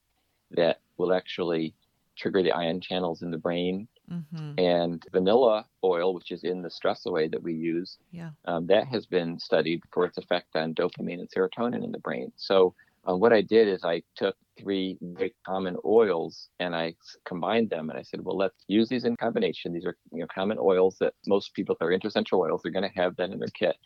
that 0.51 0.81
will 0.99 1.15
actually 1.15 1.75
trigger 2.15 2.43
the 2.43 2.53
ion 2.53 2.81
channels 2.81 3.23
in 3.23 3.31
the 3.31 3.39
brain 3.39 3.89
Mm-hmm. 4.11 4.59
And 4.59 5.05
vanilla 5.13 5.67
oil, 5.83 6.15
which 6.15 6.31
is 6.31 6.45
in 6.45 6.63
the 6.63 6.71
stress 6.71 7.07
away 7.07 7.29
that 7.29 7.43
we 7.43 7.55
use, 7.55 7.99
yeah. 8.13 8.31
um, 8.45 8.67
that 8.69 8.87
has 8.87 9.07
been 9.07 9.39
studied 9.39 9.83
for 9.93 10.05
its 10.05 10.19
effect 10.19 10.55
on 10.55 10.75
dopamine 10.75 11.21
and 11.21 11.29
serotonin 11.31 11.83
in 11.83 11.93
the 11.93 11.99
brain. 11.99 12.33
So, 12.37 12.75
uh, 13.09 13.17
what 13.17 13.33
I 13.33 13.41
did 13.41 13.69
is 13.69 13.85
I 13.85 14.03
took 14.17 14.37
three 14.59 14.99
very 15.01 15.35
common 15.47 15.77
oils 15.85 16.49
and 16.59 16.75
I 16.75 16.95
combined 17.25 17.71
them. 17.71 17.89
And 17.89 17.99
I 17.99 18.03
said, 18.03 18.25
well, 18.25 18.37
let's 18.37 18.65
use 18.67 18.89
these 18.89 19.05
in 19.05 19.17
combination. 19.17 19.73
These 19.73 19.87
are 19.87 19.97
you 20.13 20.21
know, 20.21 20.27
common 20.35 20.59
oils 20.61 20.97
that 21.01 21.15
most 21.27 21.55
people, 21.55 21.77
that 21.79 21.85
are 21.85 21.93
interessential 21.93 22.41
oils, 22.41 22.63
they're 22.63 22.73
going 22.73 22.89
to 22.89 23.01
have 23.01 23.15
that 23.17 23.31
in 23.31 23.39
their 23.39 23.49
kit. 23.49 23.77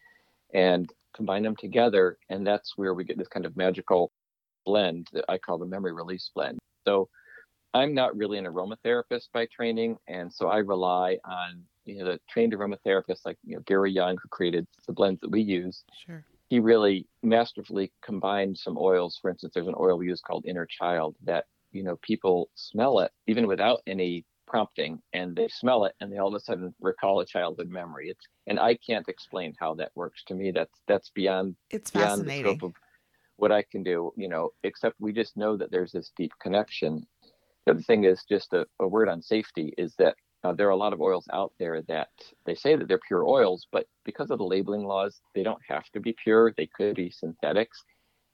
And 0.55 0.91
combine 1.15 1.43
them 1.43 1.57
together. 1.57 2.19
And 2.31 2.47
that's 2.47 2.77
where 2.77 2.95
we 2.95 3.05
get 3.05 3.19
this 3.19 3.29
kind 3.29 3.45
of 3.45 3.57
magical 3.57 4.11
blend 4.65 5.09
that 5.13 5.25
I 5.29 5.39
call 5.39 5.59
the 5.59 5.67
memory 5.67 5.93
release 5.93 6.31
blend. 6.35 6.59
So, 6.87 7.09
I'm 7.75 7.95
not 7.95 8.17
really 8.17 8.39
an 8.39 8.47
aromatherapist 8.47 9.29
by 9.33 9.47
training, 9.47 9.97
and 10.09 10.33
so 10.33 10.49
I 10.49 10.59
rely 10.59 11.19
on 11.25 11.63
you 11.85 11.99
know 11.99 12.05
the 12.05 12.21
trained 12.29 12.53
aromatherapists 12.53 13.25
like 13.25 13.39
you 13.45 13.57
know 13.57 13.63
Gary 13.67 13.93
Young, 13.93 14.17
who 14.23 14.29
created 14.29 14.67
the 14.87 14.93
blends 14.93 15.21
that 15.21 15.31
we 15.31 15.41
use. 15.41 15.85
Sure. 16.07 16.25
He 16.49 16.59
really 16.59 17.07
masterfully 17.23 17.93
combined 18.05 18.59
some 18.59 18.77
oils. 18.77 19.19
For 19.21 19.31
instance, 19.31 19.53
there's 19.55 19.69
an 19.69 19.75
oil 19.79 19.99
we 19.99 20.09
use 20.09 20.21
called 20.21 20.47
Inner 20.47 20.67
Child 20.67 21.17
that 21.25 21.45
you 21.73 21.85
know 21.85 21.97
people 22.03 22.51
smell 22.55 23.01
it 23.01 23.13
even 23.27 23.47
without 23.47 23.81
any 23.87 24.25
prompting, 24.47 25.01
and 25.13 25.37
they 25.37 25.47
smell 25.49 25.85
it, 25.85 25.95
and 26.01 26.13
they 26.13 26.19
all 26.19 26.29
of 26.29 26.35
a 26.35 26.41
sudden 26.41 26.75
recall 26.81 27.21
a 27.21 27.27
childhood 27.27 27.69
memory. 27.69 28.11
It's 28.11 28.27
and 28.49 28.59
I 28.59 28.77
can't 28.85 29.09
explain 29.09 29.55
how 29.61 29.75
that 29.75 29.93
works. 29.95 30.25
To 30.27 30.35
me, 30.35 30.51
that's 30.51 30.81
that's 30.89 31.11
beyond 31.11 31.55
it's 31.71 31.93
beyond 31.93 32.23
fascinating. 32.23 32.43
the 32.43 32.51
scope 32.51 32.63
of 32.71 32.73
what 33.37 33.53
I 33.53 33.63
can 33.63 33.85
do. 33.85 34.13
You 34.17 34.29
know, 34.29 34.51
except 34.65 34.97
we 34.99 35.13
just 35.13 35.37
know 35.37 35.57
that 35.57 35.71
there's 35.71 35.93
this 35.93 36.11
deep 36.17 36.33
connection 36.43 37.07
the 37.67 37.73
other 37.73 37.83
thing 37.83 38.05
is 38.05 38.25
just 38.29 38.53
a, 38.53 38.67
a 38.81 38.89
word 38.89 39.09
on 39.09 39.23
safety 39.23 39.75
is 39.77 39.95
that 39.99 40.15
uh, 40.43 40.53
there 40.53 40.67
are 40.67 40.71
a 40.71 40.77
lot 40.77 40.93
of 40.93 41.01
oils 41.01 41.27
out 41.33 41.53
there 41.59 41.83
that 41.83 42.09
they 42.47 42.55
say 42.55 42.75
that 42.75 42.89
they're 42.89 43.01
pure 43.07 43.25
oils, 43.27 43.67
but 43.73 43.87
because 44.05 44.31
of 44.31 44.39
the 44.39 44.45
labeling 44.45 44.85
laws, 44.85 45.21
they 45.35 45.43
don't 45.43 45.61
have 45.69 45.85
to 45.93 46.01
be 46.01 46.15
pure. 46.23 46.53
They 46.57 46.67
could 46.67 46.97
be 46.97 47.11
synthetics. 47.11 47.83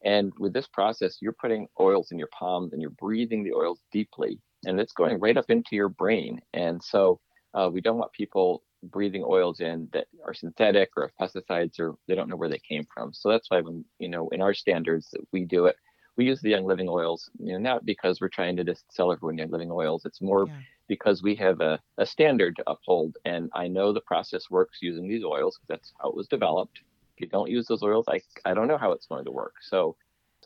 And 0.05 0.33
with 0.39 0.53
this 0.53 0.69
process, 0.69 1.19
you're 1.21 1.33
putting 1.41 1.67
oils 1.81 2.13
in 2.13 2.19
your 2.19 2.29
palms 2.39 2.73
and 2.73 2.81
you're 2.81 2.91
breathing 2.91 3.43
the 3.43 3.55
oils 3.55 3.81
deeply, 3.91 4.39
and 4.65 4.79
it's 4.79 4.93
going 4.93 5.19
right 5.19 5.37
up 5.37 5.51
into 5.51 5.75
your 5.75 5.89
brain. 5.89 6.41
And 6.53 6.83
so 6.83 7.19
uh, 7.55 7.69
we 7.73 7.81
don't 7.81 7.99
want 7.99 8.13
people 8.13 8.63
breathing 8.83 9.25
oils 9.27 9.59
in 9.61 9.89
that 9.93 10.07
are 10.25 10.35
synthetic 10.35 10.91
or 10.97 11.11
pesticides 11.21 11.81
or 11.81 11.97
they 12.07 12.15
don't 12.15 12.29
know 12.29 12.37
where 12.37 12.49
they 12.49 12.61
came 12.69 12.87
from. 12.95 13.13
So 13.13 13.31
that's 13.31 13.51
why 13.51 13.63
when 13.63 13.85
you 13.99 14.09
know 14.09 14.29
in 14.29 14.43
our 14.43 14.55
standards 14.55 15.09
that 15.13 15.23
we 15.33 15.45
do 15.45 15.67
it, 15.67 15.77
we 16.17 16.25
use 16.25 16.41
the 16.41 16.51
Young 16.51 16.65
Living 16.65 16.89
oils, 16.89 17.31
you 17.39 17.53
know, 17.53 17.59
not 17.59 17.85
because 17.85 18.21
we're 18.21 18.29
trying 18.29 18.57
to 18.57 18.65
just 18.65 18.91
sell 18.93 19.13
everyone 19.13 19.39
Young 19.39 19.51
Living 19.51 19.71
oils. 19.71 20.05
It's 20.05 20.21
more 20.21 20.47
yeah. 20.47 20.55
because 20.89 21.23
we 21.23 21.35
have 21.37 21.61
a, 21.61 21.81
a 21.99 22.07
standard 22.07 22.57
to 22.57 22.71
uphold. 22.71 23.17
And 23.25 23.51
I 23.55 23.69
know 23.69 23.93
the 23.93 24.01
process 24.01 24.51
works 24.51 24.79
using 24.81 25.09
these 25.09 25.25
oils 25.25 25.57
because 25.57 25.69
that's 25.69 25.93
how 26.01 26.11
it 26.11 26.17
was 26.17 26.29
developed. 26.29 26.81
If 27.17 27.23
you 27.23 27.27
don't 27.29 27.51
use 27.51 27.67
those 27.67 27.83
oils, 27.83 28.07
I, 28.09 28.21
I 28.45 28.55
don't 28.55 28.69
know 28.69 28.79
how 28.79 28.93
it's 28.93 29.07
going 29.07 29.25
to 29.25 29.31
work. 29.31 29.55
So 29.63 29.97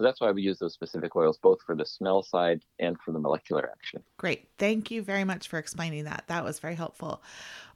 so 0.00 0.04
that's 0.04 0.18
why 0.18 0.30
we 0.30 0.40
use 0.40 0.58
those 0.58 0.72
specific 0.72 1.14
oils, 1.14 1.36
both 1.36 1.60
for 1.60 1.74
the 1.74 1.84
smell 1.84 2.22
side 2.22 2.62
and 2.78 2.98
for 3.04 3.12
the 3.12 3.18
molecular 3.18 3.68
action. 3.70 4.02
Great. 4.16 4.48
Thank 4.56 4.90
you 4.90 5.02
very 5.02 5.24
much 5.24 5.46
for 5.46 5.58
explaining 5.58 6.04
that. 6.04 6.24
That 6.28 6.42
was 6.42 6.58
very 6.58 6.74
helpful. 6.74 7.22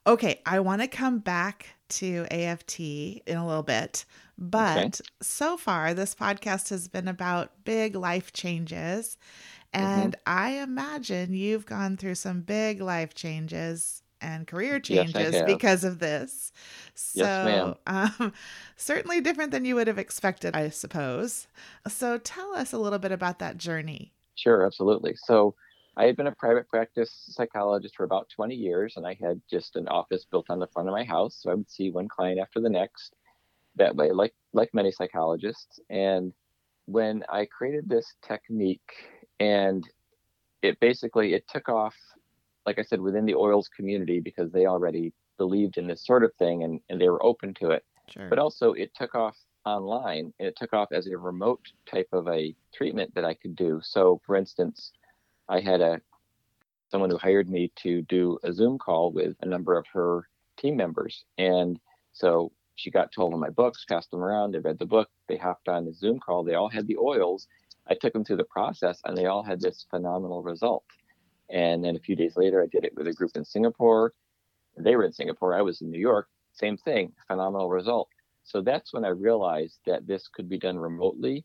Okay, 0.07 0.43
I 0.45 0.61
want 0.61 0.83
to 0.83 0.89
come 0.89 1.19
back 1.19 1.75
to 1.89 2.27
AFT 2.31 2.81
in 2.81 3.37
a 3.37 3.47
little 3.47 3.63
bit, 3.63 4.05
but 4.37 4.79
okay. 4.79 4.91
so 5.23 5.57
far 5.57 5.95
this 5.95 6.15
podcast 6.15 6.69
has 6.71 6.89
been 6.89 7.09
about 7.09 7.65
big 7.65 7.95
life 7.95 8.33
changes. 8.33 9.17
Mm-hmm. 9.75 9.85
And 9.87 10.13
mm-hmm. 10.13 10.21
I 10.27 10.51
imagine 10.63 11.35
you've 11.35 11.67
gone 11.67 11.97
through 11.97 12.17
some 12.17 12.43
big 12.43 12.81
life 12.81 13.15
changes 13.15 14.03
and 14.21 14.47
career 14.47 14.81
changes 14.81 15.35
yes, 15.35 15.43
because 15.47 15.85
of 15.85 15.99
this. 15.99 16.53
So, 16.95 17.77
yes, 17.87 18.11
um, 18.21 18.33
certainly 18.77 19.21
different 19.21 19.53
than 19.53 19.65
you 19.65 19.75
would 19.75 19.87
have 19.87 19.99
expected, 19.99 20.57
I 20.57 20.71
suppose. 20.71 21.47
So, 21.89 22.19
tell 22.19 22.55
us 22.55 22.73
a 22.73 22.79
little 22.79 22.99
bit 22.99 23.13
about 23.13 23.39
that 23.41 23.59
journey. 23.59 24.13
Sure, 24.35 24.65
absolutely. 24.65 25.15
So, 25.17 25.55
I 25.97 26.07
had 26.07 26.17
been 26.17 26.27
a 26.27 26.35
private 26.35 26.69
practice 26.69 27.13
psychologist 27.29 27.97
for 27.97 28.05
about 28.05 28.29
20 28.35 28.55
years, 28.55 28.95
and 28.97 29.07
I 29.07 29.17
had 29.21 29.41
just 29.49 29.77
an 29.77 29.87
office 29.89 30.27
built 30.31 30.47
on 30.51 30.59
the 30.59 30.67
front 30.69 30.89
of 30.89 30.93
my 30.93 31.05
house. 31.05 31.39
So 31.41 31.51
I 31.51 31.55
would 31.55 31.71
see 31.71 31.91
one 31.91 32.09
client 32.09 32.41
after 32.41 32.61
the 32.61 32.69
next 32.69 33.15
that 33.77 33.95
way, 33.95 34.11
like 34.13 34.35
like 34.53 34.71
many 34.73 34.91
psychologists. 34.91 35.81
And 35.91 36.33
when 36.87 37.25
I 37.29 37.47
created 37.47 37.89
this 37.89 38.15
technique, 38.27 38.93
and 39.41 39.85
it 40.63 40.79
basically 40.81 41.35
it 41.35 41.47
took 41.49 41.69
off, 41.69 41.95
like 42.67 42.79
I 42.79 42.83
said, 42.83 43.01
within 43.01 43.27
the 43.27 43.35
oils 43.35 43.69
community 43.75 44.21
because 44.21 44.51
they 44.51 44.67
already 44.67 45.13
believed 45.37 45.79
in 45.79 45.87
this 45.87 46.05
sort 46.07 46.25
of 46.25 46.33
thing 46.35 46.63
and, 46.63 46.81
and 46.89 47.01
they 47.01 47.09
were 47.09 47.25
open 47.25 47.55
to 47.55 47.71
it. 47.71 47.85
Sure. 48.09 48.29
But 48.29 48.39
also 48.39 48.73
it 48.73 48.93
took 48.95 49.15
off 49.15 49.37
online 49.65 50.33
and 50.39 50.49
it 50.49 50.57
took 50.57 50.73
off 50.73 50.89
as 50.93 51.07
a 51.07 51.17
remote 51.17 51.61
type 51.91 52.09
of 52.13 52.29
a 52.29 52.55
treatment 52.73 53.15
that 53.15 53.25
I 53.25 53.35
could 53.35 53.57
do. 53.57 53.81
So 53.83 54.21
for 54.25 54.37
instance, 54.37 54.93
I 55.49 55.61
had 55.61 55.81
a 55.81 56.01
someone 56.91 57.11
who 57.11 57.19
hired 57.19 57.49
me 57.49 57.73
to 57.75 58.03
do 58.03 58.39
a 58.45 58.53
Zoom 58.53 58.79
call 58.79 59.11
with 59.11 59.37
a 59.41 59.47
number 59.47 59.77
of 59.77 59.87
her 59.93 60.29
team 60.57 60.77
members. 60.77 61.25
And 61.39 61.81
so 62.13 62.53
she 62.77 62.91
got 62.91 63.13
told 63.13 63.33
of 63.33 63.41
my 63.41 63.51
books, 63.51 63.85
passed 63.89 64.11
them 64.11 64.23
around, 64.23 64.53
they 64.53 64.61
read 64.61 64.79
the 64.79 64.87
book, 64.87 65.09
they 65.29 65.37
hopped 65.37 65.69
on 65.69 65.85
the 65.85 65.93
Zoom 65.93 66.21
call, 66.21 66.45
they 66.45 66.55
all 66.55 66.69
had 66.69 66.87
the 66.87 66.97
oils. 66.97 67.49
I 67.89 67.95
took 67.95 68.13
them 68.13 68.25
through 68.25 68.37
the 68.37 68.45
process 68.45 69.01
and 69.05 69.17
they 69.17 69.27
all 69.27 69.43
had 69.43 69.61
this 69.61 69.87
phenomenal 69.91 70.43
result. 70.43 70.85
And 71.51 71.85
then 71.85 71.97
a 71.97 72.01
few 72.01 72.17
days 72.17 72.37
later, 72.37 72.63
I 72.63 72.67
did 72.67 72.85
it 72.85 72.95
with 72.97 73.07
a 73.09 73.13
group 73.13 73.33
in 73.35 73.45
Singapore. 73.45 74.13
They 74.77 74.97
were 74.97 75.05
in 75.05 75.13
Singapore, 75.13 75.55
I 75.55 75.63
was 75.63 75.83
in 75.83 75.91
New 75.91 76.01
York, 76.01 76.29
same 76.53 76.77
thing, 76.77 77.13
phenomenal 77.27 77.71
result. 77.71 78.09
So 78.45 78.61
that's 78.61 78.93
when 78.93 79.05
I 79.05 79.09
realized 79.09 79.79
that 79.87 80.07
this 80.07 80.29
could 80.29 80.49
be 80.49 80.59
done 80.59 80.79
remotely 80.79 81.45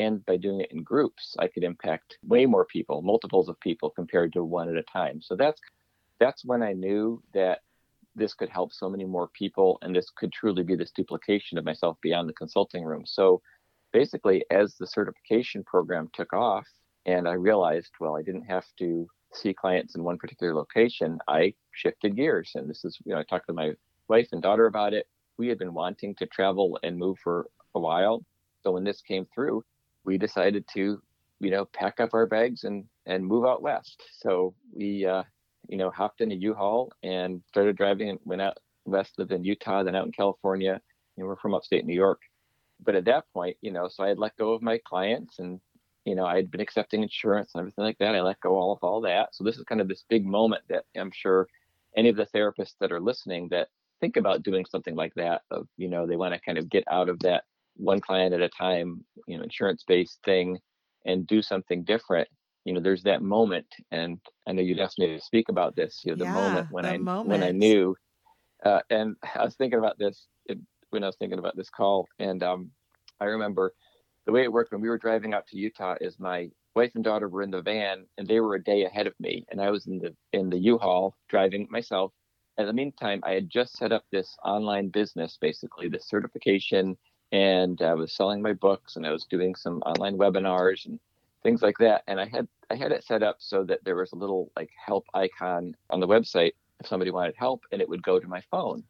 and 0.00 0.24
by 0.26 0.36
doing 0.36 0.60
it 0.60 0.72
in 0.72 0.82
groups 0.82 1.36
i 1.38 1.46
could 1.46 1.64
impact 1.64 2.18
way 2.26 2.46
more 2.46 2.64
people 2.64 3.02
multiples 3.02 3.48
of 3.48 3.58
people 3.60 3.90
compared 3.90 4.32
to 4.32 4.44
one 4.44 4.68
at 4.68 4.76
a 4.76 4.82
time. 4.82 5.20
So 5.20 5.36
that's 5.36 5.60
that's 6.18 6.44
when 6.44 6.62
i 6.62 6.72
knew 6.72 7.22
that 7.34 7.60
this 8.14 8.34
could 8.34 8.48
help 8.48 8.72
so 8.72 8.90
many 8.90 9.04
more 9.04 9.28
people 9.28 9.78
and 9.82 9.94
this 9.94 10.10
could 10.10 10.32
truly 10.32 10.62
be 10.62 10.74
this 10.74 10.90
duplication 10.90 11.58
of 11.58 11.64
myself 11.64 11.96
beyond 12.02 12.28
the 12.28 12.34
consulting 12.34 12.84
room. 12.84 13.04
So 13.06 13.40
basically 13.92 14.44
as 14.50 14.76
the 14.76 14.86
certification 14.86 15.64
program 15.64 16.08
took 16.12 16.32
off 16.32 16.66
and 17.06 17.26
i 17.26 17.32
realized 17.32 17.92
well 18.00 18.16
i 18.16 18.22
didn't 18.22 18.44
have 18.44 18.66
to 18.78 19.08
see 19.32 19.52
clients 19.54 19.94
in 19.96 20.04
one 20.04 20.18
particular 20.18 20.54
location 20.54 21.18
i 21.28 21.52
shifted 21.72 22.16
gears. 22.16 22.52
And 22.54 22.68
this 22.68 22.84
is 22.84 22.98
you 23.04 23.12
know 23.12 23.20
i 23.20 23.24
talked 23.24 23.46
to 23.48 23.52
my 23.52 23.72
wife 24.08 24.28
and 24.32 24.42
daughter 24.42 24.66
about 24.66 24.92
it. 24.92 25.06
We 25.38 25.48
had 25.48 25.58
been 25.58 25.72
wanting 25.72 26.16
to 26.16 26.26
travel 26.26 26.78
and 26.82 26.98
move 26.98 27.16
for 27.22 27.48
a 27.74 27.80
while. 27.80 28.24
So 28.62 28.72
when 28.72 28.84
this 28.84 29.00
came 29.00 29.26
through 29.32 29.62
we 30.04 30.18
decided 30.18 30.64
to, 30.74 31.00
you 31.40 31.50
know, 31.50 31.64
pack 31.64 32.00
up 32.00 32.14
our 32.14 32.26
bags 32.26 32.64
and 32.64 32.84
and 33.06 33.24
move 33.24 33.44
out 33.44 33.62
west. 33.62 34.02
So 34.12 34.54
we, 34.72 35.06
uh, 35.06 35.24
you 35.68 35.76
know, 35.76 35.90
hopped 35.90 36.20
in 36.20 36.32
a 36.32 36.34
U-Haul 36.34 36.92
and 37.02 37.42
started 37.48 37.76
driving 37.76 38.10
and 38.10 38.18
went 38.24 38.42
out 38.42 38.58
west, 38.84 39.12
lived 39.18 39.32
in 39.32 39.44
Utah, 39.44 39.82
then 39.82 39.96
out 39.96 40.06
in 40.06 40.12
California. 40.12 40.80
And 41.16 41.26
we're 41.26 41.36
from 41.36 41.54
upstate 41.54 41.84
New 41.84 41.94
York. 41.94 42.20
But 42.82 42.94
at 42.94 43.04
that 43.06 43.24
point, 43.34 43.56
you 43.60 43.72
know, 43.72 43.88
so 43.88 44.04
I 44.04 44.08
had 44.08 44.18
let 44.18 44.36
go 44.36 44.52
of 44.52 44.62
my 44.62 44.78
clients 44.84 45.38
and, 45.38 45.60
you 46.04 46.14
know, 46.14 46.24
I 46.24 46.36
had 46.36 46.50
been 46.50 46.62
accepting 46.62 47.02
insurance 47.02 47.50
and 47.54 47.60
everything 47.60 47.84
like 47.84 47.98
that. 47.98 48.14
I 48.14 48.22
let 48.22 48.40
go 48.40 48.56
all 48.56 48.72
of 48.72 48.78
all 48.82 49.02
that. 49.02 49.34
So 49.34 49.44
this 49.44 49.56
is 49.56 49.64
kind 49.64 49.80
of 49.80 49.88
this 49.88 50.04
big 50.08 50.24
moment 50.24 50.62
that 50.68 50.84
I'm 50.96 51.10
sure 51.12 51.46
any 51.96 52.08
of 52.08 52.16
the 52.16 52.26
therapists 52.26 52.74
that 52.80 52.92
are 52.92 53.00
listening 53.00 53.48
that 53.50 53.68
think 54.00 54.16
about 54.16 54.42
doing 54.42 54.64
something 54.64 54.94
like 54.94 55.12
that 55.14 55.42
of, 55.50 55.66
you 55.76 55.88
know, 55.88 56.06
they 56.06 56.16
want 56.16 56.32
to 56.32 56.40
kind 56.40 56.56
of 56.56 56.70
get 56.70 56.84
out 56.90 57.10
of 57.10 57.18
that 57.20 57.44
one 57.76 58.00
client 58.00 58.34
at 58.34 58.40
a 58.40 58.48
time, 58.48 59.04
you 59.26 59.36
know, 59.36 59.42
insurance 59.44 59.84
based 59.86 60.20
thing 60.24 60.58
and 61.06 61.26
do 61.26 61.42
something 61.42 61.84
different 61.84 62.28
you 62.64 62.72
know 62.74 62.80
there's 62.80 63.02
that 63.02 63.22
moment 63.22 63.66
and 63.90 64.20
i 64.46 64.52
know 64.52 64.62
you'd 64.62 64.78
asked 64.80 64.98
me 64.98 65.06
to 65.06 65.20
speak 65.20 65.48
about 65.48 65.74
this 65.76 66.02
you 66.04 66.12
know 66.12 66.16
the 66.16 66.26
Yeah, 66.26 66.32
moment 66.32 66.66
when 66.68 66.84
the 66.84 66.88
i 66.88 66.98
when 67.22 67.42
i 67.42 67.50
knew 67.50 67.94
uh, 68.64 68.80
and 68.90 69.16
i 69.34 69.44
was 69.44 69.56
thinking 69.56 69.78
about 69.78 69.98
this 69.98 70.28
it- 70.46 70.58
when 70.90 71.02
i 71.04 71.06
was 71.06 71.16
thinking 71.16 71.38
about 71.38 71.56
this 71.56 71.70
call 71.70 72.06
and 72.18 72.42
um, 72.42 72.70
i 73.20 73.24
remember 73.24 73.74
the 74.26 74.32
way 74.32 74.42
it 74.42 74.52
worked 74.52 74.72
when 74.72 74.80
we 74.80 74.88
were 74.88 74.98
driving 74.98 75.34
out 75.34 75.46
to 75.46 75.56
utah 75.56 75.96
is 76.00 76.18
my 76.18 76.48
wife 76.74 76.92
and 76.94 77.04
daughter 77.04 77.28
were 77.28 77.42
in 77.42 77.50
the 77.50 77.62
van 77.62 78.06
and 78.18 78.26
they 78.26 78.40
were 78.40 78.54
a 78.54 78.62
day 78.64 78.84
ahead 78.84 79.06
of 79.06 79.14
me 79.20 79.44
and 79.50 79.60
i 79.60 79.70
was 79.70 79.86
in 79.86 79.98
the 79.98 80.14
in 80.32 80.50
the 80.50 80.58
u-haul 80.58 81.14
driving 81.28 81.66
myself. 81.70 82.12
In 82.58 82.66
the 82.66 82.72
meantime 82.72 83.20
i 83.24 83.32
had 83.32 83.48
just 83.50 83.74
set 83.76 83.92
up 83.92 84.04
this 84.12 84.36
online 84.44 84.88
business 84.90 85.38
basically 85.40 85.88
this 85.88 86.08
certification 86.08 86.96
and 87.32 87.82
i 87.82 87.94
was 87.94 88.12
selling 88.12 88.42
my 88.42 88.52
books 88.52 88.96
and 88.96 89.06
i 89.06 89.10
was 89.10 89.24
doing 89.24 89.54
some 89.54 89.80
online 89.82 90.16
webinars 90.16 90.86
and 90.86 90.98
things 91.42 91.62
like 91.62 91.78
that. 91.78 92.02
And 92.06 92.20
I 92.20 92.26
had 92.26 92.46
I 92.70 92.76
had 92.76 92.92
it 92.92 93.04
set 93.04 93.22
up 93.22 93.36
so 93.38 93.64
that 93.64 93.84
there 93.84 93.96
was 93.96 94.12
a 94.12 94.16
little 94.16 94.50
like 94.56 94.70
help 94.84 95.06
icon 95.14 95.74
on 95.90 96.00
the 96.00 96.06
website 96.06 96.52
if 96.80 96.86
somebody 96.86 97.10
wanted 97.10 97.34
help, 97.36 97.62
and 97.72 97.80
it 97.80 97.88
would 97.88 98.02
go 98.02 98.18
to 98.18 98.28
my 98.28 98.42
phone. 98.50 98.82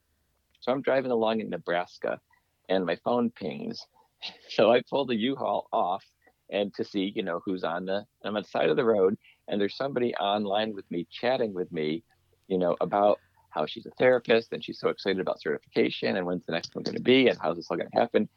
So 0.60 0.70
I'm 0.70 0.82
driving 0.82 1.10
along 1.10 1.40
in 1.40 1.50
Nebraska, 1.50 2.20
and 2.68 2.84
my 2.86 2.96
phone 3.04 3.30
pings. 3.30 3.86
So 4.50 4.70
I 4.70 4.82
pull 4.82 5.06
the 5.06 5.16
U-Haul 5.16 5.66
off, 5.72 6.04
and 6.50 6.74
to 6.74 6.84
see 6.84 7.10
you 7.16 7.22
know 7.22 7.40
who's 7.42 7.64
on 7.64 7.86
the 7.86 8.04
I'm 8.22 8.36
on 8.36 8.42
the 8.42 8.48
side 8.48 8.68
of 8.68 8.76
the 8.76 8.84
road, 8.84 9.16
and 9.48 9.58
there's 9.58 9.76
somebody 9.76 10.14
online 10.16 10.74
with 10.74 10.84
me 10.90 11.06
chatting 11.10 11.54
with 11.54 11.72
me, 11.72 12.04
you 12.46 12.58
know 12.58 12.76
about 12.82 13.18
how 13.50 13.66
she's 13.66 13.86
a 13.86 13.90
therapist 13.98 14.52
and 14.52 14.64
she's 14.64 14.78
so 14.78 14.88
excited 14.88 15.20
about 15.20 15.40
certification 15.40 16.16
and 16.16 16.26
when's 16.26 16.44
the 16.46 16.52
next 16.52 16.74
one 16.74 16.82
going 16.82 16.96
to 16.96 17.02
be 17.02 17.28
and 17.28 17.38
how's 17.40 17.56
this 17.56 17.66
all 17.70 17.76
going 17.76 17.90
to 17.90 17.98
happen. 17.98 18.28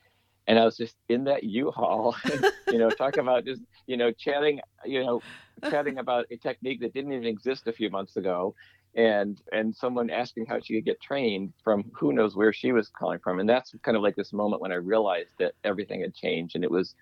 And 0.47 0.59
I 0.59 0.65
was 0.65 0.75
just 0.75 0.95
in 1.07 1.23
that 1.25 1.43
U-Haul, 1.43 2.15
you 2.67 2.77
know, 2.77 2.89
talking 2.89 3.21
about 3.21 3.45
just, 3.45 3.61
you 3.87 3.95
know, 3.95 4.11
chatting, 4.11 4.59
you 4.83 5.03
know, 5.03 5.21
chatting 5.69 5.99
about 5.99 6.25
a 6.31 6.37
technique 6.37 6.81
that 6.81 6.93
didn't 6.93 7.13
even 7.13 7.25
exist 7.25 7.67
a 7.67 7.71
few 7.71 7.89
months 7.89 8.17
ago, 8.17 8.53
and 8.95 9.41
and 9.51 9.75
someone 9.75 10.09
asking 10.09 10.45
how 10.45 10.59
she 10.59 10.75
could 10.75 10.85
get 10.85 11.01
trained 11.01 11.53
from 11.63 11.89
who 11.93 12.13
knows 12.13 12.35
where 12.35 12.53
she 12.53 12.71
was 12.71 12.89
calling 12.89 13.19
from, 13.19 13.39
and 13.39 13.49
that's 13.49 13.73
kind 13.83 13.95
of 13.95 14.03
like 14.03 14.15
this 14.15 14.33
moment 14.33 14.61
when 14.61 14.71
I 14.71 14.75
realized 14.75 15.29
that 15.39 15.53
everything 15.63 16.01
had 16.01 16.13
changed, 16.13 16.55
and 16.55 16.63
it 16.63 16.71
was, 16.71 16.95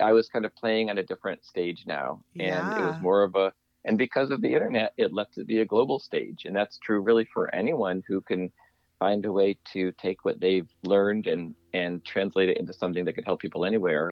I 0.00 0.12
was 0.12 0.28
kind 0.28 0.44
of 0.44 0.54
playing 0.56 0.90
on 0.90 0.98
a 0.98 1.02
different 1.02 1.44
stage 1.44 1.84
now, 1.86 2.22
and 2.38 2.78
it 2.78 2.84
was 2.84 2.96
more 3.02 3.22
of 3.22 3.34
a, 3.36 3.52
and 3.84 3.96
because 3.96 4.30
of 4.30 4.42
the 4.42 4.52
internet, 4.52 4.92
it 4.96 5.12
lets 5.12 5.38
it 5.38 5.46
be 5.46 5.60
a 5.60 5.64
global 5.64 5.98
stage, 5.98 6.44
and 6.44 6.54
that's 6.54 6.78
true 6.78 7.00
really 7.00 7.26
for 7.32 7.54
anyone 7.54 8.02
who 8.06 8.20
can 8.20 8.52
find 8.98 9.24
a 9.24 9.32
way 9.32 9.58
to 9.72 9.92
take 9.92 10.24
what 10.24 10.40
they've 10.40 10.68
learned 10.84 11.26
and 11.26 11.54
and 11.72 12.04
translate 12.04 12.48
it 12.50 12.58
into 12.58 12.72
something 12.72 13.04
that 13.04 13.14
could 13.14 13.24
help 13.24 13.40
people 13.40 13.64
anywhere. 13.64 14.10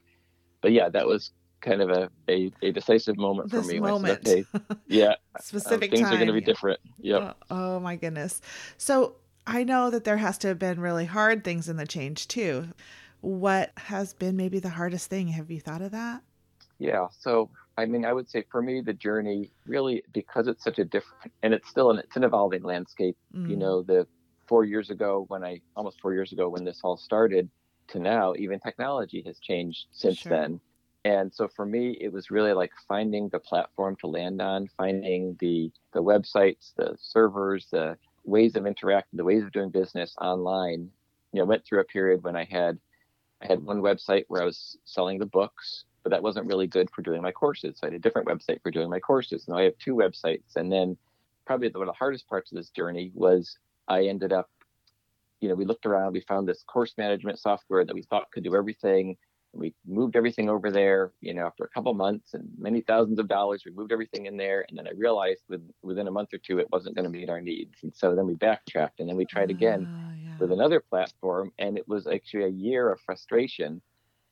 But 0.61 0.71
yeah, 0.71 0.89
that 0.89 1.05
was 1.05 1.31
kind 1.61 1.81
of 1.81 1.89
a 1.89 2.09
a, 2.29 2.51
a 2.61 2.71
decisive 2.71 3.17
moment 3.17 3.51
for 3.51 3.61
me. 3.61 3.61
I 3.61 3.65
said, 3.65 3.81
moment. 3.81 4.27
okay, 4.27 4.45
yeah, 4.87 5.13
uh, 5.35 5.39
Specific 5.41 5.91
things 5.91 6.03
time. 6.03 6.13
are 6.13 6.17
going 6.17 6.27
to 6.27 6.33
be 6.33 6.41
different. 6.41 6.79
Yep. 6.99 7.37
Oh, 7.49 7.75
oh 7.75 7.79
my 7.79 7.95
goodness. 7.95 8.41
So 8.77 9.15
I 9.45 9.63
know 9.63 9.89
that 9.89 10.03
there 10.03 10.17
has 10.17 10.37
to 10.39 10.47
have 10.49 10.59
been 10.59 10.79
really 10.79 11.05
hard 11.05 11.43
things 11.43 11.69
in 11.69 11.77
the 11.77 11.87
change 11.87 12.27
too. 12.27 12.69
What 13.21 13.71
has 13.77 14.13
been 14.13 14.37
maybe 14.37 14.59
the 14.59 14.69
hardest 14.69 15.09
thing? 15.09 15.27
Have 15.29 15.51
you 15.51 15.59
thought 15.59 15.81
of 15.81 15.91
that? 15.91 16.21
Yeah. 16.77 17.07
So, 17.19 17.49
I 17.79 17.85
mean, 17.85 18.05
I 18.05 18.13
would 18.13 18.29
say 18.29 18.45
for 18.51 18.61
me, 18.61 18.81
the 18.81 18.93
journey 18.93 19.51
really, 19.65 20.03
because 20.13 20.47
it's 20.47 20.63
such 20.63 20.79
a 20.79 20.85
different, 20.85 21.33
and 21.43 21.53
it's 21.53 21.69
still 21.69 21.91
an, 21.91 21.99
it's 21.99 22.17
an 22.17 22.23
evolving 22.23 22.63
landscape. 22.63 23.17
You 23.45 23.57
Mm, 23.57 23.57
know, 23.57 23.83
the 23.83 24.07
four 24.47 24.65
years 24.65 24.89
ago 24.89 25.25
when 25.29 25.43
I, 25.43 25.61
almost 25.75 26.01
four 26.01 26.13
years 26.13 26.31
ago 26.33 26.49
when 26.49 26.65
this 26.65 26.81
all 26.83 26.97
started 26.97 27.49
to 27.89 27.99
now, 27.99 28.33
even 28.37 28.59
technology 28.59 29.23
has 29.27 29.39
changed 29.39 29.87
since 29.91 30.25
Sure. 30.25 30.29
then. 30.29 30.61
And 31.05 31.33
so 31.33 31.47
for 31.55 31.65
me, 31.65 31.97
it 32.01 32.11
was 32.13 32.31
really 32.31 32.53
like 32.53 32.71
finding 32.87 33.29
the 33.29 33.39
platform 33.39 33.95
to 34.01 34.07
land 34.07 34.41
on, 34.41 34.67
finding 34.77 35.37
the, 35.39 35.71
the 35.93 36.03
websites, 36.03 36.73
the 36.77 36.97
servers, 36.99 37.67
the 37.71 37.97
ways 38.25 38.55
of 38.55 38.65
interacting, 38.67 39.17
the 39.17 39.23
ways 39.25 39.43
of 39.43 39.51
doing 39.51 39.69
business 39.71 40.15
online. 40.21 40.91
You 41.33 41.39
know, 41.41 41.45
went 41.45 41.65
through 41.65 41.81
a 41.81 41.85
period 41.85 42.23
when 42.23 42.35
I 42.35 42.45
had 42.45 42.79
I 43.41 43.47
had 43.47 43.63
one 43.63 43.81
website 43.81 44.25
where 44.27 44.41
I 44.41 44.45
was 44.45 44.77
selling 44.85 45.19
the 45.19 45.25
books, 45.25 45.85
but 46.03 46.11
that 46.11 46.23
wasn't 46.23 46.47
really 46.47 46.67
good 46.67 46.89
for 46.91 47.01
doing 47.01 47.21
my 47.21 47.31
courses. 47.31 47.77
So 47.77 47.87
I 47.87 47.91
had 47.91 47.95
a 47.95 47.99
different 47.99 48.27
website 48.27 48.61
for 48.61 48.71
doing 48.71 48.89
my 48.89 48.99
courses. 48.99 49.47
Now 49.47 49.57
I 49.57 49.63
have 49.63 49.77
two 49.77 49.95
websites. 49.95 50.55
And 50.55 50.71
then 50.71 50.97
probably 51.45 51.69
the, 51.69 51.79
one 51.79 51.87
of 51.87 51.93
the 51.93 51.97
hardest 51.97 52.27
parts 52.27 52.51
of 52.51 52.57
this 52.57 52.69
journey 52.69 53.11
was 53.13 53.57
I 53.87 54.05
ended 54.05 54.31
up, 54.33 54.49
you 55.41 55.49
know, 55.49 55.55
we 55.55 55.65
looked 55.65 55.85
around, 55.85 56.13
we 56.13 56.21
found 56.21 56.47
this 56.47 56.63
course 56.63 56.93
management 56.97 57.39
software 57.39 57.85
that 57.85 57.93
we 57.95 58.03
thought 58.03 58.31
could 58.31 58.43
do 58.43 58.55
everything. 58.55 59.17
We 59.51 59.73
moved 59.87 60.15
everything 60.15 60.47
over 60.47 60.69
there, 60.69 61.11
you 61.21 61.33
know, 61.33 61.47
after 61.47 61.63
a 61.63 61.69
couple 61.69 61.91
months 61.95 62.35
and 62.35 62.47
many 62.59 62.81
thousands 62.81 63.17
of 63.17 63.27
dollars, 63.27 63.63
we 63.65 63.71
moved 63.71 63.91
everything 63.91 64.27
in 64.27 64.37
there. 64.37 64.63
And 64.69 64.77
then 64.77 64.87
I 64.87 64.91
realized 64.91 65.41
with, 65.49 65.61
within 65.81 66.07
a 66.07 66.11
month 66.11 66.33
or 66.33 66.37
two, 66.37 66.59
it 66.59 66.67
wasn't 66.71 66.95
going 66.95 67.05
to 67.05 67.09
meet 67.09 67.29
our 67.29 67.41
needs. 67.41 67.73
And 67.81 67.91
so 67.95 68.15
then 68.15 68.27
we 68.27 68.35
backtracked 68.35 68.99
and 68.99 69.09
then 69.09 69.15
we 69.17 69.25
tried 69.25 69.49
again 69.49 69.87
Ah, 69.91 70.11
yeah. 70.13 70.35
with 70.37 70.51
another 70.51 70.79
platform 70.79 71.51
and 71.57 71.79
it 71.79 71.87
was 71.87 72.05
actually 72.05 72.43
a 72.43 72.49
year 72.49 72.91
of 72.91 73.01
frustration 73.01 73.81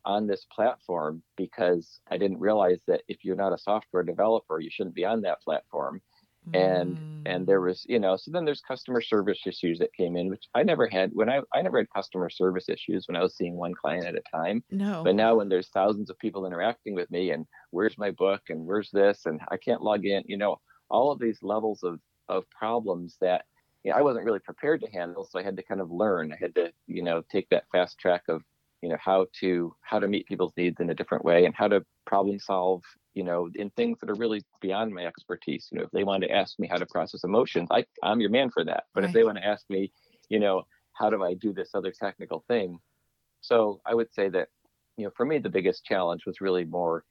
on 0.07 0.27
this 0.27 0.45
platform 0.51 1.23
because 1.35 2.01
I 2.09 2.17
didn't 2.17 2.39
realize 2.39 2.79
that 2.87 3.03
if 3.09 3.25
you're 3.25 3.35
not 3.35 3.53
a 3.53 3.59
software 3.59 4.03
developer, 4.03 4.59
you 4.59 4.71
shouldn't 4.71 4.95
be 4.95 5.05
on 5.05 5.21
that 5.23 5.41
platform. 5.43 6.01
And 6.53 6.99
and 7.25 7.45
there 7.45 7.61
was, 7.61 7.85
you 7.89 7.99
know, 7.99 8.15
so 8.15 8.31
then 8.31 8.45
there's 8.45 8.61
customer 8.61 9.01
service 9.01 9.41
issues 9.45 9.79
that 9.79 9.93
came 9.93 10.15
in, 10.15 10.29
which 10.29 10.45
I 10.55 10.63
never 10.63 10.87
had 10.87 11.11
when 11.13 11.29
I 11.29 11.41
I 11.53 11.61
never 11.61 11.77
had 11.79 11.89
customer 11.93 12.29
service 12.29 12.69
issues 12.69 13.05
when 13.07 13.17
I 13.17 13.21
was 13.21 13.35
seeing 13.35 13.57
one 13.57 13.73
client 13.75 14.07
at 14.07 14.15
a 14.15 14.23
time. 14.33 14.63
no. 14.71 15.03
But 15.03 15.15
now 15.15 15.35
when 15.35 15.49
there's 15.49 15.69
thousands 15.69 16.09
of 16.09 16.17
people 16.19 16.45
interacting 16.45 16.95
with 16.95 17.11
me 17.11 17.31
and 17.31 17.45
where's 17.71 17.97
my 17.97 18.11
book 18.11 18.43
and 18.49 18.65
where's 18.65 18.89
this 18.91 19.25
and 19.25 19.41
I 19.51 19.57
can't 19.57 19.83
log 19.83 20.05
in, 20.05 20.23
you 20.25 20.37
know, 20.37 20.57
all 20.89 21.11
of 21.11 21.19
these 21.19 21.43
levels 21.43 21.83
of 21.83 21.99
of 22.29 22.49
problems 22.49 23.17
that 23.21 23.45
you 23.83 23.91
know, 23.91 23.97
I 23.97 24.01
wasn't 24.01 24.25
really 24.25 24.39
prepared 24.39 24.81
to 24.81 24.91
handle, 24.91 25.25
so 25.25 25.39
I 25.39 25.43
had 25.43 25.57
to 25.57 25.63
kind 25.63 25.81
of 25.81 25.91
learn. 25.91 26.33
I 26.33 26.37
had 26.39 26.55
to, 26.55 26.73
you 26.87 27.03
know, 27.03 27.23
take 27.31 27.49
that 27.49 27.65
fast 27.71 27.97
track 27.99 28.23
of, 28.29 28.43
you 28.81 28.89
know, 28.89 28.97
how 29.03 29.27
to 29.39 29.75
how 29.81 29.99
to 29.99 30.07
meet 30.07 30.27
people's 30.27 30.53
needs 30.55 30.79
in 30.79 30.89
a 30.89 30.93
different 30.93 31.25
way 31.25 31.45
and 31.45 31.55
how 31.55 31.67
to 31.67 31.83
problem 32.05 32.39
solve, 32.39 32.83
you 33.13 33.23
know, 33.23 33.49
in 33.55 33.69
things 33.71 33.97
that 33.99 34.09
are 34.09 34.15
really 34.15 34.41
beyond 34.61 34.93
my 34.93 35.05
expertise. 35.05 35.67
You 35.71 35.79
know, 35.79 35.85
if 35.85 35.91
they 35.91 36.03
want 36.03 36.23
to 36.23 36.31
ask 36.31 36.59
me 36.59 36.67
how 36.67 36.77
to 36.77 36.85
process 36.85 37.23
emotions, 37.23 37.69
I 37.71 37.85
I'm 38.03 38.21
your 38.21 38.29
man 38.29 38.51
for 38.51 38.63
that. 38.65 38.85
But 38.93 39.03
if 39.03 39.13
they 39.13 39.23
want 39.23 39.37
to 39.37 39.45
ask 39.45 39.65
me, 39.69 39.91
you 40.29 40.39
know, 40.39 40.63
how 40.93 41.09
do 41.09 41.23
I 41.23 41.33
do 41.33 41.53
this 41.53 41.71
other 41.73 41.91
technical 41.91 42.43
thing? 42.47 42.79
So 43.41 43.81
I 43.85 43.93
would 43.93 44.13
say 44.13 44.29
that, 44.29 44.49
you 44.97 45.05
know, 45.05 45.11
for 45.15 45.25
me 45.25 45.39
the 45.39 45.49
biggest 45.49 45.85
challenge 45.85 46.25
was 46.25 46.41
really 46.41 46.65
more, 46.65 47.03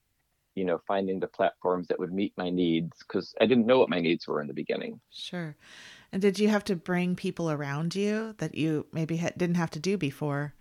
you 0.54 0.64
know, 0.64 0.80
finding 0.86 1.18
the 1.18 1.28
platforms 1.28 1.88
that 1.88 1.98
would 1.98 2.12
meet 2.12 2.32
my 2.36 2.50
needs 2.50 2.98
because 3.06 3.34
I 3.40 3.46
didn't 3.46 3.66
know 3.66 3.78
what 3.78 3.90
my 3.90 4.00
needs 4.00 4.26
were 4.26 4.40
in 4.40 4.46
the 4.46 4.54
beginning. 4.54 5.00
Sure. 5.10 5.56
And 6.12 6.22
did 6.22 6.38
you 6.38 6.48
have 6.48 6.64
to 6.64 6.76
bring 6.76 7.16
people 7.16 7.50
around 7.50 7.94
you 7.94 8.34
that 8.38 8.54
you 8.54 8.86
maybe 8.92 9.16
ha- 9.18 9.30
didn't 9.36 9.56
have 9.56 9.70
to 9.72 9.80
do 9.80 9.98
before 9.98 10.54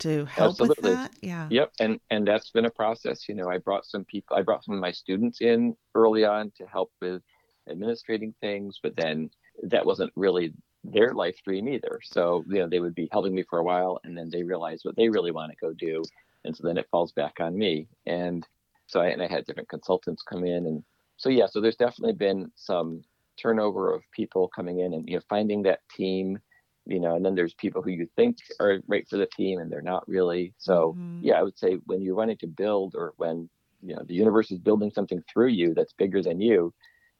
to 0.00 0.24
help 0.26 0.50
Absolutely. 0.50 0.90
with 0.90 0.98
that? 0.98 1.14
Yeah. 1.20 1.48
Yep, 1.50 1.72
and 1.80 2.00
and 2.10 2.26
that's 2.26 2.50
been 2.50 2.66
a 2.66 2.70
process. 2.70 3.28
You 3.28 3.34
know, 3.34 3.48
I 3.48 3.58
brought 3.58 3.86
some 3.86 4.04
people, 4.04 4.36
I 4.36 4.42
brought 4.42 4.64
some 4.64 4.74
of 4.74 4.80
my 4.80 4.92
students 4.92 5.40
in 5.40 5.76
early 5.94 6.24
on 6.24 6.52
to 6.58 6.66
help 6.66 6.92
with 7.00 7.22
administrating 7.68 8.34
things, 8.40 8.78
but 8.82 8.96
then 8.96 9.30
that 9.62 9.84
wasn't 9.84 10.12
really 10.16 10.52
their 10.84 11.12
life 11.12 11.36
dream 11.44 11.68
either. 11.68 12.00
So 12.02 12.44
you 12.48 12.58
know, 12.58 12.68
they 12.68 12.80
would 12.80 12.94
be 12.94 13.08
helping 13.10 13.34
me 13.34 13.44
for 13.48 13.58
a 13.58 13.64
while, 13.64 14.00
and 14.04 14.16
then 14.16 14.30
they 14.30 14.42
realize 14.42 14.80
what 14.82 14.96
they 14.96 15.08
really 15.08 15.32
want 15.32 15.50
to 15.52 15.56
go 15.60 15.72
do, 15.72 16.02
and 16.44 16.56
so 16.56 16.66
then 16.66 16.78
it 16.78 16.88
falls 16.90 17.12
back 17.12 17.40
on 17.40 17.56
me. 17.56 17.88
And 18.06 18.46
so 18.86 19.00
I 19.00 19.08
and 19.08 19.22
I 19.22 19.26
had 19.26 19.44
different 19.46 19.68
consultants 19.68 20.22
come 20.22 20.44
in, 20.44 20.66
and 20.66 20.84
so 21.16 21.28
yeah, 21.28 21.46
so 21.46 21.60
there's 21.60 21.76
definitely 21.76 22.14
been 22.14 22.50
some 22.54 23.02
turnover 23.40 23.94
of 23.94 24.02
people 24.12 24.48
coming 24.48 24.80
in, 24.80 24.94
and 24.94 25.08
you 25.08 25.16
know, 25.16 25.22
finding 25.28 25.62
that 25.62 25.80
team. 25.94 26.38
You 26.86 27.00
know, 27.00 27.16
and 27.16 27.24
then 27.24 27.34
there's 27.34 27.54
people 27.54 27.82
who 27.82 27.90
you 27.90 28.08
think 28.16 28.38
are 28.60 28.80
right 28.86 29.06
for 29.08 29.16
the 29.18 29.26
team, 29.26 29.58
and 29.58 29.70
they're 29.72 29.82
not 29.82 30.06
really. 30.08 30.54
So 30.58 30.98
Mhm. 30.98 31.16
yeah, 31.20 31.34
I 31.34 31.42
would 31.42 31.58
say 31.58 31.74
when 31.86 32.02
you're 32.02 32.14
wanting 32.14 32.38
to 32.38 32.46
build 32.46 32.94
or 32.96 33.14
when 33.16 33.50
you 33.82 33.94
know 33.96 34.04
the 34.04 34.14
universe 34.14 34.50
is 34.52 34.58
building 34.60 34.90
something 34.92 35.22
through 35.32 35.48
you 35.48 35.74
that's 35.74 35.92
bigger 35.94 36.22
than 36.22 36.40
you, 36.40 36.72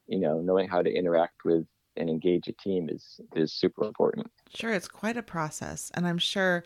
you 0.07 0.21
know, 0.21 0.41
knowing 0.41 0.69
how 0.69 0.83
to 0.83 0.91
interact 0.93 1.45
with 1.45 1.67
and 1.97 2.11
engage 2.11 2.49
a 2.49 2.55
team 2.55 2.89
is 2.91 3.21
is 3.37 3.55
super 3.55 3.85
important. 3.87 4.29
Sure, 4.49 4.73
it's 4.73 4.89
quite 4.89 5.17
a 5.17 5.23
process. 5.23 5.91
And 5.95 6.07
I'm 6.07 6.19
sure 6.19 6.65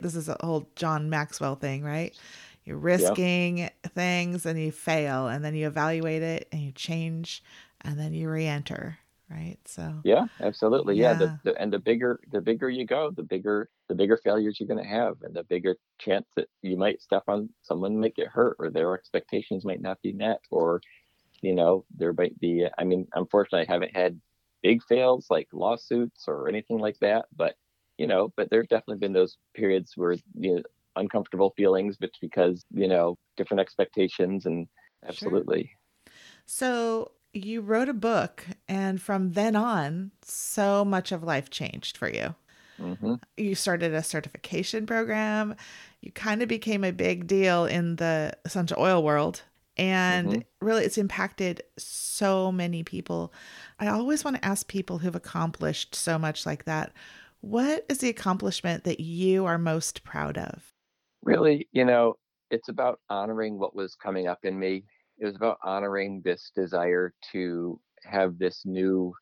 this 0.00 0.14
is 0.14 0.28
a 0.28 0.36
whole 0.40 0.68
John 0.76 1.08
Maxwell 1.10 1.54
thing, 1.56 1.82
right? 1.84 2.16
You're 2.64 2.76
risking 2.78 3.70
things 3.86 4.44
and 4.46 4.58
you 4.60 4.72
fail, 4.72 5.28
and 5.28 5.44
then 5.44 5.54
you 5.54 5.66
evaluate 5.66 6.22
it 6.22 6.48
and 6.52 6.60
you 6.62 6.72
change, 6.72 7.42
and 7.80 7.98
then 7.98 8.12
you 8.14 8.28
re-enter. 8.28 8.98
Right. 9.30 9.58
So 9.66 10.00
yeah, 10.02 10.26
absolutely. 10.40 10.96
Yeah. 10.96 11.12
yeah 11.12 11.14
the, 11.14 11.38
the, 11.44 11.60
and 11.60 11.72
the 11.72 11.78
bigger 11.78 12.20
the 12.32 12.40
bigger 12.40 12.68
you 12.68 12.84
go, 12.84 13.12
the 13.12 13.22
bigger 13.22 13.70
the 13.88 13.94
bigger 13.94 14.16
failures 14.16 14.58
you're 14.58 14.66
going 14.66 14.82
to 14.82 14.88
have, 14.88 15.22
and 15.22 15.34
the 15.34 15.44
bigger 15.44 15.76
chance 15.98 16.26
that 16.36 16.48
you 16.62 16.76
might 16.76 17.00
step 17.00 17.24
on 17.28 17.50
someone 17.62 18.00
might 18.00 18.16
get 18.16 18.28
hurt, 18.28 18.56
or 18.58 18.70
their 18.70 18.94
expectations 18.94 19.64
might 19.64 19.80
not 19.80 20.02
be 20.02 20.12
met, 20.12 20.40
or 20.50 20.80
you 21.42 21.54
know 21.54 21.84
there 21.96 22.12
might 22.12 22.38
be. 22.40 22.66
I 22.78 22.84
mean, 22.84 23.06
unfortunately, 23.14 23.66
I 23.68 23.72
haven't 23.72 23.94
had 23.96 24.20
big 24.62 24.82
fails 24.82 25.26
like 25.30 25.48
lawsuits 25.52 26.24
or 26.26 26.48
anything 26.48 26.78
like 26.78 26.98
that, 27.00 27.26
but 27.36 27.56
you 27.98 28.06
know, 28.06 28.32
but 28.36 28.50
there's 28.50 28.68
definitely 28.68 28.98
been 28.98 29.12
those 29.12 29.36
periods 29.54 29.92
where 29.96 30.14
you 30.34 30.56
know 30.56 30.62
uncomfortable 30.96 31.52
feelings, 31.56 31.96
but 32.00 32.10
because 32.20 32.64
you 32.72 32.88
know 32.88 33.18
different 33.36 33.60
expectations 33.60 34.46
and 34.46 34.68
absolutely. 35.06 35.64
Sure. 35.64 35.76
So 36.46 37.12
you 37.32 37.60
wrote 37.60 37.88
a 37.88 37.94
book, 37.94 38.46
and 38.70 39.02
from 39.02 39.32
then 39.32 39.56
on, 39.56 40.12
so 40.22 40.84
much 40.84 41.10
of 41.10 41.24
life 41.24 41.50
changed 41.50 41.96
for 41.96 42.08
you. 42.08 42.36
Mm-hmm. 42.80 43.14
You 43.36 43.56
started 43.56 43.92
a 43.92 44.02
certification 44.04 44.86
program. 44.86 45.56
You 46.02 46.12
kind 46.12 46.40
of 46.40 46.48
became 46.48 46.84
a 46.84 46.92
big 46.92 47.26
deal 47.26 47.64
in 47.66 47.96
the 47.96 48.32
essential 48.44 48.80
oil 48.80 49.02
world. 49.02 49.42
And 49.76 50.28
mm-hmm. 50.28 50.64
really, 50.64 50.84
it's 50.84 50.98
impacted 50.98 51.62
so 51.78 52.52
many 52.52 52.84
people. 52.84 53.32
I 53.80 53.88
always 53.88 54.24
want 54.24 54.36
to 54.36 54.44
ask 54.44 54.68
people 54.68 54.98
who've 54.98 55.16
accomplished 55.16 55.96
so 55.96 56.16
much 56.16 56.46
like 56.46 56.64
that 56.64 56.92
what 57.40 57.86
is 57.88 57.98
the 57.98 58.10
accomplishment 58.10 58.84
that 58.84 59.00
you 59.00 59.46
are 59.46 59.58
most 59.58 60.04
proud 60.04 60.36
of? 60.36 60.74
Really, 61.22 61.66
you 61.72 61.86
know, 61.86 62.18
it's 62.50 62.68
about 62.68 63.00
honoring 63.08 63.58
what 63.58 63.74
was 63.74 63.96
coming 63.96 64.26
up 64.26 64.44
in 64.44 64.58
me. 64.58 64.84
It 65.18 65.24
was 65.24 65.36
about 65.36 65.58
honoring 65.64 66.20
this 66.22 66.52
desire 66.54 67.14
to 67.32 67.80
have 68.04 68.38
this 68.38 68.62
new 68.64 69.14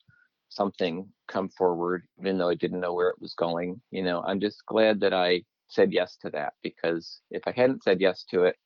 something 0.49 1.09
come 1.27 1.49
forward, 1.51 2.05
even 2.19 2.39
though 2.39 2.49
I 2.49 2.55
didn't 2.55 2.81
know 2.81 2.95
where 2.95 3.09
it 3.09 3.21
was 3.21 3.35
going. 3.35 3.81
You 3.91 4.03
know, 4.03 4.23
I'm 4.27 4.41
just 4.41 4.65
glad 4.67 5.01
that 5.01 5.13
I 5.13 5.43
said 5.69 5.93
yes 5.93 6.17
to 6.23 6.31
that 6.31 6.55
because 6.63 7.21
if 7.31 7.43
I 7.47 7.53
hadn't 7.53 7.83
said 7.83 8.01
yes 8.01 8.25
to 8.31 8.45
it, 8.45 8.57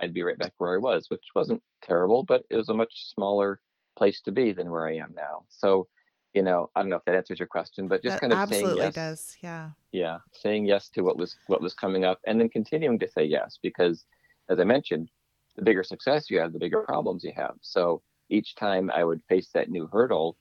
I'd 0.00 0.14
be 0.14 0.22
right 0.22 0.38
back 0.38 0.52
where 0.58 0.74
I 0.74 0.78
was, 0.78 1.06
which 1.08 1.24
wasn't 1.34 1.62
terrible, 1.82 2.24
but 2.24 2.44
it 2.50 2.56
was 2.56 2.68
a 2.68 2.74
much 2.74 3.12
smaller 3.14 3.60
place 3.96 4.20
to 4.22 4.32
be 4.32 4.52
than 4.52 4.70
where 4.70 4.86
I 4.86 4.96
am 4.96 5.12
now. 5.14 5.44
So, 5.48 5.86
you 6.34 6.42
know, 6.42 6.70
I 6.74 6.80
don't 6.80 6.90
know 6.90 6.96
if 6.96 7.04
that 7.04 7.14
answers 7.14 7.38
your 7.38 7.48
question, 7.48 7.88
but 7.88 8.02
just 8.02 8.14
that 8.14 8.20
kind 8.20 8.32
of 8.32 8.38
absolutely 8.38 8.70
saying 8.70 8.78
yes. 8.78 8.94
does. 8.94 9.36
Yeah. 9.42 9.70
Yeah. 9.92 10.18
Saying 10.32 10.66
yes 10.66 10.88
to 10.90 11.02
what 11.02 11.16
was 11.16 11.36
what 11.46 11.60
was 11.60 11.74
coming 11.74 12.04
up 12.04 12.18
and 12.26 12.40
then 12.40 12.48
continuing 12.48 12.98
to 13.00 13.08
say 13.08 13.24
yes 13.24 13.58
because 13.62 14.04
as 14.48 14.58
I 14.58 14.64
mentioned, 14.64 15.10
the 15.56 15.62
bigger 15.62 15.84
success 15.84 16.30
you 16.30 16.38
have, 16.40 16.52
the 16.52 16.58
bigger 16.58 16.82
problems 16.82 17.22
you 17.22 17.32
have. 17.36 17.54
So 17.60 18.02
each 18.32 18.54
time 18.54 18.90
I 18.94 19.04
would 19.04 19.22
face 19.28 19.48
that 19.54 19.70
new 19.70 19.86
hurdle, 19.86 20.36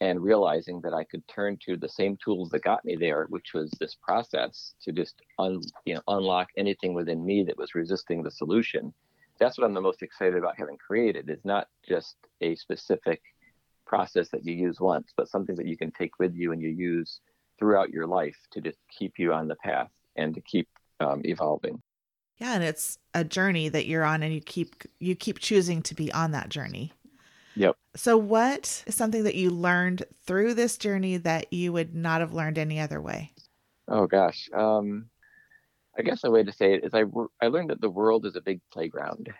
and 0.00 0.20
realizing 0.22 0.80
that 0.80 0.92
I 0.92 1.04
could 1.04 1.26
turn 1.28 1.56
to 1.64 1.76
the 1.76 1.88
same 1.88 2.18
tools 2.22 2.50
that 2.50 2.64
got 2.64 2.84
me 2.84 2.96
there, 2.96 3.26
which 3.28 3.54
was 3.54 3.70
this 3.78 3.96
process 4.02 4.74
to 4.82 4.92
just 4.92 5.22
un, 5.38 5.60
you 5.84 5.94
know, 5.94 6.02
unlock 6.08 6.48
anything 6.56 6.94
within 6.94 7.24
me 7.24 7.44
that 7.44 7.56
was 7.56 7.74
resisting 7.74 8.22
the 8.22 8.30
solution. 8.30 8.92
That's 9.38 9.56
what 9.56 9.64
I'm 9.64 9.74
the 9.74 9.80
most 9.80 10.02
excited 10.02 10.36
about 10.36 10.58
having 10.58 10.76
created. 10.76 11.30
Is 11.30 11.44
not 11.44 11.68
just 11.88 12.16
a 12.40 12.54
specific 12.56 13.22
process 13.86 14.28
that 14.30 14.44
you 14.44 14.54
use 14.54 14.80
once, 14.80 15.12
but 15.16 15.28
something 15.28 15.56
that 15.56 15.66
you 15.66 15.76
can 15.76 15.90
take 15.92 16.18
with 16.18 16.34
you 16.34 16.52
and 16.52 16.60
you 16.60 16.70
use 16.70 17.20
throughout 17.58 17.90
your 17.90 18.06
life 18.06 18.36
to 18.50 18.60
just 18.60 18.78
keep 18.90 19.14
you 19.18 19.32
on 19.32 19.48
the 19.48 19.56
path 19.56 19.90
and 20.16 20.34
to 20.34 20.40
keep 20.40 20.68
um, 21.00 21.22
evolving. 21.24 21.80
Yeah, 22.38 22.54
and 22.54 22.64
it's 22.64 22.98
a 23.14 23.24
journey 23.24 23.68
that 23.68 23.86
you're 23.86 24.04
on, 24.04 24.22
and 24.22 24.34
you 24.34 24.40
keep 24.40 24.82
you 24.98 25.14
keep 25.14 25.38
choosing 25.38 25.82
to 25.82 25.94
be 25.94 26.12
on 26.12 26.32
that 26.32 26.48
journey. 26.48 26.92
Yep. 27.56 27.76
So, 27.96 28.16
what 28.16 28.82
is 28.86 28.94
something 28.94 29.24
that 29.24 29.36
you 29.36 29.50
learned 29.50 30.04
through 30.26 30.54
this 30.54 30.76
journey 30.76 31.16
that 31.18 31.52
you 31.52 31.72
would 31.72 31.94
not 31.94 32.20
have 32.20 32.32
learned 32.32 32.58
any 32.58 32.80
other 32.80 33.00
way? 33.00 33.32
Oh 33.86 34.06
gosh, 34.06 34.48
um, 34.54 35.10
I 35.96 36.02
guess 36.02 36.24
a 36.24 36.30
way 36.30 36.42
to 36.42 36.52
say 36.52 36.74
it 36.74 36.84
is 36.84 36.94
I 36.94 37.04
I 37.40 37.48
learned 37.48 37.70
that 37.70 37.80
the 37.80 37.90
world 37.90 38.26
is 38.26 38.36
a 38.36 38.40
big 38.40 38.60
playground, 38.72 39.32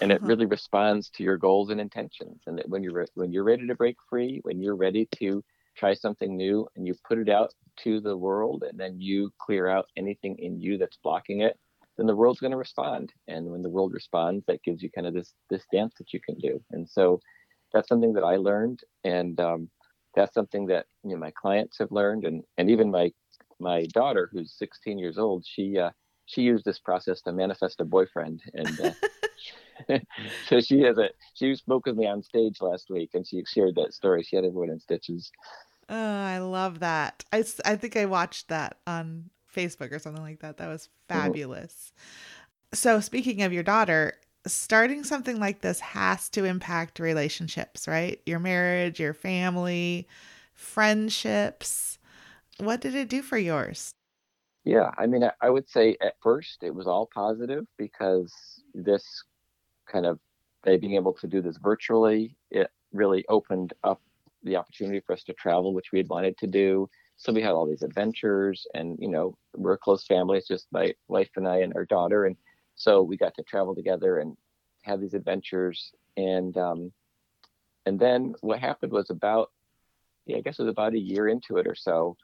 and 0.00 0.12
it 0.12 0.22
really 0.22 0.46
responds 0.46 1.10
to 1.10 1.22
your 1.24 1.36
goals 1.38 1.70
and 1.70 1.80
intentions. 1.80 2.42
And 2.46 2.58
that 2.58 2.68
when 2.68 2.82
you're 2.82 3.06
when 3.14 3.32
you're 3.32 3.44
ready 3.44 3.66
to 3.66 3.74
break 3.74 3.96
free, 4.08 4.40
when 4.44 4.60
you're 4.60 4.76
ready 4.76 5.08
to 5.18 5.42
try 5.76 5.94
something 5.94 6.36
new, 6.36 6.68
and 6.76 6.86
you 6.86 6.94
put 7.08 7.18
it 7.18 7.28
out 7.28 7.52
to 7.78 8.00
the 8.00 8.16
world, 8.16 8.64
and 8.68 8.78
then 8.78 9.00
you 9.00 9.32
clear 9.40 9.66
out 9.66 9.86
anything 9.96 10.36
in 10.38 10.60
you 10.60 10.78
that's 10.78 10.98
blocking 11.02 11.40
it, 11.40 11.58
then 11.96 12.06
the 12.06 12.16
world's 12.16 12.40
going 12.40 12.50
to 12.50 12.56
respond. 12.56 13.12
And 13.28 13.50
when 13.50 13.62
the 13.62 13.70
world 13.70 13.92
responds, 13.92 14.44
that 14.46 14.62
gives 14.62 14.82
you 14.82 14.90
kind 14.90 15.06
of 15.06 15.14
this 15.14 15.34
this 15.48 15.64
dance 15.72 15.94
that 15.98 16.12
you 16.12 16.20
can 16.20 16.38
do. 16.38 16.62
And 16.70 16.88
so 16.88 17.20
that's 17.72 17.88
something 17.88 18.12
that 18.14 18.24
I 18.24 18.36
learned, 18.36 18.80
and 19.04 19.38
um, 19.40 19.70
that's 20.14 20.34
something 20.34 20.66
that 20.66 20.86
you 21.04 21.10
know 21.10 21.18
my 21.18 21.32
clients 21.32 21.78
have 21.78 21.92
learned, 21.92 22.24
and 22.24 22.42
and 22.58 22.70
even 22.70 22.90
my 22.90 23.12
my 23.58 23.86
daughter, 23.92 24.28
who's 24.32 24.54
16 24.58 24.98
years 24.98 25.18
old, 25.18 25.44
she 25.46 25.78
uh, 25.78 25.90
she 26.26 26.42
used 26.42 26.64
this 26.64 26.78
process 26.78 27.20
to 27.22 27.32
manifest 27.32 27.80
a 27.80 27.84
boyfriend, 27.84 28.42
and 28.54 28.80
uh, 28.80 28.92
so 30.48 30.60
she 30.60 30.80
has 30.80 30.98
a 30.98 31.10
she 31.34 31.54
spoke 31.54 31.86
with 31.86 31.96
me 31.96 32.06
on 32.06 32.22
stage 32.22 32.60
last 32.60 32.90
week, 32.90 33.10
and 33.14 33.26
she 33.26 33.42
shared 33.46 33.74
that 33.76 33.94
story. 33.94 34.22
She 34.22 34.36
had 34.36 34.44
everyone 34.44 34.70
in 34.70 34.80
stitches. 34.80 35.30
Oh, 35.88 35.96
I 35.96 36.38
love 36.38 36.80
that. 36.80 37.24
I, 37.32 37.44
I 37.64 37.74
think 37.76 37.96
I 37.96 38.04
watched 38.04 38.48
that 38.48 38.78
on 38.86 39.30
Facebook 39.52 39.90
or 39.92 39.98
something 39.98 40.22
like 40.22 40.40
that. 40.40 40.58
That 40.58 40.68
was 40.68 40.88
mm-hmm. 41.08 41.20
fabulous. 41.20 41.92
Mm-hmm. 41.92 42.76
So, 42.76 43.00
speaking 43.00 43.42
of 43.42 43.52
your 43.52 43.64
daughter, 43.64 44.14
starting 44.46 45.04
something 45.04 45.38
like 45.38 45.60
this 45.60 45.80
has 45.80 46.28
to 46.30 46.44
impact 46.44 46.98
relationships, 46.98 47.86
right? 47.86 48.20
Your 48.26 48.38
marriage, 48.38 49.00
your 49.00 49.14
family, 49.14 50.08
friendships. 50.54 51.98
What 52.58 52.80
did 52.80 52.94
it 52.94 53.08
do 53.08 53.22
for 53.22 53.38
yours? 53.38 53.92
Yeah, 54.64 54.90
I 54.98 55.06
mean, 55.06 55.28
I 55.40 55.50
would 55.50 55.68
say 55.68 55.96
at 56.02 56.14
first 56.22 56.62
it 56.62 56.74
was 56.74 56.86
all 56.86 57.08
positive 57.12 57.66
because 57.78 58.32
this 58.74 59.04
kind 59.90 60.06
of 60.06 60.18
by 60.64 60.76
being 60.76 60.94
able 60.94 61.14
to 61.14 61.26
do 61.26 61.40
this 61.40 61.56
virtually, 61.56 62.36
it 62.50 62.70
really 62.92 63.24
opened 63.28 63.72
up 63.84 64.00
the 64.42 64.56
opportunity 64.56 65.00
for 65.00 65.14
us 65.14 65.24
to 65.24 65.32
travel, 65.34 65.72
which 65.72 65.92
we 65.92 65.98
had 65.98 66.08
wanted 66.08 66.36
to 66.38 66.46
do. 66.46 66.88
So 67.16 67.32
we 67.32 67.42
had 67.42 67.52
all 67.52 67.66
these 67.66 67.82
adventures, 67.82 68.66
and 68.74 68.98
you 69.00 69.08
know, 69.08 69.36
we're 69.54 69.74
a 69.74 69.78
close 69.78 70.06
family. 70.06 70.38
It's 70.38 70.48
just 70.48 70.66
my 70.72 70.94
wife 71.08 71.30
and 71.36 71.46
I 71.46 71.58
and 71.58 71.74
our 71.74 71.84
daughter, 71.84 72.26
and 72.26 72.36
so 72.74 73.02
we 73.02 73.16
got 73.16 73.34
to 73.34 73.42
travel 73.42 73.74
together 73.74 74.18
and 74.18 74.36
have 74.82 75.00
these 75.00 75.14
adventures. 75.14 75.92
And 76.16 76.56
um, 76.56 76.92
and 77.86 77.98
then 77.98 78.34
what 78.40 78.58
happened 78.58 78.92
was 78.92 79.10
about, 79.10 79.50
yeah, 80.26 80.36
I 80.36 80.40
guess 80.40 80.58
it 80.58 80.62
was 80.62 80.70
about 80.70 80.94
a 80.94 80.98
year 80.98 81.28
into 81.28 81.56
it 81.56 81.66
or 81.66 81.74
so. 81.74 82.16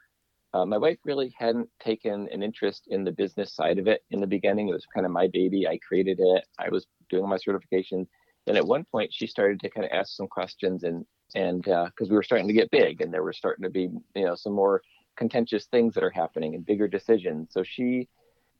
Uh, 0.53 0.65
my 0.65 0.77
wife 0.77 0.97
really 1.03 1.33
hadn't 1.37 1.69
taken 1.79 2.27
an 2.31 2.41
interest 2.41 2.87
in 2.87 3.03
the 3.03 3.11
business 3.11 3.53
side 3.53 3.79
of 3.79 3.87
it 3.87 4.01
in 4.11 4.21
the 4.21 4.27
beginning. 4.27 4.69
It 4.69 4.73
was 4.73 4.85
kind 4.93 5.05
of 5.05 5.11
my 5.11 5.27
baby. 5.27 5.67
I 5.67 5.77
created 5.79 6.19
it. 6.19 6.45
I 6.57 6.69
was 6.69 6.87
doing 7.09 7.27
my 7.27 7.37
certification. 7.37 8.07
And 8.47 8.55
at 8.55 8.65
one 8.65 8.85
point, 8.85 9.13
she 9.13 9.27
started 9.27 9.59
to 9.59 9.69
kind 9.69 9.85
of 9.85 9.91
ask 9.91 10.15
some 10.15 10.27
questions, 10.27 10.83
and 10.83 11.05
and 11.35 11.63
because 11.63 11.91
uh, 12.01 12.09
we 12.09 12.15
were 12.15 12.23
starting 12.23 12.47
to 12.47 12.53
get 12.53 12.71
big, 12.71 13.01
and 13.01 13.13
there 13.13 13.23
were 13.23 13.33
starting 13.33 13.63
to 13.63 13.69
be 13.69 13.89
you 14.15 14.25
know 14.25 14.35
some 14.35 14.53
more 14.53 14.81
contentious 15.17 15.65
things 15.65 15.93
that 15.95 16.03
are 16.03 16.09
happening 16.09 16.55
and 16.55 16.65
bigger 16.65 16.87
decisions. 16.87 17.49
So 17.51 17.63
she 17.63 18.07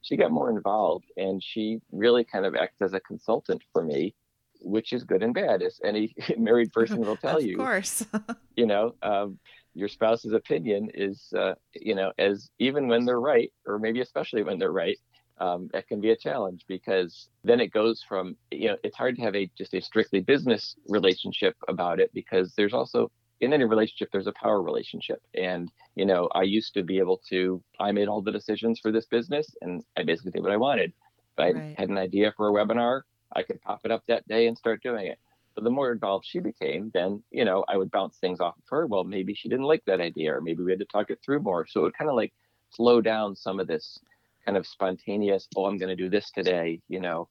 she 0.01 0.17
got 0.17 0.31
more 0.31 0.49
involved 0.49 1.05
and 1.17 1.43
she 1.43 1.79
really 1.91 2.23
kind 2.23 2.45
of 2.45 2.55
acts 2.55 2.81
as 2.81 2.93
a 2.93 2.99
consultant 3.01 3.61
for 3.73 3.83
me 3.83 4.13
which 4.61 4.91
is 4.91 5.03
good 5.03 5.21
and 5.21 5.33
bad 5.33 5.61
as 5.61 5.79
any 5.83 6.15
married 6.37 6.71
person 6.73 6.99
will 6.99 7.15
tell 7.15 7.41
you. 7.41 7.53
of 7.53 7.65
course. 7.65 8.05
You 8.55 8.65
know 8.65 8.95
um, 9.03 9.37
your 9.75 9.87
spouse's 9.87 10.33
opinion 10.33 10.89
is 10.95 11.31
uh, 11.37 11.53
you 11.75 11.93
know 11.93 12.11
as 12.17 12.49
even 12.57 12.87
when 12.87 13.05
they're 13.05 13.19
right 13.19 13.51
or 13.67 13.77
maybe 13.77 14.01
especially 14.01 14.41
when 14.41 14.57
they're 14.57 14.71
right 14.71 14.97
um, 15.39 15.69
that 15.73 15.87
can 15.87 16.01
be 16.01 16.09
a 16.09 16.17
challenge 16.17 16.65
because 16.67 17.29
then 17.43 17.59
it 17.59 17.71
goes 17.71 18.03
from 18.07 18.35
you 18.49 18.69
know 18.69 18.77
it's 18.83 18.97
hard 18.97 19.15
to 19.15 19.21
have 19.21 19.35
a 19.35 19.49
just 19.55 19.75
a 19.75 19.81
strictly 19.81 20.21
business 20.21 20.75
relationship 20.87 21.55
about 21.67 21.99
it 21.99 22.11
because 22.13 22.53
there's 22.57 22.73
also 22.73 23.11
in 23.41 23.53
any 23.53 23.63
relationship 23.65 24.09
there's 24.11 24.27
a 24.27 24.33
power 24.33 24.61
relationship. 24.61 25.21
And 25.35 25.69
you 25.95 26.05
know 26.05 26.29
i 26.33 26.43
used 26.43 26.73
to 26.75 26.83
be 26.83 26.99
able 26.99 27.21
to 27.29 27.61
i 27.79 27.91
made 27.91 28.07
all 28.07 28.21
the 28.21 28.31
decisions 28.31 28.79
for 28.79 28.91
this 28.91 29.05
business 29.05 29.47
and 29.61 29.83
i 29.97 30.03
basically 30.03 30.31
did 30.31 30.43
what 30.43 30.51
i 30.51 30.57
wanted. 30.57 30.93
If 31.38 31.39
i 31.39 31.51
right. 31.51 31.77
had 31.77 31.89
an 31.89 31.97
idea 31.97 32.33
for 32.35 32.49
a 32.49 32.51
webinar 32.51 33.01
i 33.33 33.43
could 33.43 33.61
pop 33.61 33.81
it 33.83 33.91
up 33.91 34.03
that 34.07 34.27
day 34.27 34.47
and 34.47 34.57
start 34.57 34.83
doing 34.83 35.07
it. 35.07 35.19
But 35.55 35.63
the 35.63 35.71
more 35.71 35.91
involved 35.91 36.25
she 36.27 36.39
became 36.39 36.91
then 36.93 37.23
you 37.31 37.45
know 37.45 37.65
i 37.67 37.77
would 37.77 37.91
bounce 37.91 38.17
things 38.17 38.39
off 38.39 38.57
of 38.57 38.63
her. 38.69 38.88
Well 38.88 39.03
maybe 39.03 39.33
she 39.33 39.49
didn't 39.49 39.65
like 39.65 39.83
that 39.85 40.01
idea 40.01 40.35
or 40.35 40.41
maybe 40.41 40.63
we 40.63 40.71
had 40.71 40.79
to 40.79 40.85
talk 40.85 41.09
it 41.09 41.19
through 41.23 41.41
more. 41.41 41.65
So 41.67 41.81
it 41.81 41.83
would 41.83 41.97
kind 41.97 42.09
of 42.09 42.15
like 42.15 42.33
slow 42.69 43.01
down 43.01 43.35
some 43.35 43.59
of 43.59 43.67
this 43.67 43.99
kind 44.45 44.57
of 44.57 44.65
spontaneous 44.65 45.47
oh 45.55 45.65
i'm 45.65 45.77
going 45.77 45.89
to 45.89 45.95
do 45.95 46.09
this 46.09 46.31
today 46.31 46.79
you 46.88 47.01
know 47.01 47.27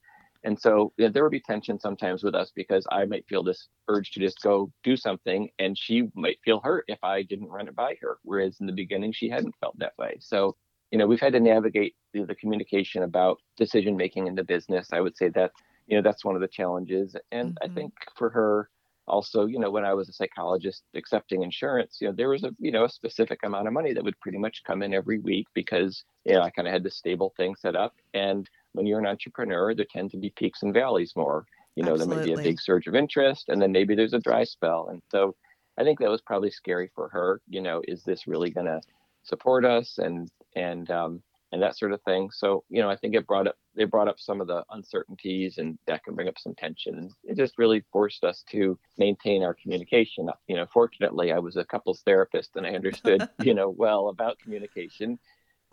and 0.46 0.58
so 0.58 0.92
know, 0.98 1.08
there 1.08 1.22
would 1.22 1.32
be 1.32 1.40
tension 1.40 1.78
sometimes 1.78 2.22
with 2.22 2.34
us 2.34 2.50
because 2.54 2.86
I 2.90 3.04
might 3.04 3.28
feel 3.28 3.42
this 3.42 3.68
urge 3.88 4.12
to 4.12 4.20
just 4.20 4.40
go 4.40 4.72
do 4.82 4.96
something, 4.96 5.50
and 5.58 5.76
she 5.76 6.04
might 6.14 6.38
feel 6.44 6.60
hurt 6.60 6.84
if 6.88 6.98
I 7.02 7.22
didn't 7.22 7.48
run 7.48 7.68
it 7.68 7.76
by 7.76 7.96
her. 8.00 8.16
Whereas 8.22 8.56
in 8.60 8.66
the 8.66 8.72
beginning, 8.72 9.12
she 9.12 9.28
hadn't 9.28 9.54
felt 9.60 9.78
that 9.78 9.92
way. 9.98 10.16
So 10.20 10.56
you 10.90 10.98
know, 10.98 11.06
we've 11.06 11.20
had 11.20 11.32
to 11.32 11.40
navigate 11.40 11.96
the, 12.12 12.24
the 12.24 12.34
communication 12.34 13.02
about 13.02 13.38
decision 13.56 13.96
making 13.96 14.26
in 14.26 14.34
the 14.34 14.44
business. 14.44 14.88
I 14.92 15.00
would 15.00 15.16
say 15.16 15.28
that, 15.30 15.52
you 15.86 15.96
know, 15.96 16.02
that's 16.02 16.24
one 16.24 16.34
of 16.34 16.40
the 16.40 16.48
challenges. 16.48 17.16
And 17.32 17.54
mm-hmm. 17.54 17.70
I 17.70 17.74
think 17.74 17.92
for 18.16 18.30
her, 18.30 18.70
also, 19.08 19.46
you 19.46 19.60
know, 19.60 19.70
when 19.70 19.84
I 19.84 19.94
was 19.94 20.08
a 20.08 20.12
psychologist 20.12 20.82
accepting 20.96 21.42
insurance, 21.42 21.98
you 22.00 22.08
know, 22.08 22.14
there 22.16 22.28
was 22.28 22.42
a, 22.42 22.50
you 22.58 22.72
know, 22.72 22.84
a 22.84 22.88
specific 22.88 23.40
amount 23.44 23.68
of 23.68 23.72
money 23.72 23.92
that 23.92 24.02
would 24.02 24.18
pretty 24.20 24.38
much 24.38 24.62
come 24.66 24.82
in 24.82 24.92
every 24.92 25.18
week 25.18 25.46
because, 25.54 26.02
you 26.24 26.34
know, 26.34 26.42
I 26.42 26.50
kind 26.50 26.66
of 26.66 26.72
had 26.72 26.82
this 26.82 26.96
stable 26.96 27.32
thing 27.36 27.54
set 27.54 27.76
up. 27.76 27.94
And 28.14 28.48
when 28.76 28.86
you're 28.86 28.98
an 28.98 29.06
entrepreneur, 29.06 29.74
there 29.74 29.86
tend 29.90 30.10
to 30.12 30.16
be 30.16 30.30
peaks 30.30 30.62
and 30.62 30.74
valleys 30.74 31.14
more. 31.16 31.44
You 31.74 31.82
know, 31.82 31.92
Absolutely. 31.92 32.16
there 32.16 32.36
might 32.36 32.36
be 32.36 32.42
a 32.42 32.50
big 32.50 32.60
surge 32.60 32.86
of 32.86 32.94
interest 32.94 33.48
and 33.48 33.60
then 33.60 33.72
maybe 33.72 33.94
there's 33.94 34.14
a 34.14 34.20
dry 34.20 34.44
spell. 34.44 34.88
And 34.90 35.02
so 35.10 35.34
I 35.78 35.84
think 35.84 35.98
that 35.98 36.10
was 36.10 36.22
probably 36.22 36.50
scary 36.50 36.90
for 36.94 37.08
her. 37.08 37.40
You 37.48 37.60
know, 37.60 37.82
is 37.86 38.02
this 38.02 38.26
really 38.26 38.50
going 38.50 38.66
to 38.66 38.80
support 39.24 39.64
us? 39.64 39.98
And, 39.98 40.30
and, 40.54 40.90
um, 40.90 41.22
and 41.52 41.62
that 41.62 41.76
sort 41.76 41.92
of 41.92 42.02
thing. 42.02 42.30
So, 42.32 42.64
you 42.68 42.82
know, 42.82 42.90
I 42.90 42.96
think 42.96 43.14
it 43.14 43.26
brought 43.26 43.46
up 43.46 43.56
they 43.74 43.84
brought 43.84 44.08
up 44.08 44.18
some 44.18 44.40
of 44.40 44.46
the 44.46 44.64
uncertainties 44.70 45.58
and 45.58 45.78
that 45.86 46.02
can 46.02 46.14
bring 46.14 46.28
up 46.28 46.38
some 46.38 46.54
tension. 46.54 47.10
It 47.24 47.36
just 47.36 47.58
really 47.58 47.84
forced 47.92 48.24
us 48.24 48.42
to 48.50 48.78
maintain 48.98 49.42
our 49.42 49.54
communication. 49.54 50.28
You 50.48 50.56
know, 50.56 50.66
fortunately 50.72 51.32
I 51.32 51.38
was 51.38 51.56
a 51.56 51.64
couples 51.64 52.02
therapist 52.04 52.56
and 52.56 52.66
I 52.66 52.70
understood, 52.70 53.28
you 53.42 53.54
know, 53.54 53.68
well 53.68 54.08
about 54.08 54.38
communication. 54.38 55.18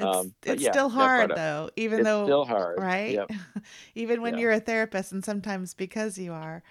It's, 0.07 0.17
um, 0.17 0.33
it's 0.43 0.61
yeah, 0.63 0.71
still 0.71 0.89
hard 0.89 1.31
though, 1.35 1.69
even 1.75 1.99
it's 1.99 2.07
though 2.07 2.25
still 2.25 2.45
hard, 2.45 2.79
right? 2.79 3.13
Yep. 3.13 3.31
even 3.95 4.21
when 4.21 4.33
yep. 4.33 4.41
you're 4.41 4.51
a 4.51 4.59
therapist, 4.59 5.11
and 5.11 5.23
sometimes 5.23 5.73
because 5.73 6.17
you 6.17 6.33
are, 6.33 6.63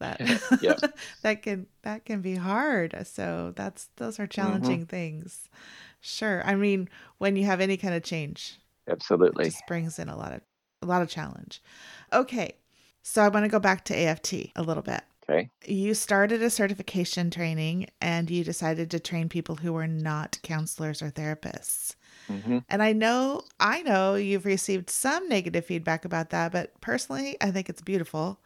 that 0.00 0.18
that 1.22 1.42
can 1.42 1.66
that 1.82 2.04
can 2.04 2.20
be 2.20 2.36
hard. 2.36 2.96
So 3.06 3.52
that's 3.54 3.88
those 3.96 4.18
are 4.18 4.24
mm-hmm. 4.24 4.30
challenging 4.30 4.80
mm-hmm. 4.80 4.96
things. 4.96 5.48
Sure. 6.00 6.42
I 6.44 6.54
mean, 6.54 6.88
when 7.18 7.36
you 7.36 7.44
have 7.44 7.60
any 7.60 7.76
kind 7.76 7.94
of 7.94 8.02
change, 8.02 8.58
absolutely, 8.88 9.46
it 9.46 9.50
just 9.50 9.66
brings 9.66 9.98
in 9.98 10.08
a 10.08 10.16
lot 10.16 10.32
of 10.32 10.40
a 10.82 10.86
lot 10.86 11.02
of 11.02 11.08
challenge. 11.08 11.62
Okay, 12.12 12.54
so 13.02 13.22
I 13.22 13.28
want 13.28 13.44
to 13.44 13.50
go 13.50 13.60
back 13.60 13.84
to 13.86 13.96
AFT 13.96 14.34
a 14.56 14.62
little 14.62 14.82
bit. 14.82 15.02
Okay. 15.28 15.48
You 15.64 15.94
started 15.94 16.42
a 16.42 16.50
certification 16.50 17.30
training, 17.30 17.88
and 18.00 18.28
you 18.30 18.42
decided 18.42 18.90
to 18.90 18.98
train 18.98 19.28
people 19.28 19.56
who 19.56 19.72
were 19.72 19.86
not 19.86 20.38
counselors 20.42 21.02
or 21.02 21.10
therapists. 21.10 21.94
Mm-hmm. 22.30 22.58
And 22.68 22.82
I 22.82 22.92
know, 22.92 23.42
I 23.58 23.82
know 23.82 24.14
you've 24.14 24.44
received 24.44 24.88
some 24.88 25.28
negative 25.28 25.66
feedback 25.66 26.04
about 26.04 26.30
that, 26.30 26.52
but 26.52 26.80
personally, 26.80 27.36
I 27.40 27.50
think 27.50 27.68
it's 27.68 27.82
beautiful. 27.82 28.38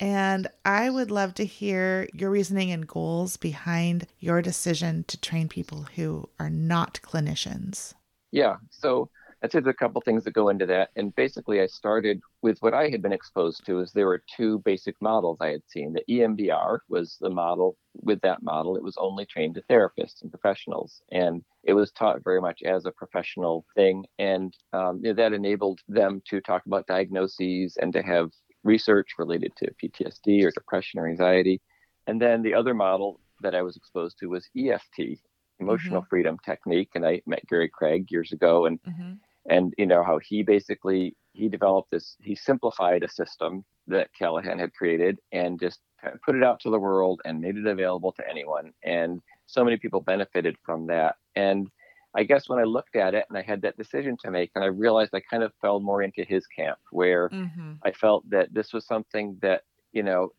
And 0.00 0.46
I 0.64 0.90
would 0.90 1.10
love 1.10 1.34
to 1.34 1.44
hear 1.44 2.08
your 2.12 2.30
reasoning 2.30 2.70
and 2.70 2.86
goals 2.86 3.36
behind 3.36 4.06
your 4.20 4.42
decision 4.42 5.04
to 5.08 5.20
train 5.20 5.48
people 5.48 5.86
who 5.96 6.28
are 6.38 6.50
not 6.50 7.00
clinicians. 7.02 7.94
Yeah. 8.30 8.56
So 8.70 9.08
I'd 9.42 9.52
say 9.52 9.60
there's 9.60 9.72
a 9.72 9.76
couple 9.76 10.00
things 10.00 10.24
that 10.24 10.32
go 10.32 10.48
into 10.48 10.66
that. 10.66 10.90
And 10.96 11.14
basically, 11.14 11.60
I 11.60 11.66
started 11.66 12.20
with 12.42 12.58
what 12.60 12.74
I 12.74 12.88
had 12.88 13.02
been 13.02 13.12
exposed 13.12 13.64
to 13.66 13.80
is 13.80 13.92
there 13.92 14.06
were 14.06 14.22
two 14.36 14.58
basic 14.64 14.96
models 15.00 15.38
I 15.40 15.48
had 15.48 15.62
seen. 15.68 15.92
The 15.92 16.04
EMDR 16.12 16.78
was 16.88 17.16
the 17.20 17.30
model. 17.30 17.76
With 18.00 18.20
that 18.22 18.42
model, 18.42 18.76
it 18.76 18.82
was 18.82 18.96
only 18.98 19.26
trained 19.26 19.54
to 19.56 19.62
therapists 19.62 20.22
and 20.22 20.30
professionals. 20.30 21.02
And 21.12 21.44
it 21.64 21.74
was 21.74 21.92
taught 21.92 22.24
very 22.24 22.40
much 22.40 22.62
as 22.62 22.84
a 22.84 22.92
professional 22.92 23.64
thing. 23.74 24.04
And 24.18 24.56
um, 24.72 25.00
you 25.02 25.10
know, 25.10 25.14
that 25.14 25.32
enabled 25.32 25.80
them 25.88 26.22
to 26.28 26.40
talk 26.40 26.66
about 26.66 26.86
diagnoses 26.86 27.76
and 27.80 27.92
to 27.92 28.02
have 28.02 28.30
research 28.64 29.10
related 29.18 29.52
to 29.56 29.74
PTSD 29.82 30.44
or 30.44 30.50
depression 30.50 30.98
or 31.00 31.08
anxiety. 31.08 31.60
And 32.06 32.20
then 32.20 32.42
the 32.42 32.54
other 32.54 32.74
model 32.74 33.20
that 33.40 33.54
I 33.54 33.62
was 33.62 33.76
exposed 33.76 34.18
to 34.18 34.26
was 34.26 34.48
EFT, 34.56 35.18
emotional 35.60 36.00
mm-hmm. 36.00 36.08
freedom 36.08 36.38
technique. 36.44 36.90
And 36.94 37.06
I 37.06 37.22
met 37.26 37.46
Gary 37.48 37.68
Craig 37.68 38.06
years 38.10 38.32
ago 38.32 38.66
and 38.66 38.82
mm-hmm. 38.82 39.12
And 39.48 39.74
you 39.78 39.86
know 39.86 40.02
how 40.02 40.18
he 40.18 40.42
basically 40.42 41.16
he 41.32 41.48
developed 41.48 41.90
this 41.90 42.16
he 42.20 42.34
simplified 42.34 43.02
a 43.02 43.08
system 43.08 43.64
that 43.86 44.10
Callahan 44.16 44.58
had 44.58 44.74
created 44.74 45.18
and 45.32 45.58
just 45.58 45.80
put 46.24 46.36
it 46.36 46.44
out 46.44 46.60
to 46.60 46.70
the 46.70 46.78
world 46.78 47.20
and 47.24 47.40
made 47.40 47.56
it 47.56 47.66
available 47.66 48.12
to 48.12 48.28
anyone. 48.28 48.72
And 48.84 49.20
so 49.46 49.64
many 49.64 49.76
people 49.76 50.00
benefited 50.00 50.56
from 50.64 50.86
that. 50.86 51.16
And 51.34 51.68
I 52.14 52.24
guess 52.24 52.48
when 52.48 52.58
I 52.58 52.64
looked 52.64 52.96
at 52.96 53.14
it 53.14 53.26
and 53.28 53.36
I 53.36 53.42
had 53.42 53.62
that 53.62 53.76
decision 53.76 54.16
to 54.22 54.30
make, 54.30 54.50
and 54.54 54.64
I 54.64 54.68
realized 54.68 55.10
I 55.14 55.20
kind 55.20 55.42
of 55.42 55.52
fell 55.60 55.80
more 55.80 56.02
into 56.02 56.24
his 56.24 56.46
camp 56.46 56.78
where 56.90 57.28
mm-hmm. 57.28 57.72
I 57.82 57.92
felt 57.92 58.28
that 58.30 58.52
this 58.52 58.72
was 58.72 58.86
something 58.86 59.36
that, 59.42 59.62
you 59.92 60.02
know, 60.02 60.32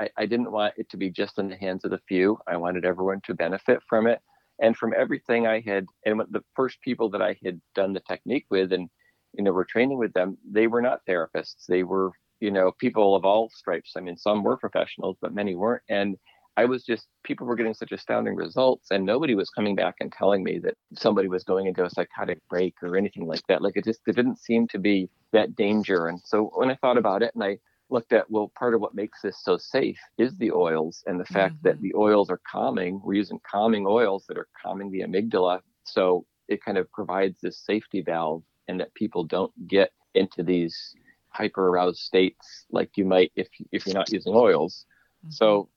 I, 0.00 0.08
I 0.16 0.26
didn't 0.26 0.52
want 0.52 0.74
it 0.76 0.88
to 0.90 0.96
be 0.96 1.10
just 1.10 1.38
in 1.38 1.48
the 1.48 1.56
hands 1.56 1.84
of 1.84 1.90
the 1.90 2.00
few. 2.06 2.38
I 2.46 2.56
wanted 2.56 2.84
everyone 2.84 3.20
to 3.24 3.34
benefit 3.34 3.80
from 3.88 4.06
it. 4.06 4.20
And 4.60 4.76
from 4.76 4.94
everything 4.96 5.46
I 5.46 5.60
had, 5.60 5.86
and 6.04 6.20
the 6.30 6.44
first 6.54 6.80
people 6.80 7.10
that 7.10 7.22
I 7.22 7.36
had 7.44 7.60
done 7.74 7.92
the 7.92 8.00
technique 8.00 8.46
with 8.50 8.72
and, 8.72 8.88
you 9.34 9.44
know, 9.44 9.52
were 9.52 9.64
training 9.64 9.98
with 9.98 10.12
them, 10.14 10.38
they 10.50 10.66
were 10.66 10.82
not 10.82 11.00
therapists. 11.08 11.66
They 11.68 11.84
were, 11.84 12.10
you 12.40 12.50
know, 12.50 12.72
people 12.78 13.14
of 13.14 13.24
all 13.24 13.50
stripes. 13.54 13.92
I 13.96 14.00
mean, 14.00 14.16
some 14.16 14.42
were 14.42 14.56
professionals, 14.56 15.16
but 15.20 15.34
many 15.34 15.54
weren't. 15.54 15.82
And 15.88 16.16
I 16.58 16.64
was 16.64 16.82
just 16.84 17.06
people 17.22 17.46
were 17.46 17.54
getting 17.54 17.72
such 17.72 17.92
astounding 17.92 18.34
results, 18.34 18.88
and 18.90 19.06
nobody 19.06 19.36
was 19.36 19.48
coming 19.48 19.76
back 19.76 19.94
and 20.00 20.10
telling 20.10 20.42
me 20.42 20.58
that 20.64 20.74
somebody 20.96 21.28
was 21.28 21.44
going 21.44 21.68
into 21.68 21.84
a 21.84 21.90
psychotic 21.90 22.40
break 22.50 22.74
or 22.82 22.96
anything 22.96 23.28
like 23.28 23.42
that. 23.48 23.62
Like 23.62 23.76
it 23.76 23.84
just 23.84 24.00
it 24.08 24.16
didn't 24.16 24.40
seem 24.40 24.66
to 24.68 24.78
be 24.78 25.08
that 25.32 25.54
danger. 25.54 26.08
And 26.08 26.20
so 26.24 26.50
when 26.56 26.68
I 26.68 26.74
thought 26.74 26.98
about 26.98 27.22
it, 27.22 27.30
and 27.36 27.44
I 27.44 27.58
looked 27.90 28.12
at 28.12 28.30
well, 28.30 28.52
part 28.58 28.74
of 28.74 28.80
what 28.80 28.94
makes 28.94 29.20
this 29.22 29.42
so 29.42 29.56
safe 29.56 29.98
is 30.18 30.36
the 30.36 30.52
oils 30.52 31.02
and 31.06 31.18
the 31.18 31.24
fact 31.24 31.54
mm-hmm. 31.54 31.68
that 31.68 31.80
the 31.80 31.94
oils 31.94 32.30
are 32.30 32.40
calming. 32.50 33.00
We're 33.02 33.14
using 33.14 33.40
calming 33.50 33.86
oils 33.86 34.24
that 34.28 34.38
are 34.38 34.48
calming 34.60 34.90
the 34.90 35.00
amygdala, 35.00 35.60
so 35.84 36.26
it 36.48 36.64
kind 36.64 36.78
of 36.78 36.90
provides 36.92 37.38
this 37.40 37.58
safety 37.58 38.02
valve, 38.02 38.42
and 38.68 38.80
that 38.80 38.94
people 38.94 39.24
don't 39.24 39.52
get 39.68 39.90
into 40.14 40.42
these 40.42 40.94
hyper 41.30 41.68
aroused 41.68 42.00
states 42.00 42.64
like 42.70 42.90
you 42.96 43.04
might 43.04 43.32
if 43.36 43.48
if 43.72 43.86
you're 43.86 43.94
not 43.94 44.12
using 44.12 44.34
oils. 44.34 44.86
Mm-hmm. 45.24 45.32
So 45.32 45.68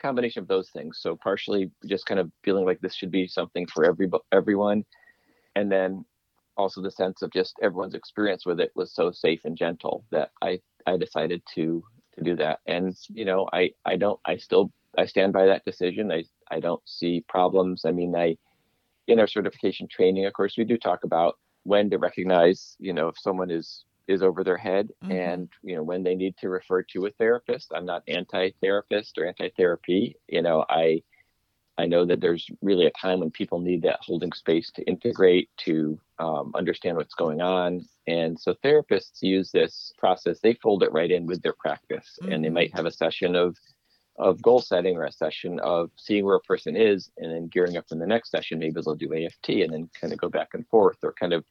combination 0.00 0.42
of 0.42 0.48
those 0.48 0.68
things. 0.70 0.98
So 1.00 1.16
partially 1.16 1.70
just 1.86 2.06
kind 2.06 2.20
of 2.20 2.30
feeling 2.42 2.66
like 2.66 2.80
this 2.80 2.94
should 2.94 3.12
be 3.12 3.26
something 3.28 3.66
for 3.66 3.84
every 3.84 4.10
everyone, 4.32 4.84
and 5.54 5.70
then 5.70 6.04
also 6.56 6.82
the 6.82 6.90
sense 6.90 7.22
of 7.22 7.32
just 7.32 7.54
everyone's 7.62 7.94
experience 7.94 8.44
with 8.44 8.60
it 8.60 8.70
was 8.74 8.92
so 8.92 9.10
safe 9.10 9.40
and 9.44 9.56
gentle 9.56 10.04
that 10.10 10.30
I 10.42 10.60
I 10.86 10.96
decided 10.96 11.42
to 11.54 11.82
to 12.16 12.24
do 12.24 12.36
that. 12.36 12.60
And 12.66 12.96
you 13.08 13.24
know 13.24 13.48
I 13.52 13.70
I 13.84 13.96
don't 13.96 14.20
I 14.24 14.36
still 14.36 14.72
I 14.98 15.06
stand 15.06 15.32
by 15.32 15.46
that 15.46 15.64
decision. 15.64 16.12
I 16.12 16.24
I 16.50 16.60
don't 16.60 16.82
see 16.86 17.24
problems. 17.28 17.84
I 17.84 17.92
mean 17.92 18.14
I 18.14 18.36
in 19.08 19.18
our 19.18 19.26
certification 19.26 19.88
training, 19.88 20.26
of 20.26 20.32
course, 20.32 20.56
we 20.56 20.64
do 20.64 20.78
talk 20.78 21.04
about 21.04 21.38
when 21.64 21.90
to 21.90 21.98
recognize 21.98 22.76
you 22.78 22.92
know 22.92 23.08
if 23.08 23.18
someone 23.18 23.50
is 23.50 23.84
is 24.08 24.22
over 24.22 24.42
their 24.42 24.56
head 24.56 24.88
mm-hmm. 25.02 25.12
and 25.12 25.48
you 25.62 25.76
know 25.76 25.82
when 25.82 26.02
they 26.02 26.14
need 26.14 26.36
to 26.36 26.48
refer 26.48 26.82
to 26.82 27.06
a 27.06 27.10
therapist 27.12 27.72
i'm 27.74 27.86
not 27.86 28.02
anti-therapist 28.08 29.16
or 29.18 29.26
anti-therapy 29.26 30.16
you 30.28 30.42
know 30.42 30.64
i 30.68 31.00
i 31.78 31.86
know 31.86 32.04
that 32.04 32.20
there's 32.20 32.46
really 32.60 32.86
a 32.86 32.90
time 32.92 33.20
when 33.20 33.30
people 33.30 33.60
need 33.60 33.82
that 33.82 33.98
holding 34.00 34.32
space 34.32 34.70
to 34.70 34.82
integrate 34.84 35.48
to 35.56 35.98
um, 36.18 36.52
understand 36.54 36.96
what's 36.96 37.14
going 37.14 37.40
on 37.40 37.84
and 38.06 38.38
so 38.38 38.54
therapists 38.64 39.22
use 39.22 39.50
this 39.50 39.92
process 39.98 40.40
they 40.40 40.54
fold 40.54 40.82
it 40.82 40.92
right 40.92 41.10
in 41.10 41.26
with 41.26 41.42
their 41.42 41.54
practice 41.58 42.18
mm-hmm. 42.22 42.32
and 42.32 42.44
they 42.44 42.50
might 42.50 42.68
mm-hmm. 42.68 42.78
have 42.78 42.86
a 42.86 42.92
session 42.92 43.34
of 43.34 43.56
of 44.18 44.42
goal 44.42 44.60
setting 44.60 44.96
or 44.96 45.04
a 45.04 45.12
session 45.12 45.58
of 45.60 45.90
seeing 45.96 46.24
where 46.24 46.36
a 46.36 46.40
person 46.40 46.76
is 46.76 47.10
and 47.16 47.32
then 47.32 47.48
gearing 47.48 47.78
up 47.78 47.86
in 47.90 47.98
the 47.98 48.06
next 48.06 48.30
session 48.30 48.58
maybe 48.58 48.80
they'll 48.84 48.94
do 48.94 49.14
aft 49.24 49.48
and 49.48 49.72
then 49.72 49.88
kind 49.98 50.12
of 50.12 50.18
go 50.18 50.28
back 50.28 50.48
and 50.52 50.66
forth 50.68 50.98
or 51.02 51.14
kind 51.14 51.32
of 51.32 51.42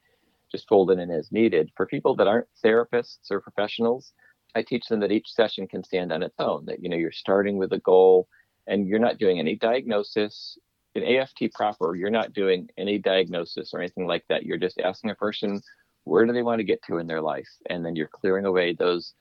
just 0.51 0.67
fold 0.67 0.91
it 0.91 0.99
in 0.99 1.09
as 1.09 1.32
needed. 1.32 1.72
For 1.76 1.86
people 1.86 2.15
that 2.15 2.28
aren't 2.28 2.47
therapists 2.63 3.32
or 3.32 3.39
professionals, 3.39 4.11
I 4.53 4.61
teach 4.63 4.86
them 4.88 4.99
that 4.99 5.11
each 5.11 5.32
session 5.32 5.67
can 5.67 5.84
stand 5.84 6.11
on 6.11 6.24
its 6.24 6.36
own, 6.38 6.65
that 6.65 6.84
you 6.84 6.89
know 6.89 6.97
you're 6.97 7.11
starting 7.11 7.57
with 7.57 7.72
a 7.72 7.80
goal 7.80 8.28
and 8.68 8.88
you're 8.88 8.99
not 8.99 9.18
doing 9.18 9.39
any 9.39 9.55
diagnosis. 9.55 10.57
In 10.93 11.03
AFT 11.03 11.53
proper, 11.53 11.95
you're 11.95 12.09
not 12.09 12.34
doing 12.34 12.68
any 12.78 12.97
diagnosis 12.97 13.74
or 13.74 13.80
anything 13.80 14.07
like 14.07 14.26
that. 14.28 14.43
You're 14.43 14.57
just 14.57 14.80
asking 14.80 15.12
a 15.12 15.16
person 15.16 15.62
where 16.03 16.26
do 16.26 16.34
they 16.34 16.43
want 16.43 16.59
to 16.59 16.66
get 16.66 16.82
to 16.84 16.97
in 16.97 17.07
their 17.07 17.22
life 17.22 17.47
and 17.70 17.86
then 17.86 17.95
you're 17.95 18.07
clearing 18.07 18.45
away 18.45 18.74
those 18.74 19.14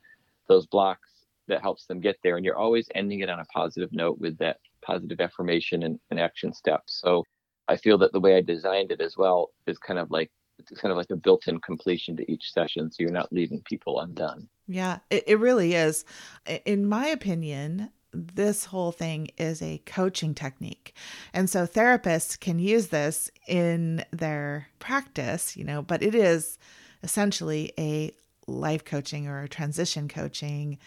those 0.47 0.65
blocks 0.67 1.09
that 1.47 1.61
helps 1.61 1.85
them 1.85 2.01
get 2.01 2.17
there 2.23 2.35
and 2.35 2.45
you're 2.45 2.57
always 2.57 2.87
ending 2.95 3.21
it 3.21 3.29
on 3.29 3.39
a 3.39 3.45
positive 3.45 3.91
note 3.93 4.19
with 4.19 4.37
that 4.39 4.57
positive 4.81 5.21
affirmation 5.21 5.83
and, 5.83 5.99
and 6.09 6.19
action 6.19 6.53
steps. 6.53 6.99
So 7.01 7.23
I 7.67 7.77
feel 7.77 7.97
that 7.99 8.11
the 8.11 8.19
way 8.19 8.35
I 8.35 8.41
designed 8.41 8.91
it 8.91 8.99
as 8.99 9.15
well 9.15 9.51
is 9.67 9.77
kind 9.77 9.99
of 9.99 10.11
like 10.11 10.29
it's 10.69 10.79
kind 10.79 10.91
of 10.91 10.97
like 10.97 11.09
a 11.09 11.15
built-in 11.15 11.59
completion 11.61 12.15
to 12.17 12.31
each 12.31 12.51
session 12.51 12.91
so 12.91 12.97
you're 12.99 13.11
not 13.11 13.31
leaving 13.31 13.61
people 13.61 13.99
undone 13.99 14.47
yeah 14.67 14.99
it, 15.09 15.23
it 15.25 15.39
really 15.39 15.73
is 15.73 16.05
in 16.65 16.87
my 16.87 17.07
opinion 17.07 17.89
this 18.13 18.65
whole 18.65 18.91
thing 18.91 19.29
is 19.37 19.61
a 19.61 19.81
coaching 19.85 20.33
technique. 20.35 20.95
And 21.33 21.49
so 21.49 21.65
therapists 21.65 22.39
can 22.39 22.59
use 22.59 22.87
this 22.87 23.31
in 23.47 24.03
their 24.11 24.67
practice, 24.79 25.55
you 25.55 25.63
know, 25.63 25.81
but 25.81 26.01
it 26.03 26.15
is 26.15 26.57
essentially 27.03 27.71
a 27.79 28.11
life 28.47 28.83
coaching 28.85 29.27
or 29.27 29.43
a 29.43 29.49
transition 29.49 30.07
coaching 30.07 30.77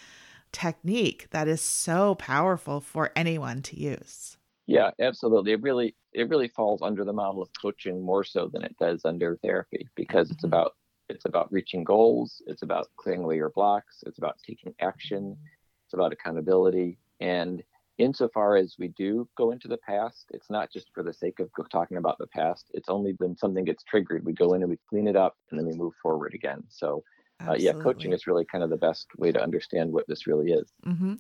technique 0.53 1.29
that 1.31 1.49
is 1.49 1.61
so 1.61 2.15
powerful 2.17 2.81
for 2.81 3.11
anyone 3.17 3.63
to 3.63 3.79
use. 3.81 4.37
Yeah, 4.67 4.91
absolutely. 4.99 5.53
It 5.53 5.63
really 5.63 5.95
it 6.13 6.29
really 6.29 6.49
falls 6.49 6.81
under 6.83 7.05
the 7.05 7.13
model 7.13 7.43
of 7.43 7.51
coaching 7.61 8.01
more 8.03 8.25
so 8.25 8.49
than 8.49 8.63
it 8.65 8.77
does 8.79 9.05
under 9.05 9.37
therapy 9.43 9.89
because 9.95 10.31
it's 10.31 10.45
Mhm. 10.45 10.49
about 10.49 10.77
it's 11.09 11.27
about 11.27 11.53
reaching 11.53 11.85
goals, 11.85 12.41
it's 12.47 12.63
about 12.63 12.89
clearing 12.97 13.25
away 13.25 13.37
your 13.37 13.51
blocks, 13.51 14.03
it's 14.07 14.19
about 14.19 14.39
taking 14.47 14.75
action, 14.81 15.39
it's 15.85 15.93
about 15.95 16.13
accountability. 16.13 16.99
And 17.25 17.63
insofar 17.97 18.57
as 18.57 18.75
we 18.79 18.89
do 18.89 19.27
go 19.39 19.51
into 19.51 19.67
the 19.67 19.79
past, 19.79 20.27
it's 20.31 20.51
not 20.51 20.71
just 20.71 20.89
for 20.93 21.03
the 21.03 21.13
sake 21.13 21.41
of 21.41 21.49
talking 21.71 21.97
about 21.97 22.19
the 22.19 22.27
past. 22.27 22.67
It's 22.75 22.91
only 22.91 23.15
when 23.17 23.35
something 23.35 23.65
gets 23.65 23.83
triggered, 23.85 24.27
we 24.27 24.35
go 24.35 24.53
in 24.53 24.63
and 24.63 24.71
we 24.71 24.79
clean 24.91 25.09
it 25.09 25.17
up 25.17 25.35
and 25.51 25.59
then 25.59 25.67
we 25.67 25.75
move 25.75 25.95
forward 26.03 26.35
again. 26.35 26.63
So 26.69 27.03
uh, 27.47 27.55
yeah, 27.59 27.73
coaching 27.73 28.13
is 28.13 28.27
really 28.27 28.45
kind 28.45 28.63
of 28.63 28.71
the 28.71 28.77
best 28.77 29.07
way 29.19 29.33
to 29.33 29.43
understand 29.43 29.93
what 29.93 30.07
this 30.07 30.27
really 30.27 30.53
is. 30.53 30.71
hmm 30.85 31.15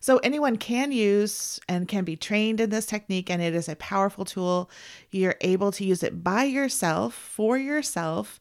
So 0.00 0.18
anyone 0.18 0.56
can 0.56 0.92
use 0.92 1.58
and 1.68 1.88
can 1.88 2.04
be 2.04 2.16
trained 2.16 2.60
in 2.60 2.70
this 2.70 2.86
technique, 2.86 3.30
and 3.30 3.42
it 3.42 3.54
is 3.54 3.68
a 3.68 3.76
powerful 3.76 4.24
tool. 4.24 4.70
You're 5.10 5.36
able 5.40 5.72
to 5.72 5.84
use 5.84 6.02
it 6.02 6.22
by 6.22 6.44
yourself 6.44 7.14
for 7.14 7.58
yourself. 7.58 8.40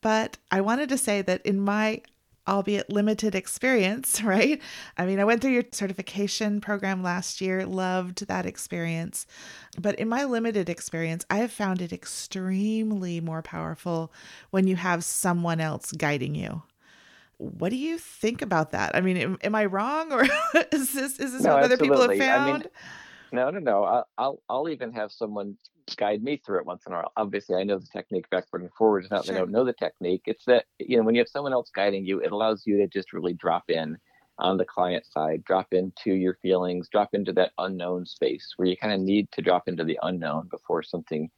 But 0.00 0.36
I 0.50 0.60
wanted 0.60 0.88
to 0.90 0.98
say 0.98 1.22
that 1.22 1.44
in 1.44 1.60
my 1.60 2.02
albeit 2.48 2.90
limited 2.90 3.34
experience, 3.34 4.22
right? 4.24 4.60
I 4.96 5.06
mean, 5.06 5.20
I 5.20 5.24
went 5.24 5.42
through 5.42 5.52
your 5.52 5.64
certification 5.72 6.60
program 6.60 7.02
last 7.02 7.40
year, 7.40 7.66
loved 7.66 8.26
that 8.26 8.46
experience. 8.46 9.26
But 9.78 9.96
in 9.96 10.08
my 10.08 10.24
limited 10.24 10.68
experience, 10.68 11.24
I 11.30 11.38
have 11.38 11.52
found 11.52 11.82
it 11.82 11.92
extremely 11.92 13.20
more 13.20 13.42
powerful 13.42 14.12
when 14.50 14.66
you 14.66 14.76
have 14.76 15.04
someone 15.04 15.60
else 15.60 15.92
guiding 15.92 16.34
you. 16.34 16.62
What 17.38 17.68
do 17.68 17.76
you 17.76 17.98
think 17.98 18.40
about 18.40 18.70
that? 18.70 18.96
I 18.96 19.00
mean, 19.02 19.16
am, 19.18 19.38
am 19.42 19.54
I 19.54 19.66
wrong, 19.66 20.10
or 20.10 20.22
is 20.72 20.92
this 20.92 21.18
is 21.20 21.32
this 21.32 21.42
No, 21.42 21.54
what 21.54 21.64
other 21.64 21.76
people 21.76 22.00
have 22.00 22.10
absolutely. 22.10 22.30
I 22.30 22.52
mean. 22.52 22.62
No, 23.32 23.50
no, 23.50 23.58
no. 23.58 23.84
I'll, 23.84 24.08
I'll, 24.16 24.42
I'll 24.48 24.68
even 24.70 24.92
have 24.92 25.12
someone 25.12 25.58
guide 25.94 26.22
me 26.22 26.40
through 26.44 26.58
it 26.58 26.66
once 26.66 26.84
in 26.86 26.92
a 26.92 26.96
while. 26.96 27.12
Obviously, 27.16 27.56
I 27.56 27.62
know 27.62 27.78
the 27.78 27.86
technique 27.86 28.28
backward 28.30 28.62
and 28.62 28.72
forward. 28.74 29.04
It's 29.04 29.10
not 29.10 29.26
that 29.26 29.36
I 29.36 29.38
don't 29.38 29.52
know 29.52 29.64
the 29.64 29.72
technique. 29.72 30.22
It's 30.26 30.44
that 30.46 30.64
you 30.78 30.96
know 30.96 31.04
when 31.04 31.14
you 31.14 31.20
have 31.20 31.28
someone 31.28 31.52
else 31.52 31.70
guiding 31.74 32.04
you, 32.04 32.20
it 32.20 32.32
allows 32.32 32.66
you 32.66 32.78
to 32.78 32.88
just 32.88 33.12
really 33.12 33.34
drop 33.34 33.70
in 33.70 33.96
on 34.38 34.56
the 34.56 34.64
client 34.64 35.06
side, 35.06 35.44
drop 35.44 35.68
into 35.72 36.12
your 36.12 36.34
feelings, 36.42 36.88
drop 36.88 37.10
into 37.14 37.32
that 37.34 37.52
unknown 37.58 38.04
space 38.04 38.52
where 38.56 38.68
you 38.68 38.76
kind 38.76 38.92
of 38.92 39.00
need 39.00 39.30
to 39.32 39.40
drop 39.40 39.68
into 39.68 39.84
the 39.84 39.98
unknown 40.02 40.48
before 40.50 40.82
something 40.82 41.30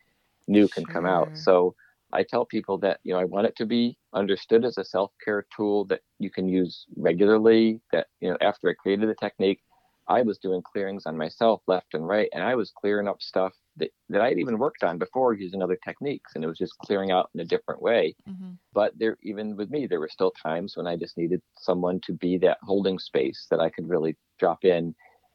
new 0.49 0.67
can 0.69 0.85
come 0.85 1.07
out. 1.07 1.29
So 1.35 1.75
I 2.13 2.23
tell 2.23 2.45
people 2.45 2.79
that 2.79 3.01
you 3.05 3.13
know 3.13 3.21
I 3.21 3.25
want 3.25 3.47
it 3.47 3.57
to 3.57 3.67
be 3.67 3.99
understood 4.15 4.65
as 4.65 4.79
a 4.79 4.85
self-care 4.85 5.47
tool 5.55 5.85
that 5.87 6.01
you 6.19 6.31
can 6.31 6.49
use 6.49 6.87
regularly. 6.97 7.81
That 7.93 8.07
you 8.21 8.31
know 8.31 8.39
after 8.41 8.71
I 8.71 8.75
created 8.75 9.09
the 9.09 9.15
technique, 9.15 9.61
I 10.09 10.23
was 10.23 10.39
doing 10.39 10.63
clearings 10.63 11.05
on 11.07 11.17
myself 11.17 11.63
left 11.67 11.95
and 11.95 12.09
right, 12.09 12.31
and 12.33 12.43
I 12.43 12.55
was 12.55 12.71
clearing 12.71 13.09
up 13.09 13.21
stuff 13.21 13.53
that, 13.79 13.91
that 14.09 14.21
I'd 14.21 14.39
even 14.39 14.59
worked 14.59 14.85
on 14.85 14.99
before 14.99 15.35
using 15.35 15.63
other 15.63 15.79
techniques, 15.85 16.35
and 16.35 16.45
it 16.45 16.49
was 16.49 16.59
just 16.59 16.77
clearing 16.79 17.11
out 17.11 17.31
in 17.35 17.41
a 17.41 17.45
different 17.45 17.83
way. 17.83 18.15
Mhm. 18.29 18.59
But 18.73 18.99
there, 18.99 19.17
even 19.23 19.57
with 19.57 19.71
me, 19.71 19.87
there 19.87 20.01
were 20.01 20.09
still 20.09 20.31
times 20.33 20.77
when 20.77 20.87
I 20.87 20.97
just 20.97 21.17
needed 21.17 21.43
someone 21.57 22.01
to 22.01 22.13
be 22.13 22.39
that 22.39 22.59
holding 22.63 22.99
space 22.99 23.47
that 23.51 23.61
I 23.61 23.71
could 23.71 23.89
really 23.89 24.17
drop 24.39 24.65
in 24.65 24.95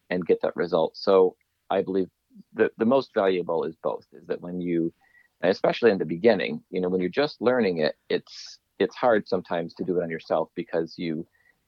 and 0.09 0.25
get 0.25 0.39
that 0.41 0.55
result. 0.55 0.95
So 0.95 1.35
I 1.69 1.81
believe 1.81 2.09
the 2.53 2.71
the 2.77 2.85
most 2.85 3.13
valuable 3.13 3.63
is 3.63 3.75
both. 3.83 4.05
Is 4.13 4.25
that 4.27 4.41
when 4.41 4.61
you, 4.61 4.93
especially 5.41 5.91
in 5.91 5.97
the 5.97 6.05
beginning, 6.05 6.63
you 6.69 6.79
know, 6.81 6.89
when 6.89 7.01
you're 7.01 7.09
just 7.09 7.41
learning 7.41 7.79
it, 7.79 7.95
it's 8.09 8.59
it's 8.79 8.95
hard 8.95 9.27
sometimes 9.27 9.73
to 9.75 9.83
do 9.83 9.99
it 9.99 10.03
on 10.03 10.09
yourself 10.09 10.49
because 10.55 10.95
you 10.97 11.25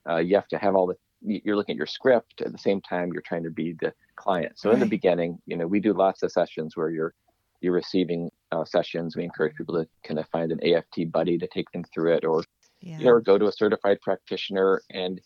uh, 0.08 0.18
you 0.18 0.34
have 0.34 0.48
to 0.48 0.58
have 0.58 0.74
all 0.76 0.86
the 0.86 0.96
you're 1.22 1.56
looking 1.56 1.74
at 1.74 1.78
your 1.78 1.86
script 1.86 2.42
at 2.42 2.52
the 2.52 2.58
same 2.58 2.80
time 2.80 3.12
you're 3.12 3.22
trying 3.22 3.42
to 3.42 3.50
be 3.50 3.74
the 3.80 3.92
client. 4.16 4.58
So 4.58 4.70
in 4.70 4.80
the 4.80 4.86
beginning, 4.86 5.38
you 5.46 5.56
know, 5.56 5.66
we 5.66 5.80
do 5.80 5.92
lots 5.92 6.22
of 6.22 6.32
sessions 6.32 6.76
where 6.76 6.90
you're 6.90 7.14
you're 7.60 7.72
receiving 7.72 8.30
uh, 8.52 8.64
sessions. 8.64 9.16
We 9.16 9.24
encourage 9.24 9.54
people 9.56 9.74
to 9.76 9.88
kind 10.06 10.20
of 10.20 10.28
find 10.28 10.52
an 10.52 10.60
AFT 10.62 11.10
buddy 11.10 11.38
to 11.38 11.46
take 11.46 11.70
them 11.72 11.84
through 11.92 12.14
it, 12.14 12.24
or 12.24 12.44
Yeah. 12.80 12.98
you 12.98 13.04
know, 13.04 13.12
or 13.12 13.20
go 13.20 13.38
to 13.38 13.46
a 13.46 13.52
certified 13.52 14.00
practitioner 14.02 14.82
and 14.90 15.20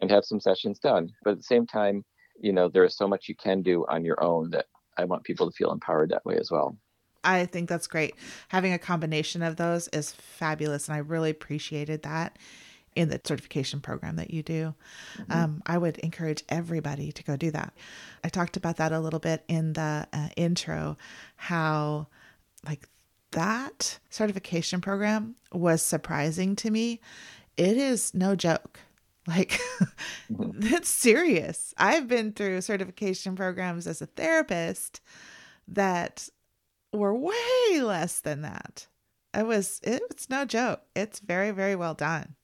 and 0.00 0.10
have 0.10 0.24
some 0.24 0.40
sessions 0.40 0.78
done. 0.78 1.12
But 1.24 1.32
at 1.32 1.36
the 1.38 1.42
same 1.44 1.66
time, 1.66 2.04
you 2.40 2.52
know, 2.52 2.68
there 2.68 2.84
is 2.84 2.96
so 2.96 3.06
much 3.08 3.28
you 3.28 3.34
can 3.36 3.62
do 3.62 3.84
on 3.88 4.04
your 4.04 4.22
own 4.22 4.50
that 4.50 4.66
I 4.98 5.04
want 5.04 5.24
people 5.24 5.50
to 5.50 5.56
feel 5.56 5.72
empowered 5.72 6.10
that 6.10 6.24
way 6.24 6.36
as 6.36 6.50
well. 6.50 6.76
I 7.24 7.46
think 7.46 7.68
that's 7.68 7.86
great. 7.86 8.16
Having 8.48 8.72
a 8.72 8.78
combination 8.78 9.42
of 9.42 9.56
those 9.56 9.88
is 9.88 10.10
fabulous, 10.12 10.88
and 10.88 10.96
I 10.96 10.98
really 10.98 11.30
appreciated 11.30 12.02
that 12.02 12.36
in 12.94 13.08
the 13.08 13.20
certification 13.24 13.80
program 13.80 14.16
that 14.16 14.30
you 14.30 14.42
do. 14.42 14.74
Um, 15.30 15.62
I 15.66 15.78
would 15.78 15.98
encourage 15.98 16.44
everybody 16.48 17.12
to 17.12 17.24
go 17.24 17.36
do 17.36 17.50
that. 17.50 17.72
I 18.22 18.28
talked 18.28 18.56
about 18.56 18.76
that 18.76 18.92
a 18.92 19.00
little 19.00 19.20
bit 19.20 19.44
in 19.48 19.72
the 19.72 20.06
uh, 20.12 20.28
intro, 20.36 20.96
how 21.36 22.08
like 22.66 22.88
that 23.32 23.98
certification 24.10 24.80
program 24.80 25.36
was 25.52 25.82
surprising 25.82 26.54
to 26.56 26.70
me. 26.70 27.00
It 27.56 27.76
is 27.76 28.14
no 28.14 28.34
joke. 28.34 28.80
Like, 29.28 29.60
it's 30.28 30.88
serious. 30.88 31.72
I've 31.78 32.08
been 32.08 32.32
through 32.32 32.60
certification 32.62 33.36
programs 33.36 33.86
as 33.86 34.02
a 34.02 34.06
therapist 34.06 35.00
that 35.68 36.28
were 36.92 37.14
way 37.14 37.80
less 37.80 38.18
than 38.18 38.42
that. 38.42 38.88
It 39.32 39.46
was 39.46 39.80
it's 39.84 40.28
no 40.28 40.44
joke. 40.44 40.82
It's 40.96 41.20
very 41.20 41.52
very 41.52 41.76
well 41.76 41.94
done. 41.94 42.34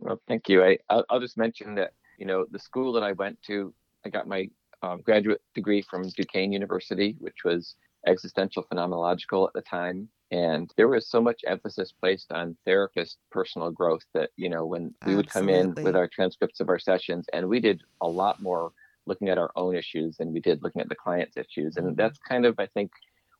Well, 0.00 0.20
thank 0.28 0.48
you. 0.48 0.64
I 0.64 0.78
I'll, 0.88 1.04
I'll 1.10 1.20
just 1.20 1.36
mention 1.36 1.74
that 1.76 1.92
you 2.18 2.26
know 2.26 2.46
the 2.50 2.58
school 2.58 2.92
that 2.94 3.02
I 3.02 3.12
went 3.12 3.40
to, 3.46 3.72
I 4.04 4.08
got 4.08 4.26
my 4.26 4.48
um, 4.82 5.02
graduate 5.02 5.42
degree 5.54 5.82
from 5.82 6.08
Duquesne 6.08 6.52
University, 6.52 7.16
which 7.18 7.44
was 7.44 7.76
existential 8.06 8.64
phenomenological 8.72 9.46
at 9.46 9.52
the 9.52 9.62
time, 9.62 10.08
and 10.30 10.72
there 10.76 10.88
was 10.88 11.08
so 11.08 11.20
much 11.20 11.42
emphasis 11.46 11.92
placed 11.92 12.32
on 12.32 12.56
therapist 12.64 13.18
personal 13.30 13.70
growth 13.70 14.04
that 14.14 14.30
you 14.36 14.48
know 14.48 14.64
when 14.64 14.94
we 15.06 15.14
would 15.16 15.30
come 15.30 15.48
in 15.48 15.74
with 15.74 15.96
our 15.96 16.08
transcripts 16.08 16.60
of 16.60 16.68
our 16.68 16.78
sessions, 16.78 17.26
and 17.32 17.48
we 17.48 17.60
did 17.60 17.82
a 18.00 18.08
lot 18.08 18.40
more 18.40 18.72
looking 19.06 19.28
at 19.28 19.38
our 19.38 19.50
own 19.56 19.74
issues 19.74 20.16
than 20.16 20.32
we 20.32 20.40
did 20.40 20.62
looking 20.62 20.80
at 20.80 20.88
the 20.88 20.94
client's 20.94 21.36
issues, 21.36 21.76
and 21.76 21.96
that's 21.96 22.18
kind 22.18 22.46
of 22.46 22.54
I 22.58 22.66
think 22.66 22.90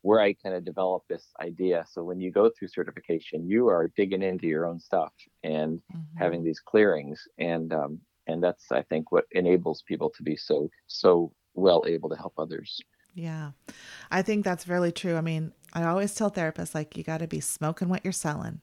where 0.03 0.20
I 0.20 0.32
kind 0.34 0.55
of 0.55 0.64
developed 0.64 1.09
this 1.09 1.26
idea. 1.40 1.84
So 1.90 2.03
when 2.05 2.20
you 2.20 2.30
go 2.30 2.51
through 2.51 2.68
certification, 2.68 3.48
you 3.48 3.68
are 3.68 3.88
digging 3.96 4.22
into 4.22 4.46
your 4.46 4.66
own 4.66 4.80
stuff 4.80 5.12
and 5.42 5.80
Mhm. 5.88 6.01
having 6.14 6.42
these 6.44 6.61
clearings 6.61 7.26
and 7.38 7.72
um, 7.72 8.01
and 8.26 8.42
that's 8.42 8.70
i 8.70 8.82
think 8.82 9.11
what 9.11 9.24
enables 9.32 9.82
people 9.88 10.11
to 10.14 10.22
be 10.22 10.36
so 10.36 10.68
so 10.86 11.32
well 11.55 11.82
able 11.86 12.11
to 12.11 12.16
help 12.16 12.34
others 12.38 12.84
Yeah. 13.14 13.53
I 14.11 14.22
think 14.22 14.44
that's 14.44 14.68
really 14.68 14.92
true. 14.92 15.16
I 15.16 15.20
mean, 15.20 15.53
I 15.72 15.84
always 15.84 16.14
tell 16.14 16.30
therapists 16.30 16.74
like 16.74 16.96
you 16.96 17.05
got 17.05 17.18
to 17.18 17.28
be 17.28 17.40
smoking 17.40 17.88
what 17.88 18.05
you're 18.05 18.12
selling. 18.12 18.61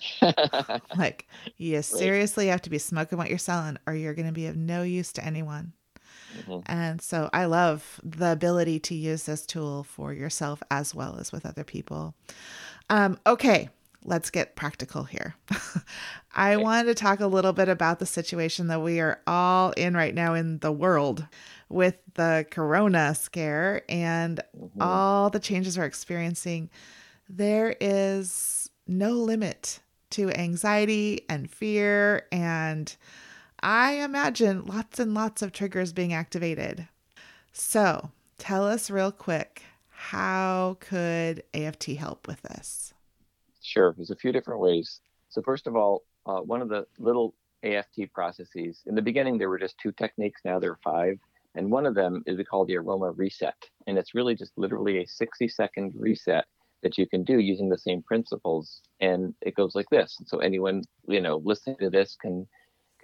Like 0.96 1.28
you 1.56 1.80
seriously 1.82 2.46
have 2.48 2.62
to 2.62 2.70
be 2.70 2.78
smoking 2.78 3.18
what 3.18 3.28
you're 3.28 3.38
selling 3.38 3.78
or 3.86 3.94
you're 3.94 4.14
going 4.14 4.26
to 4.26 4.32
be 4.32 4.46
of 4.46 4.56
no 4.56 4.82
use 4.82 5.12
to 5.14 5.24
anyone. 5.24 5.72
Mhm. 6.36 6.66
And 6.66 7.00
so 7.00 7.30
I 7.32 7.44
love 7.46 8.00
the 8.02 8.32
ability 8.32 8.80
to 8.80 8.94
use 8.94 9.24
this 9.24 9.46
tool 9.46 9.84
for 9.84 10.12
yourself 10.12 10.62
as 10.70 10.94
well 10.94 11.16
as 11.18 11.32
with 11.32 11.46
other 11.46 11.64
people. 11.64 12.14
Um, 12.90 13.18
okay, 13.26 13.70
let's 14.04 14.30
get 14.30 14.56
practical 14.56 15.04
here. 15.04 15.34
I 16.34 16.56
Okay. 16.56 16.62
wanted 16.62 16.84
to 16.86 16.94
talk 16.94 17.20
a 17.20 17.26
little 17.26 17.52
bit 17.52 17.68
about 17.68 17.98
the 17.98 18.06
situation 18.06 18.68
that 18.68 18.80
we 18.82 19.00
are 19.00 19.20
all 19.26 19.72
in 19.72 19.94
right 19.94 20.14
now 20.14 20.34
in 20.34 20.58
the 20.58 20.72
world 20.72 21.26
with 21.68 21.96
the 22.14 22.46
corona 22.50 23.14
scare 23.14 23.82
and 23.88 24.40
Mhm. 24.54 24.80
all 24.80 25.30
the 25.30 25.40
changes 25.40 25.78
we're 25.78 25.84
experiencing. 25.84 26.70
There 27.28 27.74
is 27.80 28.70
no 28.86 29.12
limit 29.12 29.80
to 30.10 30.30
anxiety 30.30 31.24
and 31.28 31.50
fear 31.50 32.26
and 32.30 32.94
I 33.60 33.94
imagine 33.94 34.66
lots 34.66 34.98
and 34.98 35.14
lots 35.14 35.42
of 35.42 35.52
triggers 35.52 35.92
being 35.92 36.12
activated. 36.12 36.88
So, 37.52 38.10
tell 38.38 38.66
us 38.66 38.90
real 38.90 39.12
quick 39.12 39.62
how 39.88 40.76
could 40.80 41.42
AFT 41.54 41.92
help 41.96 42.28
with 42.28 42.42
this? 42.42 42.92
sure 43.66 43.94
there's 43.96 44.10
a 44.10 44.16
few 44.16 44.32
different 44.32 44.60
ways 44.60 45.00
so 45.28 45.42
first 45.42 45.66
of 45.66 45.76
all 45.76 46.04
uh, 46.26 46.40
one 46.40 46.62
of 46.62 46.68
the 46.68 46.86
little 46.98 47.34
aft 47.64 47.98
processes 48.12 48.82
in 48.86 48.94
the 48.94 49.02
beginning 49.02 49.38
there 49.38 49.48
were 49.48 49.58
just 49.58 49.76
two 49.78 49.92
techniques 49.92 50.40
now 50.44 50.58
there 50.58 50.70
are 50.70 50.78
five 50.84 51.18
and 51.54 51.70
one 51.70 51.86
of 51.86 51.94
them 51.94 52.22
is 52.26 52.36
we 52.36 52.44
call 52.44 52.64
the 52.64 52.76
aroma 52.76 53.10
reset 53.12 53.56
and 53.86 53.98
it's 53.98 54.14
really 54.14 54.34
just 54.34 54.52
literally 54.56 55.02
a 55.02 55.06
60 55.06 55.48
second 55.48 55.92
reset 55.96 56.44
that 56.82 56.96
you 56.96 57.06
can 57.08 57.24
do 57.24 57.40
using 57.40 57.68
the 57.68 57.78
same 57.78 58.02
principles 58.02 58.82
and 59.00 59.34
it 59.40 59.54
goes 59.54 59.74
like 59.74 59.88
this 59.90 60.16
so 60.26 60.38
anyone 60.38 60.82
you 61.08 61.20
know 61.20 61.42
listening 61.44 61.76
to 61.80 61.90
this 61.90 62.16
can 62.20 62.46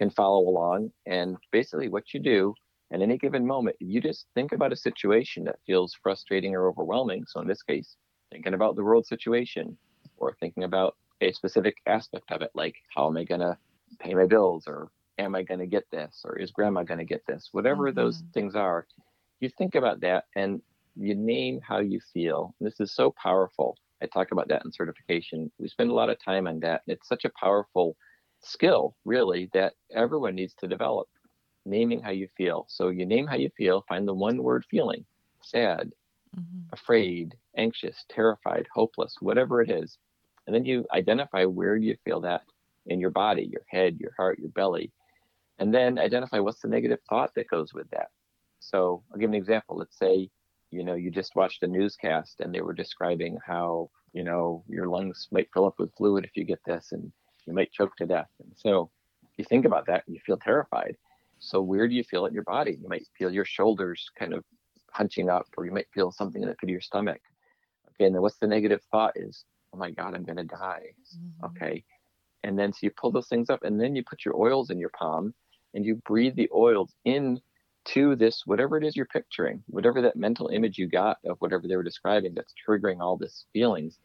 can 0.03 0.09
follow 0.11 0.39
along 0.49 0.91
and 1.05 1.37
basically 1.53 1.87
what 1.87 2.13
you 2.13 2.19
do 2.19 2.53
at 2.93 3.01
any 3.01 3.17
given 3.17 3.47
moment 3.47 3.75
you 3.79 4.01
just 4.01 4.25
think 4.35 4.51
about 4.51 4.73
a 4.73 4.75
situation 4.75 5.45
that 5.45 5.55
feels 5.65 5.95
frustrating 6.03 6.53
or 6.53 6.67
overwhelming 6.67 7.23
so 7.25 7.39
in 7.39 7.47
this 7.47 7.63
case 7.63 7.95
thinking 8.29 8.53
about 8.53 8.75
the 8.75 8.83
world 8.83 9.05
situation 9.05 9.77
or 10.17 10.35
thinking 10.41 10.65
about 10.65 10.97
a 11.21 11.31
specific 11.31 11.77
aspect 11.87 12.29
of 12.33 12.41
it 12.41 12.51
like 12.53 12.75
how 12.93 13.07
am 13.07 13.15
i 13.15 13.23
going 13.23 13.39
to 13.39 13.57
pay 13.99 14.13
my 14.13 14.25
bills 14.25 14.65
or 14.67 14.89
am 15.19 15.35
i 15.35 15.41
going 15.41 15.61
to 15.61 15.67
get 15.67 15.85
this 15.89 16.21
or 16.25 16.37
is 16.37 16.51
grandma 16.51 16.83
going 16.83 16.97
to 16.99 17.05
get 17.05 17.21
this 17.25 17.49
whatever 17.53 17.91
those 17.91 18.23
Mhm. 18.23 18.33
things 18.33 18.55
are 18.55 18.85
you 19.39 19.49
think 19.57 19.75
about 19.75 20.01
that 20.01 20.25
and 20.35 20.61
you 20.95 21.15
name 21.15 21.59
how 21.61 21.79
you 21.79 21.99
feel. 22.13 22.55
This 22.61 22.79
is 22.79 22.93
so 22.93 23.11
powerful. 23.11 23.77
I 24.01 24.05
talk 24.07 24.31
about 24.31 24.47
that 24.49 24.63
in 24.65 24.71
certification. 24.71 25.51
We 25.59 25.67
spend 25.67 25.89
a 25.89 25.93
lot 25.93 26.09
of 26.09 26.23
time 26.23 26.47
on 26.47 26.59
that. 26.59 26.81
It's 26.87 27.07
such 27.07 27.25
a 27.25 27.31
powerful 27.39 27.95
skill, 28.43 28.95
really, 29.05 29.49
that 29.53 29.73
everyone 29.93 30.35
needs 30.35 30.53
to 30.55 30.67
develop. 30.67 31.07
Naming 31.65 32.01
how 32.01 32.11
you 32.11 32.27
feel. 32.35 32.65
So 32.67 32.89
you 32.89 33.05
name 33.05 33.25
how 33.25 33.37
you 33.37 33.49
feel, 33.55 33.85
find 33.87 34.05
the 34.05 34.13
one 34.13 34.43
word 34.43 34.65
feeling 34.69 35.05
sad, 35.41 35.91
mm-hmm. 36.37 36.73
afraid, 36.73 37.35
anxious, 37.55 38.05
terrified, 38.09 38.67
hopeless, 38.73 39.15
whatever 39.21 39.61
it 39.61 39.69
is. 39.69 39.97
And 40.45 40.53
then 40.53 40.65
you 40.65 40.85
identify 40.93 41.45
where 41.45 41.77
you 41.77 41.95
feel 42.03 42.19
that 42.21 42.41
in 42.85 42.99
your 42.99 43.11
body, 43.11 43.43
your 43.43 43.61
head, 43.67 43.97
your 43.99 44.11
heart, 44.17 44.39
your 44.39 44.49
belly. 44.49 44.91
And 45.59 45.73
then 45.73 45.99
identify 45.99 46.39
what's 46.39 46.59
the 46.59 46.67
negative 46.67 46.99
thought 47.09 47.33
that 47.35 47.49
goes 47.49 47.73
with 47.73 47.89
that. 47.91 48.09
So 48.59 49.03
I'll 49.11 49.19
give 49.19 49.29
an 49.29 49.35
example. 49.35 49.77
Let's 49.77 49.97
say, 49.97 50.29
you 50.71 50.83
know, 50.83 50.95
you 50.95 51.11
just 51.11 51.35
watched 51.35 51.63
a 51.63 51.67
newscast 51.67 52.41
and 52.41 52.53
they 52.53 52.61
were 52.61 52.73
describing 52.73 53.37
how, 53.45 53.89
you 54.13 54.23
know, 54.23 54.63
your 54.67 54.87
lungs 54.87 55.27
might 55.31 55.49
fill 55.53 55.65
up 55.65 55.75
with 55.79 55.95
fluid 55.95 56.25
if 56.25 56.35
you 56.35 56.43
get 56.43 56.59
this 56.65 56.91
and 56.91 57.11
you 57.45 57.53
might 57.53 57.71
choke 57.71 57.95
to 57.97 58.05
death. 58.05 58.29
And 58.39 58.51
so 58.55 58.89
you 59.37 59.45
think 59.45 59.65
about 59.65 59.87
that 59.87 60.03
and 60.05 60.15
you 60.15 60.21
feel 60.25 60.37
terrified. 60.37 60.95
So 61.39 61.61
where 61.61 61.87
do 61.87 61.95
you 61.95 62.03
feel 62.03 62.25
it 62.25 62.29
in 62.29 62.33
your 62.33 62.43
body? 62.43 62.77
You 62.81 62.87
might 62.87 63.07
feel 63.17 63.31
your 63.31 63.45
shoulders 63.45 64.09
kind 64.17 64.33
of 64.33 64.43
hunching 64.91 65.29
up, 65.29 65.47
or 65.57 65.65
you 65.65 65.71
might 65.71 65.87
feel 65.93 66.11
something 66.11 66.41
in 66.41 66.47
the 66.47 66.55
pit 66.55 66.69
of 66.69 66.71
your 66.71 66.81
stomach. 66.81 67.21
Okay, 67.89 68.05
and 68.05 68.15
then 68.15 68.21
what's 68.21 68.37
the 68.37 68.47
negative 68.47 68.81
thought 68.91 69.13
is, 69.15 69.43
oh 69.73 69.77
my 69.77 69.91
God, 69.91 70.15
I'm 70.15 70.23
gonna 70.23 70.43
die. 70.43 70.93
Mm-hmm. 71.17 71.45
Okay. 71.45 71.83
And 72.43 72.59
then 72.59 72.73
so 72.73 72.79
you 72.81 72.91
pull 72.91 73.11
those 73.11 73.27
things 73.27 73.49
up 73.49 73.63
and 73.63 73.79
then 73.79 73.95
you 73.95 74.03
put 74.03 74.25
your 74.25 74.35
oils 74.35 74.69
in 74.69 74.77
your 74.77 74.89
palm 74.89 75.33
and 75.73 75.85
you 75.85 75.95
breathe 76.05 76.35
the 76.35 76.49
oils 76.53 76.93
in 77.05 77.39
to 77.85 78.15
this 78.15 78.43
whatever 78.45 78.77
it 78.77 78.83
is 78.83 78.95
you're 78.95 79.05
picturing 79.05 79.61
whatever 79.67 80.01
that 80.01 80.15
mental 80.15 80.47
image 80.47 80.77
you 80.77 80.87
got 80.87 81.17
of 81.25 81.37
whatever 81.39 81.67
they 81.67 81.75
were 81.75 81.83
describing 81.83 82.33
that's 82.33 82.53
triggering 82.67 83.01
all 83.01 83.17
this 83.17 83.45
feelings 83.51 83.99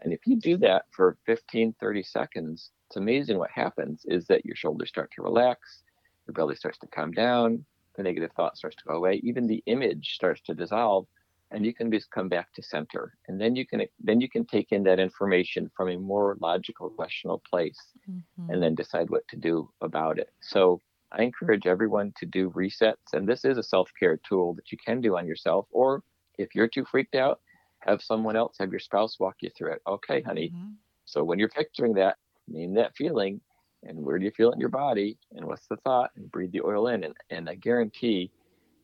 and 0.00 0.12
if 0.12 0.20
you 0.26 0.36
do 0.36 0.56
that 0.56 0.84
for 0.92 1.16
15 1.26 1.74
30 1.80 2.02
seconds 2.04 2.70
it's 2.88 2.96
amazing 2.96 3.38
what 3.38 3.50
happens 3.50 4.02
is 4.06 4.26
that 4.26 4.44
your 4.44 4.56
shoulders 4.56 4.88
start 4.88 5.10
to 5.14 5.22
relax 5.22 5.82
your 6.26 6.34
belly 6.34 6.56
starts 6.56 6.78
to 6.78 6.86
calm 6.88 7.10
down 7.12 7.64
the 7.96 8.02
negative 8.02 8.30
thought 8.36 8.56
starts 8.56 8.76
to 8.76 8.84
go 8.86 8.94
away 8.94 9.20
even 9.22 9.46
the 9.46 9.62
image 9.66 10.14
starts 10.14 10.40
to 10.42 10.54
dissolve 10.54 11.06
and 11.52 11.64
you 11.64 11.72
can 11.72 11.92
just 11.92 12.10
come 12.10 12.28
back 12.28 12.52
to 12.52 12.62
center 12.62 13.12
and 13.28 13.40
then 13.40 13.54
you 13.54 13.66
can 13.66 13.82
then 14.02 14.20
you 14.20 14.28
can 14.28 14.44
take 14.44 14.72
in 14.72 14.82
that 14.82 14.98
information 14.98 15.70
from 15.76 15.88
a 15.88 15.96
more 15.96 16.36
logical 16.40 16.92
rational 16.98 17.42
place 17.48 17.80
mm-hmm. 18.10 18.50
and 18.50 18.62
then 18.62 18.74
decide 18.74 19.08
what 19.10 19.26
to 19.28 19.36
do 19.36 19.68
about 19.80 20.18
it 20.18 20.30
so 20.40 20.80
I 21.12 21.22
encourage 21.22 21.66
everyone 21.66 22.12
to 22.18 22.26
do 22.26 22.50
resets. 22.50 23.12
And 23.12 23.28
this 23.28 23.44
is 23.44 23.58
a 23.58 23.62
self 23.62 23.90
care 23.98 24.18
tool 24.28 24.54
that 24.54 24.72
you 24.72 24.78
can 24.84 25.00
do 25.00 25.16
on 25.16 25.26
yourself. 25.26 25.66
Or 25.70 26.02
if 26.38 26.54
you're 26.54 26.68
too 26.68 26.84
freaked 26.84 27.14
out, 27.14 27.40
have 27.80 28.02
someone 28.02 28.36
else, 28.36 28.56
have 28.58 28.70
your 28.70 28.80
spouse 28.80 29.18
walk 29.20 29.36
you 29.40 29.50
through 29.56 29.72
it. 29.72 29.82
Okay, 29.86 30.22
honey. 30.22 30.50
Mm-hmm. 30.54 30.72
So 31.04 31.22
when 31.22 31.38
you're 31.38 31.48
picturing 31.48 31.94
that, 31.94 32.16
name 32.48 32.74
that 32.74 32.96
feeling 32.96 33.40
and 33.82 33.98
where 34.04 34.18
do 34.18 34.24
you 34.24 34.30
feel 34.30 34.50
it 34.50 34.54
in 34.54 34.60
your 34.60 34.68
body 34.68 35.18
and 35.32 35.44
what's 35.44 35.66
the 35.68 35.76
thought 35.76 36.10
and 36.16 36.30
breathe 36.30 36.52
the 36.52 36.62
oil 36.62 36.88
in. 36.88 37.04
And, 37.04 37.14
and 37.30 37.48
I 37.48 37.54
guarantee 37.54 38.30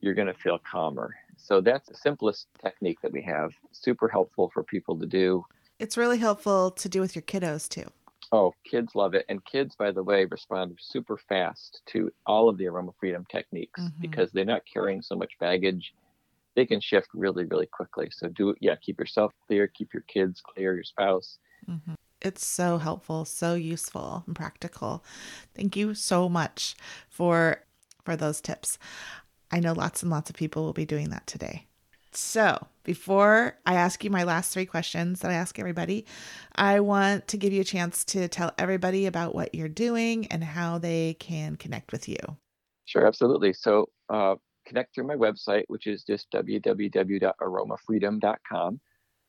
you're 0.00 0.14
going 0.14 0.28
to 0.28 0.34
feel 0.34 0.58
calmer. 0.58 1.14
So 1.36 1.60
that's 1.60 1.88
the 1.88 1.94
simplest 1.94 2.48
technique 2.62 3.00
that 3.02 3.12
we 3.12 3.22
have. 3.22 3.52
Super 3.72 4.08
helpful 4.08 4.50
for 4.52 4.62
people 4.62 4.98
to 4.98 5.06
do. 5.06 5.44
It's 5.78 5.96
really 5.96 6.18
helpful 6.18 6.70
to 6.72 6.88
do 6.88 7.00
with 7.00 7.14
your 7.14 7.22
kiddos 7.22 7.68
too. 7.68 7.86
Oh, 8.30 8.54
kids 8.64 8.94
love 8.94 9.14
it. 9.14 9.26
And 9.28 9.44
kids, 9.44 9.74
by 9.76 9.90
the 9.90 10.02
way, 10.02 10.24
respond 10.24 10.78
super 10.80 11.18
fast 11.28 11.82
to 11.86 12.10
all 12.26 12.48
of 12.48 12.56
the 12.56 12.66
aroma 12.66 12.92
freedom 12.98 13.26
techniques 13.30 13.80
mm-hmm. 13.80 14.00
because 14.00 14.30
they're 14.32 14.44
not 14.44 14.62
carrying 14.72 15.02
so 15.02 15.14
much 15.14 15.32
baggage. 15.38 15.94
They 16.54 16.66
can 16.66 16.80
shift 16.80 17.08
really, 17.14 17.44
really 17.44 17.66
quickly. 17.66 18.08
So 18.10 18.28
do 18.28 18.54
yeah, 18.60 18.76
keep 18.76 18.98
yourself 18.98 19.32
clear, 19.46 19.66
keep 19.66 19.92
your 19.92 20.04
kids 20.08 20.40
clear, 20.40 20.74
your 20.74 20.84
spouse. 20.84 21.38
Mm-hmm. 21.68 21.94
It's 22.22 22.46
so 22.46 22.78
helpful, 22.78 23.24
so 23.24 23.54
useful 23.54 24.22
and 24.26 24.36
practical. 24.36 25.04
Thank 25.54 25.76
you 25.76 25.94
so 25.94 26.28
much 26.28 26.76
for 27.08 27.62
for 28.04 28.16
those 28.16 28.40
tips. 28.40 28.78
I 29.50 29.60
know 29.60 29.72
lots 29.72 30.02
and 30.02 30.10
lots 30.10 30.30
of 30.30 30.36
people 30.36 30.64
will 30.64 30.72
be 30.72 30.86
doing 30.86 31.10
that 31.10 31.26
today. 31.26 31.66
So, 32.14 32.66
before 32.84 33.56
I 33.64 33.74
ask 33.74 34.04
you 34.04 34.10
my 34.10 34.24
last 34.24 34.52
three 34.52 34.66
questions 34.66 35.20
that 35.20 35.30
I 35.30 35.34
ask 35.34 35.58
everybody, 35.58 36.04
I 36.54 36.80
want 36.80 37.26
to 37.28 37.38
give 37.38 37.54
you 37.54 37.62
a 37.62 37.64
chance 37.64 38.04
to 38.06 38.26
tell 38.28 38.52
everybody 38.58 39.06
about 39.06 39.34
what 39.34 39.54
you're 39.54 39.68
doing 39.68 40.26
and 40.26 40.44
how 40.44 40.76
they 40.78 41.14
can 41.14 41.56
connect 41.56 41.90
with 41.90 42.06
you. 42.08 42.18
Sure, 42.84 43.06
absolutely. 43.06 43.54
So, 43.54 43.88
uh, 44.10 44.34
connect 44.66 44.94
through 44.94 45.06
my 45.06 45.16
website, 45.16 45.64
which 45.68 45.86
is 45.86 46.04
just 46.04 46.30
www.aromafreedom.com. 46.32 48.80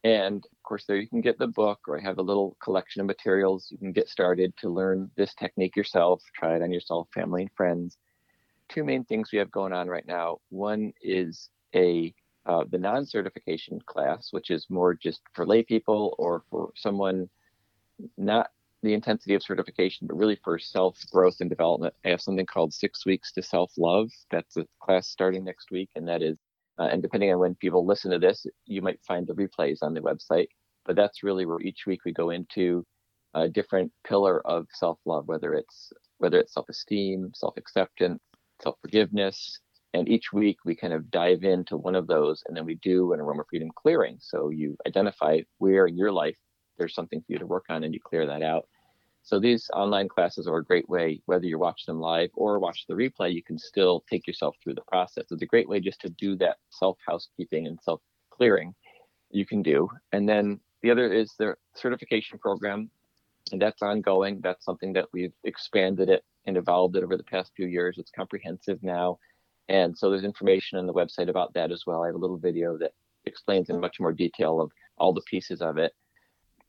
And 0.04 0.46
of 0.46 0.64
course, 0.64 0.86
there 0.86 0.98
you 0.98 1.08
can 1.08 1.22
get 1.22 1.40
the 1.40 1.48
book, 1.48 1.80
or 1.88 1.98
I 1.98 2.04
have 2.04 2.18
a 2.18 2.24
little 2.24 2.58
collection 2.62 3.00
of 3.02 3.08
materials. 3.08 3.68
You 3.70 3.78
can 3.78 3.94
get 3.94 4.10
started 4.10 4.54
to 4.58 4.70
learn 4.70 5.10
this 5.16 5.34
technique 5.36 5.76
yourself, 5.78 6.22
try 6.36 6.56
it 6.56 6.62
on 6.62 6.74
yourself, 6.74 7.08
family, 7.14 7.44
and 7.44 7.52
friends. 7.56 7.98
Two 8.70 8.84
main 8.84 9.06
things 9.06 9.30
we 9.32 9.40
have 9.40 9.52
going 9.52 9.72
on 9.72 9.88
right 9.88 10.08
now. 10.08 10.40
One 10.50 10.94
is 11.02 11.50
a 11.76 12.14
uh, 12.46 12.66
the 12.70 12.78
non-certification 12.78 13.80
class, 13.86 14.28
which 14.32 14.52
is 14.52 14.66
more 14.70 14.94
just 14.94 15.22
for 15.34 15.46
lay 15.46 15.64
people 15.64 16.14
or 16.18 16.44
for 16.50 16.72
someone 16.76 17.30
not 18.18 18.50
the 18.82 18.94
intensity 18.94 19.34
of 19.34 19.42
certification, 19.42 20.08
but 20.08 20.18
really 20.18 20.38
for 20.44 20.60
self 20.60 20.98
growth 21.10 21.38
and 21.40 21.50
development. 21.50 21.94
I 22.06 22.10
have 22.10 22.22
something 22.22 22.46
called 22.46 22.74
Six 22.74 23.06
Weeks 23.06 23.32
to 23.34 23.42
Self 23.42 23.72
Love. 23.78 24.10
That's 24.30 24.58
a 24.58 24.68
class 24.82 25.08
starting 25.08 25.46
next 25.46 25.72
week, 25.72 25.90
and 25.96 26.08
that 26.08 26.22
is, 26.22 26.38
uh, 26.80 26.84
and 26.92 27.02
depending 27.02 27.32
on 27.32 27.40
when 27.40 27.56
people 27.56 27.86
listen 27.86 28.12
to 28.12 28.20
this, 28.20 28.46
you 28.66 28.82
might 28.82 29.00
find 29.08 29.28
the 29.28 29.34
replays 29.34 29.80
on 29.82 29.94
the 29.94 30.02
website. 30.02 30.48
But 30.86 30.96
that's 30.96 31.24
really 31.24 31.46
where 31.46 31.62
each 31.62 31.86
week 31.88 32.02
we 32.06 32.12
go 32.14 32.32
into 32.32 32.86
a 33.34 33.48
different 33.48 33.92
pillar 34.08 34.46
of 34.48 34.68
self 34.74 35.00
love, 35.06 35.28
whether 35.28 35.54
it's 35.54 35.92
whether 36.18 36.40
it's 36.40 36.54
self 36.54 36.68
esteem, 36.70 37.32
self 37.36 37.56
acceptance, 37.58 38.20
self 38.62 38.76
forgiveness, 38.82 39.60
and 39.94 40.10
each 40.10 40.34
week 40.34 40.58
we 40.66 40.76
kind 40.76 40.94
of 40.94 41.10
dive 41.12 41.44
into 41.44 41.78
one 41.78 41.96
of 41.96 42.08
those 42.08 42.44
and 42.48 42.58
then 42.58 42.66
we 42.66 42.76
do 42.76 43.14
an 43.14 43.20
aroma 43.20 43.44
freedom 43.50 43.70
clearing. 43.76 44.18
So 44.20 44.50
you 44.50 44.76
identify 44.88 45.40
where 45.60 45.86
in 45.88 45.98
your 45.98 46.12
life 46.12 46.36
there's 46.78 46.96
something 46.96 47.20
for 47.22 47.34
you 47.34 47.40
to 47.40 47.46
work 47.46 47.66
on 47.70 47.84
and 47.84 47.94
you 47.94 48.00
clear 48.04 48.26
that 48.28 48.42
out. 48.42 48.68
So 49.24 49.40
these 49.40 49.70
online 49.74 50.10
classes 50.10 50.48
are 50.48 50.58
a 50.58 50.66
great 50.66 50.88
way, 50.90 51.22
whether 51.26 51.46
you 51.46 51.58
watch 51.58 51.86
them 51.86 52.00
live 52.00 52.30
or 52.36 52.60
watch 52.60 52.86
the 52.88 52.94
replay, 52.94 53.34
you 53.34 53.42
can 53.42 53.58
still 53.58 54.04
take 54.10 54.28
yourself 54.28 54.56
through 54.62 54.74
the 54.76 54.82
process. 54.82 55.26
It's 55.32 55.42
a 55.42 55.46
great 55.48 55.70
way 55.70 55.80
just 55.80 56.02
to 56.02 56.10
do 56.10 56.36
that 56.38 56.58
self 56.70 56.98
housekeeping 57.08 57.66
and 57.66 57.80
self 57.82 58.02
clearing 58.32 58.76
you 59.32 59.46
can 59.46 59.62
do. 59.62 59.90
And 60.12 60.28
then 60.28 60.60
the 60.82 60.92
other 60.92 61.12
is 61.12 61.34
the 61.40 61.56
certification 61.74 62.38
program, 62.38 62.92
and 63.54 63.62
that's 63.62 63.82
ongoing. 63.82 64.42
That's 64.42 64.66
something 64.66 64.92
that 64.94 65.08
we've 65.14 65.34
expanded 65.46 66.10
it 66.10 66.26
and 66.46 66.58
evolved 66.58 66.98
it 66.98 67.04
over 67.04 67.16
the 67.16 67.24
past 67.24 67.54
few 67.56 67.68
years. 67.68 67.98
It's 67.98 68.12
comprehensive 68.12 68.84
now. 68.84 69.20
And 69.70 69.98
so 69.98 70.10
there's 70.10 70.26
information 70.26 70.78
on 70.78 70.86
the 70.86 70.94
website 70.94 71.30
about 71.30 71.54
that 71.54 71.72
as 71.72 71.84
well. 71.88 72.04
I 72.04 72.08
have 72.08 72.16
a 72.16 72.20
little 72.20 72.38
video 72.38 72.78
that 72.80 72.92
explains 73.26 73.70
in 73.70 73.80
much 73.80 74.02
more 74.02 74.12
detail 74.12 74.60
of 74.60 74.70
all 74.98 75.14
the 75.14 75.22
pieces 75.22 75.62
of 75.62 75.78
it. 75.78 75.94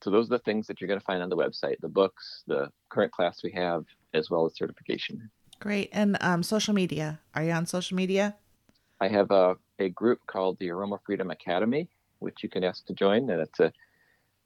So 0.05 0.11
those 0.11 0.27
are 0.27 0.37
the 0.37 0.41
things 0.41 0.67
that 0.67 0.81
you're 0.81 0.89
going 0.89 1.01
to 1.01 1.07
find 1.07 1.23
on 1.23 1.31
the 1.31 1.37
website: 1.37 1.81
the 1.81 1.89
books, 1.89 2.43
the 2.47 2.71
current 2.91 3.11
class 3.11 3.43
we 3.43 3.51
have, 3.53 3.87
as 4.13 4.29
well 4.29 4.45
as 4.45 4.55
certification. 4.55 5.31
Great. 5.61 5.89
And 5.93 6.19
um, 6.21 6.43
social 6.43 6.75
media? 6.75 7.21
Are 7.35 7.43
you 7.43 7.53
on 7.53 7.65
social 7.65 7.97
media? 7.97 8.37
I 9.01 9.09
have 9.09 9.31
a, 9.31 9.57
a 9.79 9.89
group 9.89 10.21
called 10.27 10.59
the 10.59 10.69
Aroma 10.71 10.99
Freedom 11.07 11.31
Academy, 11.31 11.89
which 12.19 12.43
you 12.43 12.51
can 12.51 12.65
ask 12.65 12.85
to 12.87 12.93
join, 12.93 13.31
and 13.31 13.41
it's 13.41 13.61
a, 13.61 13.73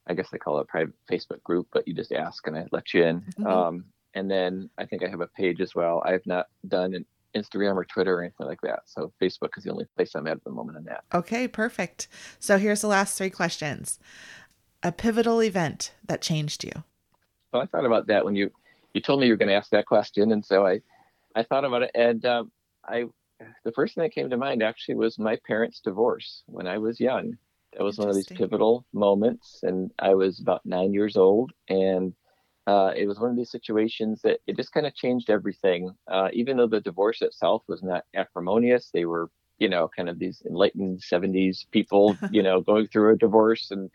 I 0.06 0.14
guess 0.14 0.30
they 0.30 0.38
call 0.38 0.58
it 0.58 0.62
a 0.62 0.64
private 0.64 0.94
Facebook 1.10 1.42
group, 1.42 1.66
but 1.72 1.88
you 1.88 1.92
just 1.92 2.12
ask 2.12 2.46
and 2.46 2.56
I 2.56 2.66
let 2.70 2.94
you 2.94 3.02
in. 3.02 3.20
Mm-hmm. 3.20 3.46
Um, 3.48 3.84
and 4.14 4.30
then 4.30 4.70
I 4.78 4.84
think 4.86 5.02
I 5.02 5.08
have 5.08 5.20
a 5.20 5.26
page 5.26 5.60
as 5.60 5.74
well. 5.74 6.02
I've 6.06 6.24
not 6.24 6.46
done 6.68 6.94
an 6.94 7.04
Instagram 7.34 7.74
or 7.74 7.84
Twitter 7.84 8.16
or 8.16 8.22
anything 8.22 8.46
like 8.46 8.60
that. 8.62 8.82
So 8.86 9.12
Facebook 9.20 9.50
is 9.56 9.64
the 9.64 9.72
only 9.72 9.86
place 9.96 10.14
I'm 10.14 10.28
at 10.28 10.36
at 10.36 10.44
the 10.44 10.50
moment 10.50 10.78
on 10.78 10.84
that. 10.84 11.02
Okay, 11.12 11.48
perfect. 11.48 12.06
So 12.38 12.58
here's 12.58 12.80
the 12.80 12.86
last 12.86 13.18
three 13.18 13.30
questions. 13.30 13.98
A 14.82 14.92
pivotal 14.92 15.42
event 15.42 15.92
that 16.06 16.22
changed 16.22 16.62
you. 16.62 16.84
Well, 17.52 17.62
I 17.62 17.66
thought 17.66 17.84
about 17.84 18.06
that 18.06 18.24
when 18.24 18.36
you 18.36 18.50
you 18.94 19.00
told 19.00 19.20
me 19.20 19.26
you 19.26 19.32
were 19.32 19.36
going 19.36 19.48
to 19.48 19.54
ask 19.54 19.70
that 19.70 19.86
question, 19.86 20.30
and 20.32 20.44
so 20.44 20.66
I 20.66 20.80
I 21.34 21.42
thought 21.42 21.64
about 21.64 21.82
it, 21.82 21.90
and 21.94 22.24
um, 22.24 22.52
I 22.84 23.06
the 23.64 23.72
first 23.72 23.94
thing 23.94 24.02
that 24.02 24.14
came 24.14 24.30
to 24.30 24.36
mind 24.36 24.62
actually 24.62 24.94
was 24.94 25.18
my 25.18 25.36
parents' 25.46 25.80
divorce 25.80 26.42
when 26.46 26.66
I 26.66 26.78
was 26.78 27.00
young. 27.00 27.36
That 27.72 27.82
was 27.82 27.98
one 27.98 28.08
of 28.08 28.14
these 28.14 28.26
pivotal 28.26 28.86
moments, 28.92 29.60
and 29.62 29.90
I 29.98 30.14
was 30.14 30.40
about 30.40 30.64
nine 30.64 30.92
years 30.92 31.16
old, 31.16 31.52
and 31.68 32.14
uh, 32.66 32.92
it 32.96 33.06
was 33.06 33.18
one 33.18 33.30
of 33.30 33.36
these 33.36 33.50
situations 33.50 34.22
that 34.22 34.40
it 34.46 34.56
just 34.56 34.72
kind 34.72 34.86
of 34.86 34.94
changed 34.94 35.28
everything. 35.28 35.90
Uh, 36.06 36.28
even 36.32 36.56
though 36.56 36.66
the 36.66 36.80
divorce 36.80 37.20
itself 37.20 37.62
was 37.66 37.82
not 37.82 38.04
acrimonious, 38.14 38.90
they 38.92 39.04
were, 39.06 39.30
you 39.58 39.68
know, 39.68 39.88
kind 39.94 40.08
of 40.08 40.18
these 40.18 40.42
enlightened 40.46 41.00
70s 41.00 41.66
people, 41.70 42.16
you 42.30 42.42
know, 42.42 42.60
going 42.60 42.86
through 42.86 43.14
a 43.14 43.16
divorce. 43.16 43.70
And, 43.70 43.90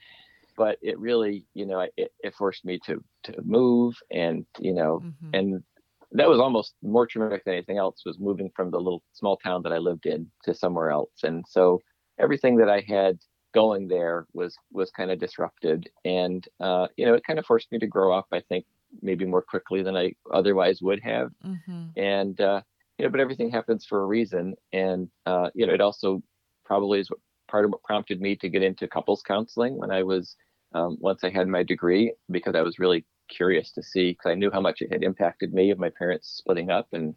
but 0.56 0.78
it 0.82 1.00
really, 1.00 1.46
you 1.54 1.66
know, 1.66 1.80
it, 1.98 2.12
it 2.20 2.36
forced 2.36 2.66
me 2.66 2.80
to, 2.86 3.04
to 3.24 3.34
move 3.44 3.96
and, 4.12 4.46
you 4.60 4.74
know, 4.74 5.02
mm-hmm. 5.04 5.30
and 5.34 5.64
that 6.12 6.30
was 6.30 6.40
almost 6.40 6.76
more 6.84 7.08
traumatic 7.08 7.44
than 7.44 7.56
anything 7.56 7.78
else 7.78 8.04
was 8.06 8.20
moving 8.20 8.52
from 8.56 8.70
the 8.70 8.78
little 8.78 9.04
small 9.14 9.38
town 9.38 9.64
that 9.64 9.74
I 9.74 9.80
lived 9.80 10.06
in 10.06 10.30
to 10.44 10.54
somewhere 10.54 10.92
else. 10.92 11.24
And 11.24 11.44
so 11.48 11.82
everything 12.20 12.58
that 12.58 12.70
I 12.70 12.84
had 12.88 13.18
going 13.54 13.88
there 13.88 14.26
was 14.34 14.56
was 14.72 14.92
kind 14.92 15.12
of 15.12 15.20
disrupted, 15.20 15.90
and 16.04 16.46
uh, 16.60 16.88
you 16.98 17.06
know, 17.06 17.14
it 17.14 17.24
kind 17.26 17.40
of 17.40 17.46
forced 17.46 17.72
me 17.72 17.80
to 17.80 17.88
grow 17.88 18.12
up. 18.12 18.28
I 18.32 18.42
think 18.42 18.66
maybe 19.02 19.26
more 19.26 19.42
quickly 19.42 19.82
than 19.82 19.96
I 19.96 20.14
otherwise 20.34 20.82
would 20.82 21.00
have, 21.04 21.30
mm-hmm. 21.46 21.86
and 21.96 22.40
uh, 22.42 22.62
you 22.98 23.06
know, 23.06 23.12
but 23.12 23.20
everything 23.20 23.50
happens 23.50 23.86
for 23.86 24.02
a 24.02 24.06
reason, 24.06 24.56
and 24.72 25.10
uh, 25.26 25.50
you 25.54 25.66
know, 25.66 25.74
it 25.74 25.82
also 25.82 26.22
probably 26.66 27.00
is 27.00 27.10
what 27.10 27.20
part 27.54 27.66
of 27.66 27.72
what 27.72 27.84
prompted 27.84 28.20
me 28.20 28.36
to 28.36 28.50
get 28.50 28.64
into 28.64 28.88
couples 28.88 29.22
counseling 29.22 29.78
when 29.78 29.92
I 29.92 30.02
was 30.02 30.36
um, 30.74 30.98
once 31.00 31.24
I 31.24 31.30
had 31.30 31.48
my 31.48 31.62
degree 31.62 32.12
because 32.32 32.56
I 32.56 32.64
was 32.64 32.80
really 32.80 33.06
curious 33.30 33.72
to 33.74 33.84
see 33.84 34.14
because 34.14 34.32
I 34.32 34.34
knew 34.34 34.50
how 34.50 34.60
much 34.60 34.82
it 34.82 34.92
had 34.92 35.04
impacted 35.04 35.54
me 35.54 35.70
of 35.70 35.78
my 35.78 35.92
parents 35.92 36.34
splitting 36.36 36.72
up 36.72 36.88
and 36.94 37.14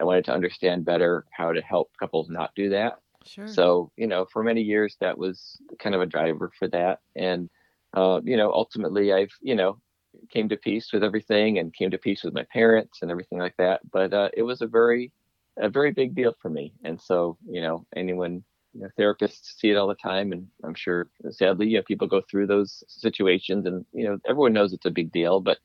I 0.00 0.02
wanted 0.02 0.24
to 0.24 0.34
understand 0.34 0.84
better 0.84 1.24
how 1.30 1.52
to 1.52 1.60
help 1.60 1.92
couples 2.00 2.28
not 2.28 2.50
do 2.56 2.68
that. 2.70 2.98
Sure. 3.24 3.46
So, 3.46 3.92
you 3.96 4.08
know, 4.08 4.26
for 4.32 4.42
many 4.42 4.60
years 4.60 4.96
that 5.00 5.16
was 5.16 5.56
kind 5.78 5.94
of 5.94 6.00
a 6.00 6.06
driver 6.06 6.50
for 6.58 6.66
that. 6.68 6.98
And 7.14 7.48
uh, 7.94 8.20
you 8.24 8.36
know, 8.36 8.50
ultimately 8.52 9.12
I've, 9.12 9.34
you 9.40 9.54
know, 9.54 9.80
came 10.30 10.48
to 10.48 10.56
peace 10.56 10.92
with 10.92 11.04
everything 11.04 11.60
and 11.60 11.72
came 11.72 11.92
to 11.92 11.98
peace 11.98 12.24
with 12.24 12.34
my 12.34 12.44
parents 12.52 13.02
and 13.02 13.10
everything 13.12 13.38
like 13.38 13.56
that. 13.58 13.82
But 13.92 14.12
uh, 14.12 14.30
it 14.36 14.42
was 14.42 14.62
a 14.62 14.66
very 14.66 15.12
a 15.58 15.68
very 15.68 15.92
big 15.92 16.16
deal 16.16 16.34
for 16.42 16.50
me. 16.50 16.72
And 16.82 17.00
so, 17.00 17.38
you 17.48 17.62
know, 17.62 17.86
anyone 17.94 18.42
you 18.76 18.82
know, 18.82 18.90
therapists 18.98 19.58
see 19.58 19.70
it 19.70 19.76
all 19.76 19.88
the 19.88 19.94
time, 19.94 20.32
and 20.32 20.46
I'm 20.62 20.74
sure, 20.74 21.08
sadly, 21.30 21.68
you 21.68 21.78
know, 21.78 21.82
people 21.82 22.06
go 22.06 22.20
through 22.20 22.46
those 22.46 22.84
situations, 22.88 23.64
and 23.64 23.84
you 23.92 24.04
know, 24.04 24.18
everyone 24.28 24.52
knows 24.52 24.72
it's 24.72 24.86
a 24.86 24.90
big 24.90 25.12
deal. 25.12 25.40
But 25.40 25.58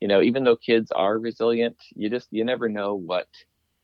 you 0.00 0.08
know, 0.08 0.22
even 0.22 0.44
though 0.44 0.56
kids 0.56 0.90
are 0.92 1.18
resilient, 1.18 1.76
you 1.94 2.08
just 2.08 2.28
you 2.30 2.44
never 2.44 2.68
know 2.68 2.94
what 2.94 3.28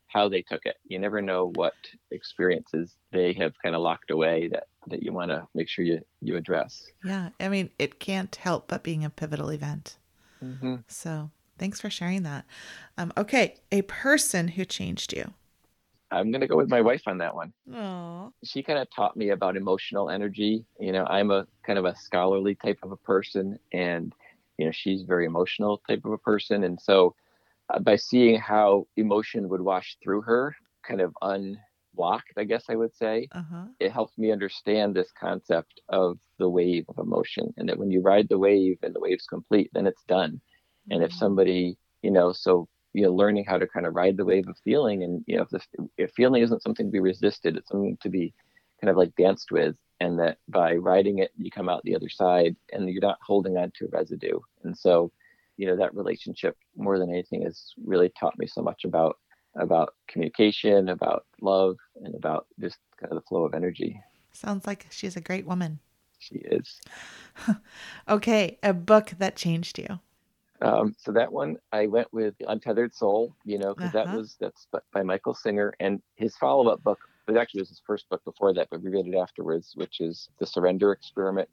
how 0.06 0.28
they 0.28 0.42
took 0.42 0.64
it. 0.64 0.76
You 0.86 0.98
never 0.98 1.20
know 1.20 1.52
what 1.54 1.74
experiences 2.10 2.96
they 3.12 3.32
have 3.34 3.52
kind 3.62 3.74
of 3.74 3.82
locked 3.82 4.10
away 4.10 4.48
that 4.48 4.64
that 4.88 5.02
you 5.02 5.12
want 5.12 5.30
to 5.30 5.46
make 5.54 5.68
sure 5.68 5.84
you 5.84 6.00
you 6.22 6.36
address. 6.36 6.86
Yeah, 7.04 7.30
I 7.38 7.48
mean, 7.48 7.70
it 7.78 8.00
can't 8.00 8.34
help 8.34 8.68
but 8.68 8.82
being 8.82 9.04
a 9.04 9.10
pivotal 9.10 9.50
event. 9.50 9.98
Mm-hmm. 10.42 10.76
So, 10.88 11.30
thanks 11.58 11.82
for 11.82 11.90
sharing 11.90 12.22
that. 12.22 12.46
Um, 12.96 13.12
okay, 13.14 13.56
a 13.70 13.82
person 13.82 14.48
who 14.48 14.64
changed 14.64 15.12
you. 15.12 15.34
I'm 16.10 16.30
going 16.30 16.40
to 16.40 16.46
go 16.46 16.56
with 16.56 16.68
my 16.68 16.80
wife 16.80 17.02
on 17.06 17.18
that 17.18 17.34
one. 17.34 17.52
Aww. 17.70 18.32
She 18.44 18.62
kind 18.62 18.78
of 18.78 18.88
taught 18.94 19.16
me 19.16 19.30
about 19.30 19.56
emotional 19.56 20.10
energy. 20.10 20.64
You 20.78 20.92
know, 20.92 21.04
I'm 21.06 21.30
a 21.30 21.46
kind 21.64 21.78
of 21.78 21.84
a 21.84 21.96
scholarly 21.96 22.54
type 22.54 22.78
of 22.82 22.92
a 22.92 22.96
person, 22.96 23.58
and, 23.72 24.12
you 24.58 24.64
know, 24.66 24.72
she's 24.72 25.02
very 25.02 25.26
emotional 25.26 25.80
type 25.88 26.04
of 26.04 26.12
a 26.12 26.18
person. 26.18 26.64
And 26.64 26.80
so 26.80 27.14
uh, 27.68 27.78
by 27.78 27.96
seeing 27.96 28.38
how 28.38 28.86
emotion 28.96 29.48
would 29.48 29.60
wash 29.60 29.96
through 30.02 30.22
her, 30.22 30.56
kind 30.86 31.00
of 31.00 31.14
unblocked, 31.22 32.32
I 32.36 32.44
guess 32.44 32.64
I 32.68 32.76
would 32.76 32.94
say, 32.94 33.28
uh-huh. 33.32 33.66
it 33.78 33.92
helped 33.92 34.18
me 34.18 34.32
understand 34.32 34.94
this 34.94 35.12
concept 35.18 35.80
of 35.88 36.18
the 36.38 36.48
wave 36.48 36.86
of 36.88 36.98
emotion. 36.98 37.54
And 37.56 37.68
that 37.68 37.78
when 37.78 37.90
you 37.90 38.00
ride 38.00 38.28
the 38.28 38.38
wave 38.38 38.78
and 38.82 38.94
the 38.94 39.00
wave's 39.00 39.26
complete, 39.26 39.70
then 39.74 39.86
it's 39.86 40.04
done. 40.08 40.32
Mm-hmm. 40.32 40.92
And 40.92 41.02
if 41.04 41.10
mm-hmm. 41.10 41.18
somebody, 41.18 41.76
you 42.02 42.10
know, 42.10 42.32
so 42.32 42.68
you 42.92 43.02
know 43.02 43.12
learning 43.12 43.44
how 43.46 43.58
to 43.58 43.66
kind 43.66 43.86
of 43.86 43.94
ride 43.94 44.16
the 44.16 44.24
wave 44.24 44.48
of 44.48 44.56
feeling 44.64 45.02
and 45.02 45.22
you 45.26 45.36
know 45.36 45.42
if 45.42 45.48
the 45.50 45.60
if 45.96 46.10
feeling 46.12 46.42
isn't 46.42 46.62
something 46.62 46.86
to 46.86 46.92
be 46.92 47.00
resisted 47.00 47.56
it's 47.56 47.68
something 47.68 47.96
to 48.02 48.08
be 48.08 48.34
kind 48.80 48.90
of 48.90 48.96
like 48.96 49.14
danced 49.16 49.52
with 49.52 49.76
and 50.00 50.18
that 50.18 50.38
by 50.48 50.74
riding 50.74 51.18
it 51.18 51.30
you 51.36 51.50
come 51.50 51.68
out 51.68 51.82
the 51.84 51.94
other 51.94 52.08
side 52.08 52.56
and 52.72 52.88
you're 52.88 53.00
not 53.00 53.18
holding 53.24 53.56
on 53.56 53.70
to 53.76 53.84
a 53.84 53.88
residue. 53.88 54.38
And 54.64 54.76
so 54.76 55.12
you 55.56 55.66
know 55.66 55.76
that 55.76 55.94
relationship 55.94 56.56
more 56.76 56.98
than 56.98 57.10
anything 57.10 57.42
has 57.42 57.72
really 57.84 58.10
taught 58.18 58.38
me 58.38 58.46
so 58.46 58.62
much 58.62 58.84
about 58.84 59.18
about 59.56 59.94
communication 60.08 60.88
about 60.88 61.26
love 61.40 61.76
and 62.04 62.14
about 62.14 62.46
just 62.60 62.78
kind 62.98 63.12
of 63.12 63.16
the 63.16 63.28
flow 63.28 63.44
of 63.44 63.54
energy. 63.54 64.00
Sounds 64.32 64.66
like 64.66 64.86
she's 64.90 65.16
a 65.16 65.20
great 65.20 65.46
woman. 65.46 65.80
She 66.18 66.36
is. 66.36 66.80
Okay 68.08 68.58
a 68.62 68.72
book 68.72 69.12
that 69.18 69.36
changed 69.36 69.78
you 69.78 70.00
um, 70.62 70.94
so 70.98 71.12
that 71.12 71.32
one 71.32 71.56
I 71.72 71.86
went 71.86 72.12
with 72.12 72.34
Untethered 72.46 72.94
Soul, 72.94 73.34
you 73.44 73.58
know, 73.58 73.74
because 73.74 73.94
uh-huh. 73.94 74.04
that 74.04 74.16
was 74.16 74.36
that's 74.40 74.66
by 74.92 75.02
Michael 75.02 75.34
Singer, 75.34 75.72
and 75.80 76.02
his 76.16 76.36
follow-up 76.36 76.82
book, 76.82 76.98
it 77.28 77.36
actually 77.36 77.62
was 77.62 77.68
his 77.68 77.82
first 77.86 78.08
book 78.08 78.24
before 78.24 78.52
that, 78.54 78.68
but 78.70 78.82
we 78.82 78.90
read 78.90 79.06
it 79.06 79.16
afterwards, 79.16 79.72
which 79.74 80.00
is 80.00 80.28
The 80.38 80.46
Surrender 80.46 80.92
Experiment. 80.92 81.48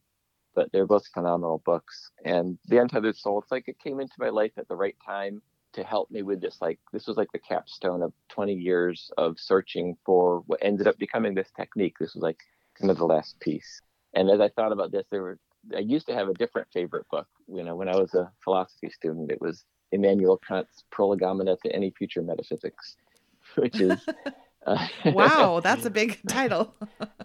But 0.56 0.72
they're 0.72 0.88
both 0.88 1.06
phenomenal 1.14 1.62
books, 1.66 2.12
and 2.26 2.58
The 2.66 2.80
Untethered 2.80 3.16
Soul, 3.16 3.40
it's 3.40 3.52
like 3.52 3.68
it 3.68 3.80
came 3.80 4.00
into 4.00 4.16
my 4.18 4.30
life 4.30 4.54
at 4.58 4.68
the 4.68 4.76
right 4.76 4.96
time 5.06 5.42
to 5.74 5.84
help 5.84 6.10
me 6.10 6.24
with 6.24 6.42
this. 6.42 6.58
Like 6.62 6.80
this 6.92 7.08
was 7.08 7.18
like 7.18 7.32
the 7.32 7.40
capstone 7.40 8.02
of 8.02 8.12
20 8.30 8.54
years 8.54 9.12
of 9.18 9.40
searching 9.40 9.96
for 10.06 10.44
what 10.48 10.60
ended 10.62 10.88
up 10.88 10.98
becoming 10.98 11.36
this 11.36 11.52
technique. 11.56 11.96
This 12.00 12.16
was 12.16 12.24
like 12.24 12.40
kind 12.78 12.90
of 12.90 12.98
the 12.98 13.06
last 13.06 13.40
piece. 13.40 13.80
And 14.14 14.30
as 14.30 14.40
I 14.40 14.50
thought 14.50 14.72
about 14.72 14.92
this, 14.92 15.06
there 15.12 15.22
were 15.22 15.38
I 15.76 15.80
used 15.80 16.08
to 16.08 16.14
have 16.14 16.30
a 16.30 16.34
different 16.34 16.68
favorite 16.74 17.08
book. 17.10 17.28
You 17.48 17.64
know, 17.64 17.76
when 17.76 17.90
I 17.90 17.96
was 17.96 18.14
a 18.14 18.32
philosophy 18.44 18.90
student, 18.90 19.32
it 19.32 19.42
was 19.42 19.66
Immanuel 19.92 20.38
Kant's 20.38 20.84
Prolegomena 20.92 21.58
to 21.64 21.76
Any 21.76 21.92
Future 21.92 22.22
Metaphysics, 22.22 22.96
which 23.56 23.80
is 23.80 24.06
uh, 24.68 24.88
wow, 25.06 25.60
that's 25.62 25.86
a 25.86 25.90
big 25.90 26.20
title. 26.28 26.74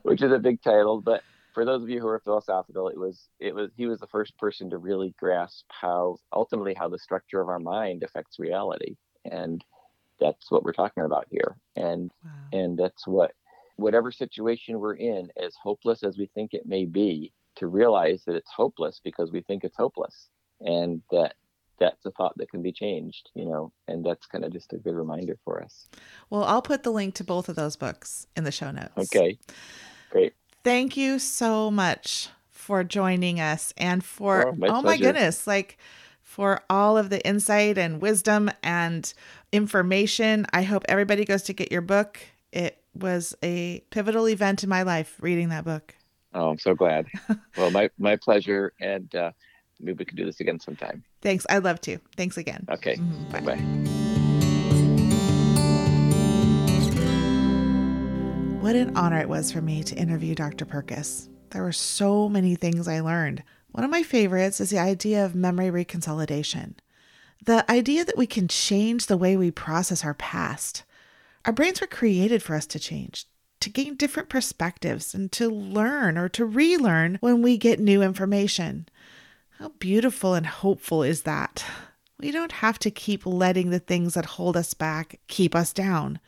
which 0.02 0.22
is 0.22 0.32
a 0.32 0.38
big 0.38 0.62
title, 0.62 1.00
but 1.00 1.22
for 1.52 1.64
those 1.64 1.82
of 1.82 1.90
you 1.90 2.00
who 2.00 2.08
are 2.08 2.20
philosophical, 2.20 2.88
it 2.88 2.98
was 2.98 3.28
it 3.38 3.54
was 3.54 3.70
he 3.76 3.86
was 3.86 4.00
the 4.00 4.06
first 4.06 4.36
person 4.38 4.70
to 4.70 4.78
really 4.78 5.14
grasp 5.18 5.66
how 5.68 6.16
ultimately 6.32 6.74
how 6.74 6.88
the 6.88 6.98
structure 6.98 7.40
of 7.40 7.48
our 7.48 7.58
mind 7.58 8.02
affects 8.02 8.38
reality, 8.38 8.96
and 9.30 9.64
that's 10.20 10.50
what 10.50 10.64
we're 10.64 10.72
talking 10.72 11.04
about 11.04 11.26
here, 11.30 11.56
and 11.76 12.10
wow. 12.24 12.30
and 12.52 12.78
that's 12.78 13.06
what 13.06 13.32
whatever 13.76 14.12
situation 14.12 14.78
we're 14.78 14.94
in, 14.94 15.30
as 15.42 15.54
hopeless 15.60 16.02
as 16.02 16.16
we 16.16 16.26
think 16.34 16.54
it 16.54 16.66
may 16.66 16.84
be, 16.84 17.32
to 17.56 17.66
realize 17.66 18.22
that 18.26 18.34
it's 18.34 18.50
hopeless 18.50 19.00
because 19.02 19.30
we 19.30 19.40
think 19.42 19.64
it's 19.64 19.76
hopeless 19.76 20.28
and 20.60 21.02
that 21.10 21.34
that's 21.78 22.04
a 22.06 22.10
thought 22.12 22.36
that 22.36 22.50
can 22.50 22.62
be 22.62 22.70
changed 22.70 23.30
you 23.34 23.44
know 23.44 23.72
and 23.88 24.04
that's 24.04 24.26
kind 24.26 24.44
of 24.44 24.52
just 24.52 24.72
a 24.72 24.76
good 24.76 24.94
reminder 24.94 25.36
for 25.44 25.62
us. 25.62 25.88
Well 26.30 26.44
i'll 26.44 26.62
put 26.62 26.82
the 26.82 26.92
link 26.92 27.14
to 27.16 27.24
both 27.24 27.48
of 27.48 27.56
those 27.56 27.76
books 27.76 28.26
in 28.36 28.44
the 28.44 28.52
show 28.52 28.70
notes. 28.70 28.92
Okay. 29.14 29.38
Great. 30.10 30.34
Thank 30.62 30.96
you 30.96 31.18
so 31.18 31.70
much 31.70 32.28
for 32.50 32.84
joining 32.84 33.40
us 33.40 33.74
and 33.76 34.04
for 34.04 34.48
oh, 34.48 34.52
my, 34.52 34.68
oh 34.68 34.82
my 34.82 34.96
goodness 34.96 35.46
like 35.46 35.78
for 36.22 36.62
all 36.70 36.96
of 36.96 37.10
the 37.10 37.24
insight 37.26 37.76
and 37.76 38.00
wisdom 38.00 38.50
and 38.62 39.12
information. 39.52 40.46
I 40.52 40.62
hope 40.62 40.82
everybody 40.88 41.26
goes 41.26 41.42
to 41.42 41.52
get 41.52 41.70
your 41.70 41.82
book. 41.82 42.20
It 42.52 42.78
was 42.94 43.36
a 43.42 43.80
pivotal 43.90 44.26
event 44.28 44.62
in 44.62 44.70
my 44.70 44.82
life 44.82 45.16
reading 45.20 45.50
that 45.50 45.64
book 45.64 45.94
Oh, 46.34 46.50
I'm 46.50 46.58
so 46.58 46.74
glad. 46.74 47.06
well, 47.56 47.70
my 47.70 47.90
my 47.98 48.16
pleasure, 48.16 48.72
and 48.80 49.14
uh, 49.14 49.32
maybe 49.80 49.98
we 49.98 50.04
can 50.04 50.16
do 50.16 50.24
this 50.24 50.40
again 50.40 50.58
sometime. 50.60 51.04
Thanks. 51.20 51.46
I'd 51.50 51.64
love 51.64 51.80
to. 51.82 51.98
Thanks 52.16 52.36
again. 52.36 52.66
Okay. 52.70 52.96
Mm-hmm. 52.96 53.32
Bye 53.32 53.40
bye. 53.40 53.92
What 58.62 58.76
an 58.76 58.96
honor 58.96 59.20
it 59.20 59.28
was 59.28 59.50
for 59.50 59.60
me 59.60 59.82
to 59.82 59.96
interview 59.96 60.36
Dr. 60.36 60.64
Perkus. 60.64 61.28
There 61.50 61.64
were 61.64 61.72
so 61.72 62.28
many 62.28 62.54
things 62.54 62.86
I 62.86 63.00
learned. 63.00 63.42
One 63.72 63.84
of 63.84 63.90
my 63.90 64.04
favorites 64.04 64.60
is 64.60 64.70
the 64.70 64.78
idea 64.78 65.24
of 65.24 65.34
memory 65.34 65.66
reconsolidation. 65.84 66.74
The 67.44 67.68
idea 67.68 68.04
that 68.04 68.16
we 68.16 68.26
can 68.26 68.46
change 68.46 69.06
the 69.06 69.16
way 69.16 69.36
we 69.36 69.50
process 69.50 70.04
our 70.04 70.14
past. 70.14 70.84
Our 71.44 71.52
brains 71.52 71.80
were 71.80 71.88
created 71.88 72.40
for 72.40 72.54
us 72.54 72.66
to 72.66 72.78
change, 72.78 73.26
to 73.62 73.70
gain 73.70 73.94
different 73.94 74.28
perspectives 74.28 75.14
and 75.14 75.30
to 75.32 75.48
learn 75.48 76.18
or 76.18 76.28
to 76.28 76.44
relearn 76.44 77.16
when 77.20 77.42
we 77.42 77.56
get 77.56 77.78
new 77.78 78.02
information. 78.02 78.88
How 79.58 79.68
beautiful 79.78 80.34
and 80.34 80.46
hopeful 80.46 81.04
is 81.04 81.22
that? 81.22 81.64
We 82.18 82.32
don't 82.32 82.52
have 82.52 82.80
to 82.80 82.90
keep 82.90 83.24
letting 83.24 83.70
the 83.70 83.78
things 83.78 84.14
that 84.14 84.24
hold 84.24 84.56
us 84.56 84.74
back 84.74 85.20
keep 85.28 85.54
us 85.54 85.72
down. 85.72 86.18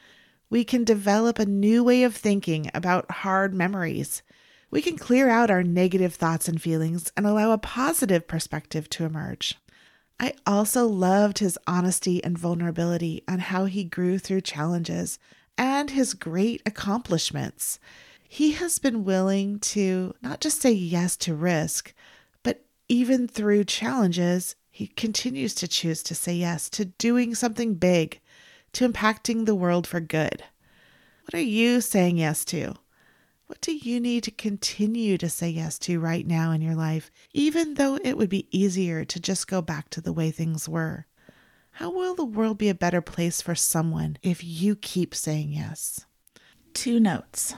We 0.48 0.62
can 0.62 0.84
develop 0.84 1.40
a 1.40 1.46
new 1.46 1.82
way 1.82 2.04
of 2.04 2.14
thinking 2.14 2.70
about 2.72 3.10
hard 3.10 3.52
memories. 3.52 4.22
We 4.70 4.80
can 4.80 4.96
clear 4.96 5.28
out 5.28 5.50
our 5.50 5.64
negative 5.64 6.14
thoughts 6.14 6.46
and 6.46 6.62
feelings 6.62 7.12
and 7.16 7.26
allow 7.26 7.50
a 7.50 7.58
positive 7.58 8.28
perspective 8.28 8.88
to 8.90 9.04
emerge. 9.04 9.56
I 10.20 10.34
also 10.46 10.86
loved 10.86 11.40
his 11.40 11.58
honesty 11.66 12.22
and 12.22 12.38
vulnerability 12.38 13.24
on 13.26 13.40
how 13.40 13.64
he 13.64 13.82
grew 13.82 14.20
through 14.20 14.42
challenges 14.42 15.18
and 15.56 15.90
his 15.90 16.14
great 16.14 16.62
accomplishments. 16.66 17.78
He 18.28 18.52
has 18.52 18.78
been 18.78 19.04
willing 19.04 19.60
to 19.60 20.14
not 20.22 20.40
just 20.40 20.60
say 20.60 20.72
yes 20.72 21.16
to 21.18 21.34
risk, 21.34 21.94
but 22.42 22.64
even 22.88 23.28
through 23.28 23.64
challenges, 23.64 24.56
he 24.70 24.88
continues 24.88 25.54
to 25.54 25.68
choose 25.68 26.02
to 26.02 26.14
say 26.14 26.34
yes 26.34 26.68
to 26.70 26.86
doing 26.86 27.34
something 27.34 27.74
big, 27.74 28.20
to 28.72 28.88
impacting 28.88 29.46
the 29.46 29.54
world 29.54 29.86
for 29.86 30.00
good. 30.00 30.42
What 31.24 31.34
are 31.34 31.40
you 31.40 31.80
saying 31.80 32.18
yes 32.18 32.44
to? 32.46 32.74
What 33.46 33.60
do 33.60 33.72
you 33.72 34.00
need 34.00 34.24
to 34.24 34.30
continue 34.30 35.16
to 35.18 35.28
say 35.28 35.48
yes 35.50 35.78
to 35.80 36.00
right 36.00 36.26
now 36.26 36.50
in 36.50 36.60
your 36.60 36.74
life, 36.74 37.10
even 37.32 37.74
though 37.74 37.98
it 38.02 38.16
would 38.16 38.30
be 38.30 38.48
easier 38.50 39.04
to 39.04 39.20
just 39.20 39.46
go 39.46 39.62
back 39.62 39.90
to 39.90 40.00
the 40.00 40.12
way 40.12 40.30
things 40.30 40.68
were? 40.68 41.06
How 41.78 41.90
will 41.90 42.14
the 42.14 42.24
world 42.24 42.58
be 42.58 42.68
a 42.68 42.74
better 42.74 43.00
place 43.00 43.42
for 43.42 43.56
someone 43.56 44.16
if 44.22 44.44
you 44.44 44.76
keep 44.76 45.12
saying 45.12 45.52
yes? 45.52 46.06
Two 46.72 47.00
notes. 47.00 47.56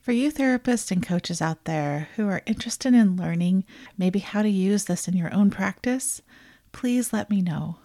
For 0.00 0.12
you 0.12 0.30
therapists 0.30 0.92
and 0.92 1.04
coaches 1.04 1.42
out 1.42 1.64
there 1.64 2.10
who 2.14 2.28
are 2.28 2.42
interested 2.46 2.94
in 2.94 3.16
learning 3.16 3.64
maybe 3.98 4.20
how 4.20 4.42
to 4.42 4.48
use 4.48 4.84
this 4.84 5.08
in 5.08 5.16
your 5.16 5.34
own 5.34 5.50
practice, 5.50 6.22
please 6.70 7.12
let 7.12 7.28
me 7.28 7.42
know. 7.42 7.78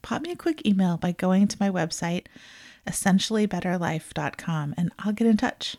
Pop 0.00 0.22
me 0.22 0.30
a 0.30 0.36
quick 0.36 0.64
email 0.64 0.96
by 0.96 1.10
going 1.10 1.48
to 1.48 1.56
my 1.58 1.70
website, 1.70 2.26
essentiallybetterlife.com, 2.86 4.74
and 4.76 4.92
I'll 5.00 5.12
get 5.12 5.26
in 5.26 5.36
touch. 5.36 5.76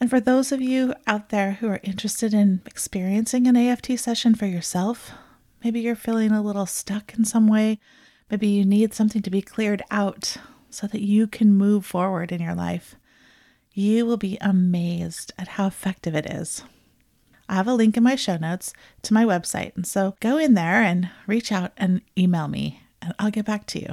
And 0.00 0.10
for 0.10 0.18
those 0.18 0.50
of 0.50 0.60
you 0.60 0.94
out 1.06 1.28
there 1.28 1.52
who 1.52 1.68
are 1.68 1.80
interested 1.84 2.34
in 2.34 2.60
experiencing 2.66 3.46
an 3.46 3.56
AFT 3.56 3.96
session 4.00 4.34
for 4.34 4.46
yourself, 4.46 5.12
maybe 5.62 5.78
you're 5.78 5.94
feeling 5.94 6.32
a 6.32 6.42
little 6.42 6.66
stuck 6.66 7.14
in 7.16 7.24
some 7.24 7.46
way, 7.46 7.78
maybe 8.32 8.48
you 8.48 8.64
need 8.64 8.92
something 8.92 9.22
to 9.22 9.30
be 9.30 9.40
cleared 9.40 9.82
out 9.92 10.38
so 10.70 10.88
that 10.88 11.02
you 11.02 11.28
can 11.28 11.54
move 11.54 11.86
forward 11.86 12.32
in 12.32 12.42
your 12.42 12.54
life 12.54 12.96
you 13.74 14.04
will 14.04 14.16
be 14.16 14.38
amazed 14.40 15.32
at 15.38 15.48
how 15.48 15.66
effective 15.66 16.14
it 16.14 16.26
is. 16.26 16.62
I 17.48 17.54
have 17.54 17.68
a 17.68 17.74
link 17.74 17.96
in 17.96 18.02
my 18.02 18.16
show 18.16 18.36
notes 18.36 18.72
to 19.02 19.14
my 19.14 19.24
website, 19.24 19.74
and 19.76 19.86
so 19.86 20.14
go 20.20 20.38
in 20.38 20.54
there 20.54 20.82
and 20.82 21.10
reach 21.26 21.50
out 21.50 21.72
and 21.76 22.02
email 22.16 22.48
me, 22.48 22.82
and 23.00 23.14
I'll 23.18 23.30
get 23.30 23.46
back 23.46 23.66
to 23.68 23.80
you. 23.80 23.92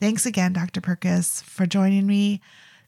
Thanks 0.00 0.26
again, 0.26 0.52
Dr. 0.52 0.80
Perkus, 0.80 1.42
for 1.42 1.66
joining 1.66 2.06
me. 2.06 2.40